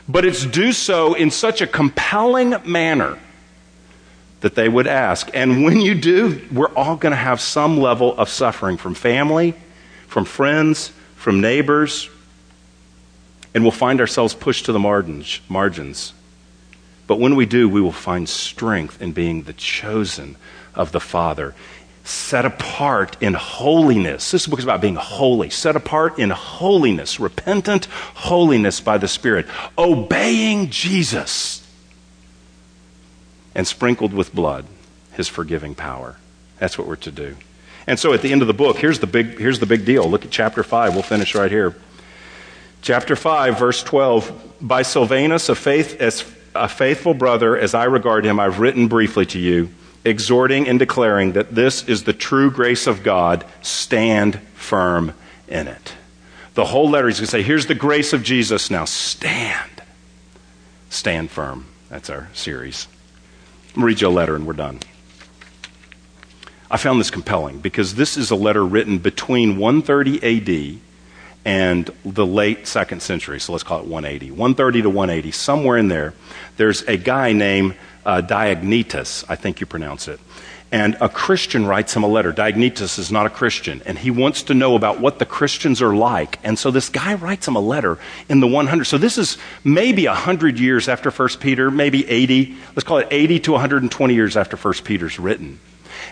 but 0.07 0.23
it's 0.23 0.45
do 0.45 0.71
so 0.71 1.13
in 1.13 1.29
such 1.29 1.59
a 1.59 1.67
compelling 1.67 2.55
manner 2.65 3.19
that 4.39 4.55
they 4.55 4.69
would 4.69 4.87
ask. 4.87 5.29
And 5.33 5.65
when 5.65 5.81
you 5.81 5.93
do, 5.93 6.41
we're 6.53 6.73
all 6.73 6.95
going 6.95 7.11
to 7.11 7.17
have 7.17 7.41
some 7.41 7.81
level 7.81 8.17
of 8.17 8.29
suffering 8.29 8.77
from 8.77 8.95
family, 8.95 9.55
from 10.07 10.23
friends, 10.23 10.93
from 11.17 11.41
neighbors, 11.41 12.09
and 13.53 13.65
we'll 13.65 13.71
find 13.71 13.99
ourselves 13.99 14.33
pushed 14.33 14.65
to 14.65 14.71
the 14.71 14.79
margins. 14.79 15.41
margins. 15.49 16.13
But 17.07 17.19
when 17.19 17.35
we 17.35 17.45
do, 17.45 17.67
we 17.67 17.81
will 17.81 17.91
find 17.91 18.29
strength 18.29 19.01
in 19.01 19.11
being 19.11 19.43
the 19.43 19.53
chosen 19.53 20.37
of 20.73 20.93
the 20.93 21.01
Father, 21.01 21.55
set 22.05 22.45
apart 22.45 23.17
in 23.19 23.33
holiness. 23.33 24.31
This 24.31 24.45
book 24.45 24.59
is 24.59 24.65
about 24.65 24.79
being 24.79 24.95
holy, 24.95 25.49
set 25.49 25.75
apart 25.75 26.19
in 26.19 26.29
holiness, 26.29 27.19
repentant 27.19 27.85
holiness 27.85 28.79
by 28.79 28.99
the 28.99 29.07
Spirit, 29.07 29.47
obeying 29.77 30.69
Jesus 30.69 31.67
and 33.55 33.65
sprinkled 33.65 34.13
with 34.13 34.35
blood, 34.35 34.65
his 35.13 35.27
forgiving 35.27 35.73
power. 35.73 36.17
That's 36.59 36.77
what 36.77 36.87
we're 36.87 36.95
to 36.97 37.11
do. 37.11 37.35
And 37.87 37.99
so 37.99 38.13
at 38.13 38.21
the 38.21 38.31
end 38.31 38.41
of 38.41 38.47
the 38.47 38.53
book, 38.53 38.77
here's 38.77 38.99
the 38.99 39.07
big, 39.07 39.39
here's 39.39 39.59
the 39.59 39.65
big 39.65 39.85
deal. 39.85 40.07
Look 40.09 40.25
at 40.25 40.31
chapter 40.31 40.63
5. 40.63 40.93
We'll 40.93 41.03
finish 41.03 41.33
right 41.33 41.51
here. 41.51 41.75
Chapter 42.81 43.15
5, 43.15 43.57
verse 43.57 43.81
12. 43.81 44.53
By 44.61 44.83
Silvanus, 44.83 45.49
a, 45.49 45.55
faith, 45.55 45.99
as 45.99 46.23
a 46.53 46.69
faithful 46.69 47.15
brother, 47.15 47.57
as 47.57 47.73
I 47.73 47.85
regard 47.85 48.25
him, 48.25 48.39
I've 48.39 48.59
written 48.59 48.87
briefly 48.87 49.25
to 49.27 49.39
you, 49.39 49.69
exhorting 50.05 50.67
and 50.67 50.79
declaring 50.79 51.33
that 51.33 51.53
this 51.53 51.83
is 51.89 52.03
the 52.03 52.13
true 52.13 52.51
grace 52.51 52.87
of 52.87 53.03
God. 53.03 53.43
Stand 53.61 54.39
firm 54.53 55.13
in 55.47 55.67
it. 55.67 55.93
The 56.53 56.65
whole 56.65 56.89
letter, 56.89 57.07
he's 57.07 57.17
going 57.17 57.25
to 57.25 57.31
say, 57.31 57.41
here's 57.41 57.65
the 57.65 57.75
grace 57.75 58.13
of 58.13 58.23
Jesus. 58.23 58.71
Now 58.71 58.85
stand. 58.85 59.81
Stand 60.89 61.29
firm. 61.31 61.65
That's 61.89 62.09
our 62.09 62.29
series. 62.33 62.87
I'm 63.75 63.83
read 63.83 63.99
you 63.99 64.07
a 64.07 64.09
letter 64.09 64.35
and 64.35 64.47
we're 64.47 64.53
done. 64.53 64.79
I 66.71 66.77
found 66.77 66.99
this 66.99 67.11
compelling 67.11 67.59
because 67.59 67.95
this 67.95 68.15
is 68.15 68.31
a 68.31 68.35
letter 68.35 68.65
written 68.65 68.99
between 68.99 69.57
130 69.57 70.75
AD 70.75 70.79
and 71.43 71.91
the 72.03 72.25
late 72.25 72.67
second 72.67 73.01
century. 73.01 73.39
So 73.39 73.51
let's 73.51 73.63
call 73.63 73.79
it 73.79 73.85
180. 73.85 74.31
130 74.31 74.81
to 74.81 74.89
180, 74.89 75.31
somewhere 75.31 75.77
in 75.77 75.89
there, 75.89 76.13
there's 76.57 76.81
a 76.83 76.97
guy 76.97 77.33
named 77.33 77.75
uh, 78.05 78.21
Diognetus, 78.21 79.25
I 79.27 79.35
think 79.35 79.59
you 79.59 79.65
pronounce 79.65 80.07
it. 80.07 80.19
And 80.71 80.97
a 80.99 81.07
Christian 81.07 81.65
writes 81.65 81.95
him 81.95 82.03
a 82.03 82.07
letter. 82.07 82.33
Diognetus 82.33 82.99
is 82.99 83.11
not 83.11 83.25
a 83.25 83.29
Christian, 83.29 83.81
and 83.85 83.97
he 83.97 84.11
wants 84.11 84.43
to 84.43 84.53
know 84.53 84.75
about 84.75 84.99
what 84.99 85.19
the 85.19 85.25
Christians 85.25 85.81
are 85.81 85.95
like. 85.95 86.39
And 86.43 86.57
so 86.57 86.71
this 86.71 86.89
guy 86.89 87.13
writes 87.13 87.47
him 87.47 87.55
a 87.55 87.61
letter 87.61 87.97
in 88.27 88.39
the 88.39 88.47
100. 88.47 88.85
So 88.85 88.97
this 88.97 89.17
is 89.17 89.37
maybe 89.63 90.07
100 90.07 90.59
years 90.59 90.89
after 90.89 91.11
1 91.11 91.29
Peter, 91.39 91.69
maybe 91.69 92.07
80. 92.09 92.57
Let's 92.75 92.83
call 92.83 92.97
it 92.97 93.07
80 93.11 93.39
to 93.41 93.51
120 93.53 94.13
years 94.13 94.35
after 94.35 94.57
1 94.57 94.73
Peter's 94.83 95.19
written. 95.19 95.59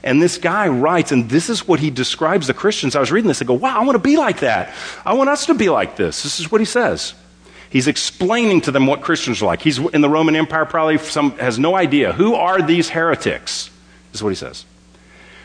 And 0.03 0.21
this 0.21 0.37
guy 0.37 0.67
writes, 0.67 1.11
and 1.11 1.29
this 1.29 1.49
is 1.49 1.67
what 1.67 1.79
he 1.79 1.89
describes 1.89 2.47
the 2.47 2.53
Christians. 2.53 2.95
I 2.95 2.99
was 2.99 3.11
reading 3.11 3.27
this 3.27 3.41
and 3.41 3.47
go, 3.47 3.53
wow, 3.53 3.79
I 3.79 3.83
want 3.83 3.95
to 3.95 3.99
be 3.99 4.17
like 4.17 4.41
that. 4.41 4.73
I 5.05 5.13
want 5.13 5.29
us 5.29 5.47
to 5.47 5.55
be 5.55 5.69
like 5.69 5.95
this. 5.95 6.23
This 6.23 6.39
is 6.39 6.51
what 6.51 6.61
he 6.61 6.65
says. 6.65 7.15
He's 7.73 7.87
explaining 7.87 8.61
to 8.61 8.71
them 8.71 8.85
what 8.85 9.01
Christians 9.01 9.41
are 9.41 9.47
like. 9.47 9.63
He's 9.63 9.79
in 9.79 10.01
the 10.01 10.09
Roman 10.09 10.35
Empire, 10.35 10.63
probably 10.63 10.99
some, 10.99 11.31
has 11.39 11.57
no 11.57 11.75
idea. 11.75 12.13
Who 12.13 12.35
are 12.35 12.61
these 12.61 12.89
heretics? 12.89 13.71
This 14.11 14.19
is 14.19 14.23
what 14.23 14.29
he 14.29 14.35
says. 14.35 14.65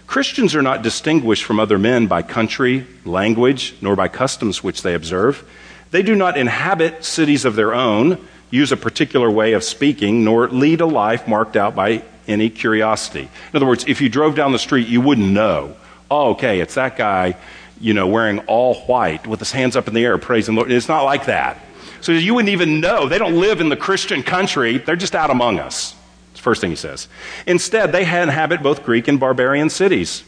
Christians 0.07 0.55
are 0.55 0.61
not 0.61 0.83
distinguished 0.83 1.45
from 1.45 1.59
other 1.59 1.79
men 1.79 2.07
by 2.07 2.21
country, 2.21 2.87
language, 3.07 3.75
nor 3.81 3.97
by 3.97 4.09
customs 4.09 4.63
which 4.63 4.83
they 4.83 4.93
observe. 4.93 5.43
They 5.91 6.03
do 6.03 6.15
not 6.15 6.37
inhabit 6.37 7.03
cities 7.03 7.47
of 7.47 7.57
their 7.57 7.75
own, 7.75 8.19
use 8.51 8.73
a 8.73 8.77
particular 8.77 9.31
way 9.31 9.55
of 9.55 9.65
speaking, 9.65 10.23
nor 10.23 10.49
lead 10.49 10.83
a 10.83 10.87
life 10.87 11.27
marked 11.27 11.57
out 11.57 11.75
by 11.75 12.03
any 12.27 12.51
curiosity. 12.51 13.23
In 13.23 13.57
other 13.57 13.65
words, 13.65 13.87
if 13.89 14.03
you 14.03 14.11
drove 14.11 14.35
down 14.35 14.53
the 14.53 14.59
street, 14.59 14.87
you 14.87 15.01
wouldn't 15.01 15.33
know. 15.33 15.77
Oh, 16.11 16.33
okay, 16.33 16.61
it's 16.61 16.75
that 16.75 16.99
guy, 16.99 17.37
you 17.81 17.95
know, 17.95 18.07
wearing 18.07 18.41
all 18.41 18.75
white 18.83 19.27
with 19.27 19.39
his 19.39 19.53
hands 19.53 19.77
up 19.77 19.89
in 19.89 19.95
the 19.95 20.05
air 20.05 20.19
praising 20.19 20.57
the 20.57 20.61
Lord. 20.61 20.71
It's 20.71 20.89
not 20.89 21.05
like 21.05 21.25
that. 21.25 21.65
So 22.01 22.13
you 22.13 22.35
wouldn't 22.35 22.53
even 22.53 22.81
know. 22.81 23.09
They 23.09 23.19
don't 23.19 23.39
live 23.39 23.61
in 23.61 23.69
the 23.69 23.77
Christian 23.77 24.23
country. 24.23 24.79
They're 24.79 24.97
just 24.97 25.15
out 25.15 25.31
among 25.31 25.59
us. 25.59 25.95
First 26.35 26.61
thing 26.61 26.71
he 26.71 26.77
says. 26.77 27.09
Instead, 27.47 27.93
they 27.93 28.03
inhabit 28.03 28.63
both 28.63 28.85
Greek 28.85 29.09
and 29.09 29.19
barbarian 29.21 29.71
cities. 29.71 30.23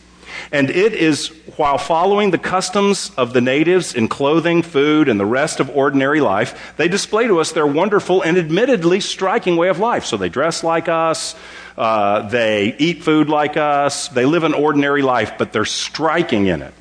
And 0.52 0.70
it 0.70 0.92
is 0.92 1.28
while 1.56 1.78
following 1.78 2.30
the 2.30 2.38
customs 2.38 3.10
of 3.16 3.32
the 3.32 3.40
natives 3.40 3.94
in 3.94 4.08
clothing, 4.08 4.62
food, 4.62 5.08
and 5.08 5.18
the 5.18 5.26
rest 5.26 5.60
of 5.60 5.70
ordinary 5.70 6.20
life, 6.20 6.74
they 6.76 6.88
display 6.88 7.26
to 7.26 7.40
us 7.40 7.52
their 7.52 7.66
wonderful 7.66 8.22
and 8.22 8.36
admittedly 8.36 9.00
striking 9.00 9.56
way 9.56 9.68
of 9.68 9.78
life. 9.78 10.04
So 10.04 10.16
they 10.16 10.28
dress 10.28 10.62
like 10.62 10.88
us, 10.88 11.34
uh, 11.76 12.28
they 12.28 12.74
eat 12.78 13.02
food 13.02 13.28
like 13.28 13.56
us, 13.56 14.08
they 14.08 14.24
live 14.24 14.44
an 14.44 14.54
ordinary 14.54 15.02
life, 15.02 15.32
but 15.38 15.52
they're 15.52 15.64
striking 15.64 16.46
in 16.46 16.62
it. 16.62 16.74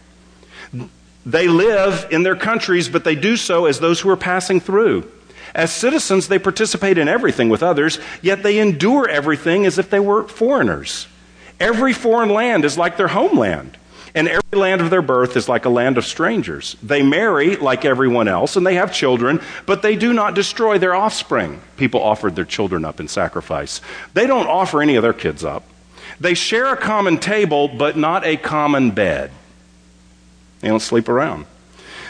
They 1.30 1.48
live 1.48 2.08
in 2.10 2.24
their 2.24 2.36
countries, 2.36 2.90
but 2.90 3.04
they 3.04 3.14
do 3.14 3.38
so 3.38 3.68
as 3.68 3.80
those 3.80 4.00
who 4.00 4.10
are 4.10 4.18
passing 4.18 4.60
through. 4.60 5.10
As 5.54 5.72
citizens, 5.72 6.28
they 6.28 6.40
participate 6.40 6.98
in 6.98 7.08
everything 7.08 7.50
with 7.50 7.62
others, 7.62 8.00
yet 8.24 8.42
they 8.42 8.58
endure 8.58 9.08
everything 9.08 9.68
as 9.68 9.78
if 9.78 9.92
they 9.92 10.00
were 10.00 10.28
foreigners. 10.28 11.08
Every 11.60 11.94
foreign 11.94 12.30
land 12.30 12.66
is 12.66 12.80
like 12.80 12.98
their 12.98 13.10
homeland, 13.10 13.78
and 14.16 14.28
every 14.28 14.60
land 14.60 14.82
of 14.82 14.90
their 14.90 15.04
birth 15.04 15.38
is 15.38 15.48
like 15.48 15.66
a 15.66 15.70
land 15.70 16.00
of 16.00 16.06
strangers. 16.06 16.76
They 16.82 17.04
marry 17.04 17.58
like 17.58 17.86
everyone 17.86 18.28
else, 18.28 18.56
and 18.56 18.66
they 18.66 18.76
have 18.76 18.92
children, 18.92 19.40
but 19.68 19.84
they 19.84 19.96
do 19.96 20.14
not 20.14 20.34
destroy 20.34 20.80
their 20.80 20.96
offspring. 20.96 21.62
People 21.78 22.02
offered 22.02 22.36
their 22.36 22.44
children 22.44 22.84
up 22.84 23.00
in 23.00 23.08
sacrifice. 23.08 23.82
They 24.16 24.26
don't 24.26 24.48
offer 24.48 24.82
any 24.82 24.96
of 24.96 25.04
their 25.04 25.14
kids 25.14 25.44
up. 25.44 25.64
They 26.20 26.34
share 26.34 26.74
a 26.74 26.78
common 26.78 27.20
table, 27.20 27.68
but 27.68 27.98
not 27.98 28.26
a 28.26 28.36
common 28.36 28.90
bed. 28.92 29.32
They 30.60 30.68
don't 30.68 30.80
sleep 30.80 31.10
around. 31.10 31.46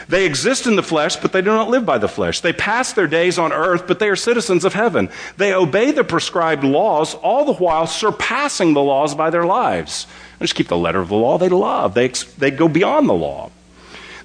They 0.08 0.26
exist 0.26 0.66
in 0.66 0.74
the 0.74 0.82
flesh, 0.82 1.14
but 1.14 1.32
they 1.32 1.40
do 1.40 1.50
not 1.50 1.70
live 1.70 1.86
by 1.86 1.98
the 1.98 2.08
flesh. 2.08 2.40
They 2.40 2.52
pass 2.52 2.92
their 2.92 3.06
days 3.06 3.38
on 3.38 3.52
earth, 3.52 3.86
but 3.86 4.00
they 4.00 4.08
are 4.08 4.16
citizens 4.16 4.64
of 4.64 4.74
heaven. 4.74 5.08
They 5.36 5.54
obey 5.54 5.92
the 5.92 6.02
prescribed 6.02 6.64
laws, 6.64 7.14
all 7.14 7.44
the 7.44 7.52
while 7.52 7.86
surpassing 7.86 8.74
the 8.74 8.82
laws 8.82 9.14
by 9.14 9.30
their 9.30 9.44
lives. 9.44 10.08
They 10.38 10.44
just 10.44 10.56
keep 10.56 10.66
the 10.66 10.76
letter 10.76 10.98
of 10.98 11.08
the 11.08 11.14
law 11.14 11.38
they 11.38 11.48
love. 11.48 11.94
They, 11.94 12.08
they 12.08 12.50
go 12.50 12.66
beyond 12.66 13.08
the 13.08 13.14
law. 13.14 13.50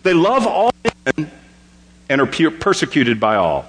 They 0.02 0.16
love 0.16 0.48
all 0.48 0.72
men 0.86 1.30
and 2.10 2.22
are 2.22 2.26
persecuted 2.26 3.20
by 3.20 3.36
all. 3.36 3.66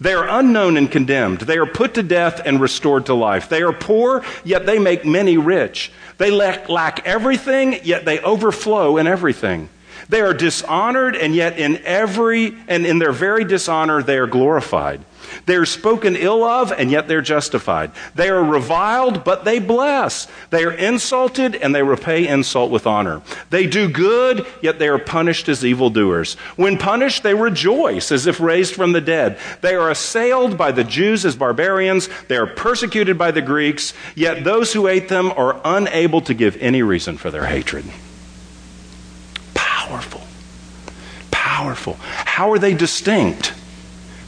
They 0.00 0.14
are 0.14 0.28
unknown 0.28 0.76
and 0.76 0.90
condemned. 0.90 1.42
They 1.42 1.58
are 1.58 1.66
put 1.66 1.94
to 1.94 2.02
death 2.02 2.42
and 2.44 2.60
restored 2.60 3.06
to 3.06 3.14
life. 3.14 3.48
They 3.48 3.62
are 3.62 3.72
poor, 3.72 4.24
yet 4.44 4.66
they 4.66 4.80
make 4.80 5.04
many 5.04 5.38
rich. 5.38 5.92
They 6.18 6.32
lack, 6.32 6.68
lack 6.68 7.06
everything, 7.06 7.78
yet 7.84 8.04
they 8.04 8.18
overflow 8.20 8.96
in 8.96 9.06
everything. 9.06 9.68
They 10.08 10.20
are 10.20 10.34
dishonored, 10.34 11.16
and 11.16 11.34
yet 11.34 11.58
in 11.58 11.78
every 11.84 12.56
and 12.68 12.86
in 12.86 12.98
their 12.98 13.12
very 13.12 13.44
dishonor 13.44 14.02
they 14.02 14.18
are 14.18 14.26
glorified. 14.26 15.04
They 15.46 15.56
are 15.56 15.66
spoken 15.66 16.16
ill 16.16 16.44
of, 16.44 16.72
and 16.72 16.90
yet 16.90 17.08
they're 17.08 17.20
justified. 17.20 17.90
They 18.14 18.28
are 18.28 18.42
reviled, 18.42 19.24
but 19.24 19.44
they 19.44 19.58
bless. 19.58 20.28
They 20.50 20.64
are 20.64 20.72
insulted, 20.72 21.56
and 21.56 21.74
they 21.74 21.82
repay 21.82 22.28
insult 22.28 22.70
with 22.70 22.86
honor. 22.86 23.22
They 23.50 23.66
do 23.66 23.88
good, 23.88 24.46
yet 24.62 24.78
they 24.78 24.88
are 24.88 24.98
punished 24.98 25.48
as 25.48 25.64
evildoers. 25.64 26.34
When 26.54 26.78
punished, 26.78 27.22
they 27.22 27.34
rejoice 27.34 28.12
as 28.12 28.26
if 28.26 28.40
raised 28.40 28.74
from 28.74 28.92
the 28.92 29.00
dead. 29.00 29.38
They 29.60 29.74
are 29.74 29.90
assailed 29.90 30.56
by 30.56 30.72
the 30.72 30.84
Jews 30.84 31.24
as 31.24 31.36
barbarians. 31.36 32.08
They 32.28 32.36
are 32.36 32.46
persecuted 32.46 33.18
by 33.18 33.32
the 33.32 33.42
Greeks, 33.42 33.92
yet 34.14 34.44
those 34.44 34.72
who 34.72 34.86
hate 34.86 35.08
them 35.08 35.32
are 35.32 35.60
unable 35.64 36.20
to 36.22 36.34
give 36.34 36.56
any 36.58 36.82
reason 36.82 37.16
for 37.16 37.30
their 37.30 37.46
hatred. 37.46 37.84
Powerful. 39.86 40.22
Powerful. 41.30 41.96
How 42.00 42.50
are 42.50 42.58
they 42.58 42.74
distinct? 42.74 43.54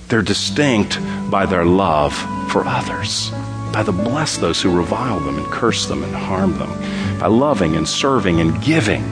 They're 0.06 0.22
distinct 0.22 1.00
by 1.32 1.46
their 1.46 1.64
love 1.64 2.14
for 2.52 2.62
others, 2.64 3.32
by 3.72 3.82
the 3.82 3.90
bless 3.90 4.38
those 4.38 4.62
who 4.62 4.74
revile 4.74 5.18
them 5.18 5.36
and 5.36 5.46
curse 5.46 5.86
them 5.86 6.04
and 6.04 6.14
harm 6.14 6.56
them, 6.58 6.70
by 7.18 7.26
loving 7.26 7.74
and 7.74 7.88
serving 7.88 8.40
and 8.40 8.62
giving. 8.62 9.02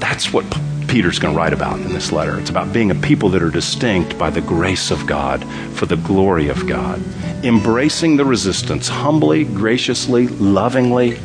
That's 0.00 0.34
what 0.34 0.44
Peter's 0.86 1.18
going 1.18 1.32
to 1.32 1.38
write 1.38 1.54
about 1.54 1.80
in 1.80 1.94
this 1.94 2.12
letter. 2.12 2.38
It's 2.38 2.50
about 2.50 2.74
being 2.74 2.90
a 2.90 2.94
people 2.94 3.30
that 3.30 3.42
are 3.42 3.50
distinct 3.50 4.18
by 4.18 4.28
the 4.28 4.42
grace 4.42 4.90
of 4.90 5.06
God 5.06 5.42
for 5.72 5.86
the 5.86 5.96
glory 5.96 6.48
of 6.48 6.66
God, 6.66 7.02
embracing 7.42 8.18
the 8.18 8.26
resistance 8.26 8.86
humbly, 8.86 9.44
graciously, 9.44 10.28
lovingly 10.28 11.18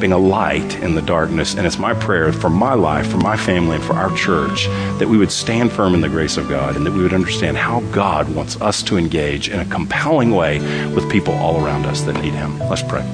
being 0.00 0.12
a 0.12 0.18
light 0.18 0.76
in 0.82 0.94
the 0.94 1.02
darkness. 1.02 1.54
And 1.54 1.66
it's 1.66 1.78
my 1.78 1.94
prayer 1.94 2.32
for 2.32 2.50
my 2.50 2.74
life, 2.74 3.08
for 3.08 3.18
my 3.18 3.36
family, 3.36 3.76
and 3.76 3.84
for 3.84 3.94
our 3.94 4.14
church 4.16 4.66
that 4.98 5.08
we 5.08 5.16
would 5.16 5.32
stand 5.32 5.72
firm 5.72 5.94
in 5.94 6.00
the 6.00 6.08
grace 6.08 6.36
of 6.36 6.48
God 6.48 6.76
and 6.76 6.84
that 6.86 6.92
we 6.92 7.02
would 7.02 7.14
understand 7.14 7.56
how 7.56 7.80
God 7.92 8.34
wants 8.34 8.60
us 8.60 8.82
to 8.84 8.96
engage 8.96 9.48
in 9.48 9.60
a 9.60 9.64
compelling 9.66 10.32
way 10.32 10.58
with 10.94 11.10
people 11.10 11.34
all 11.34 11.64
around 11.64 11.86
us 11.86 12.02
that 12.02 12.20
need 12.22 12.34
Him. 12.34 12.58
Let's 12.60 12.82
pray. 12.82 13.06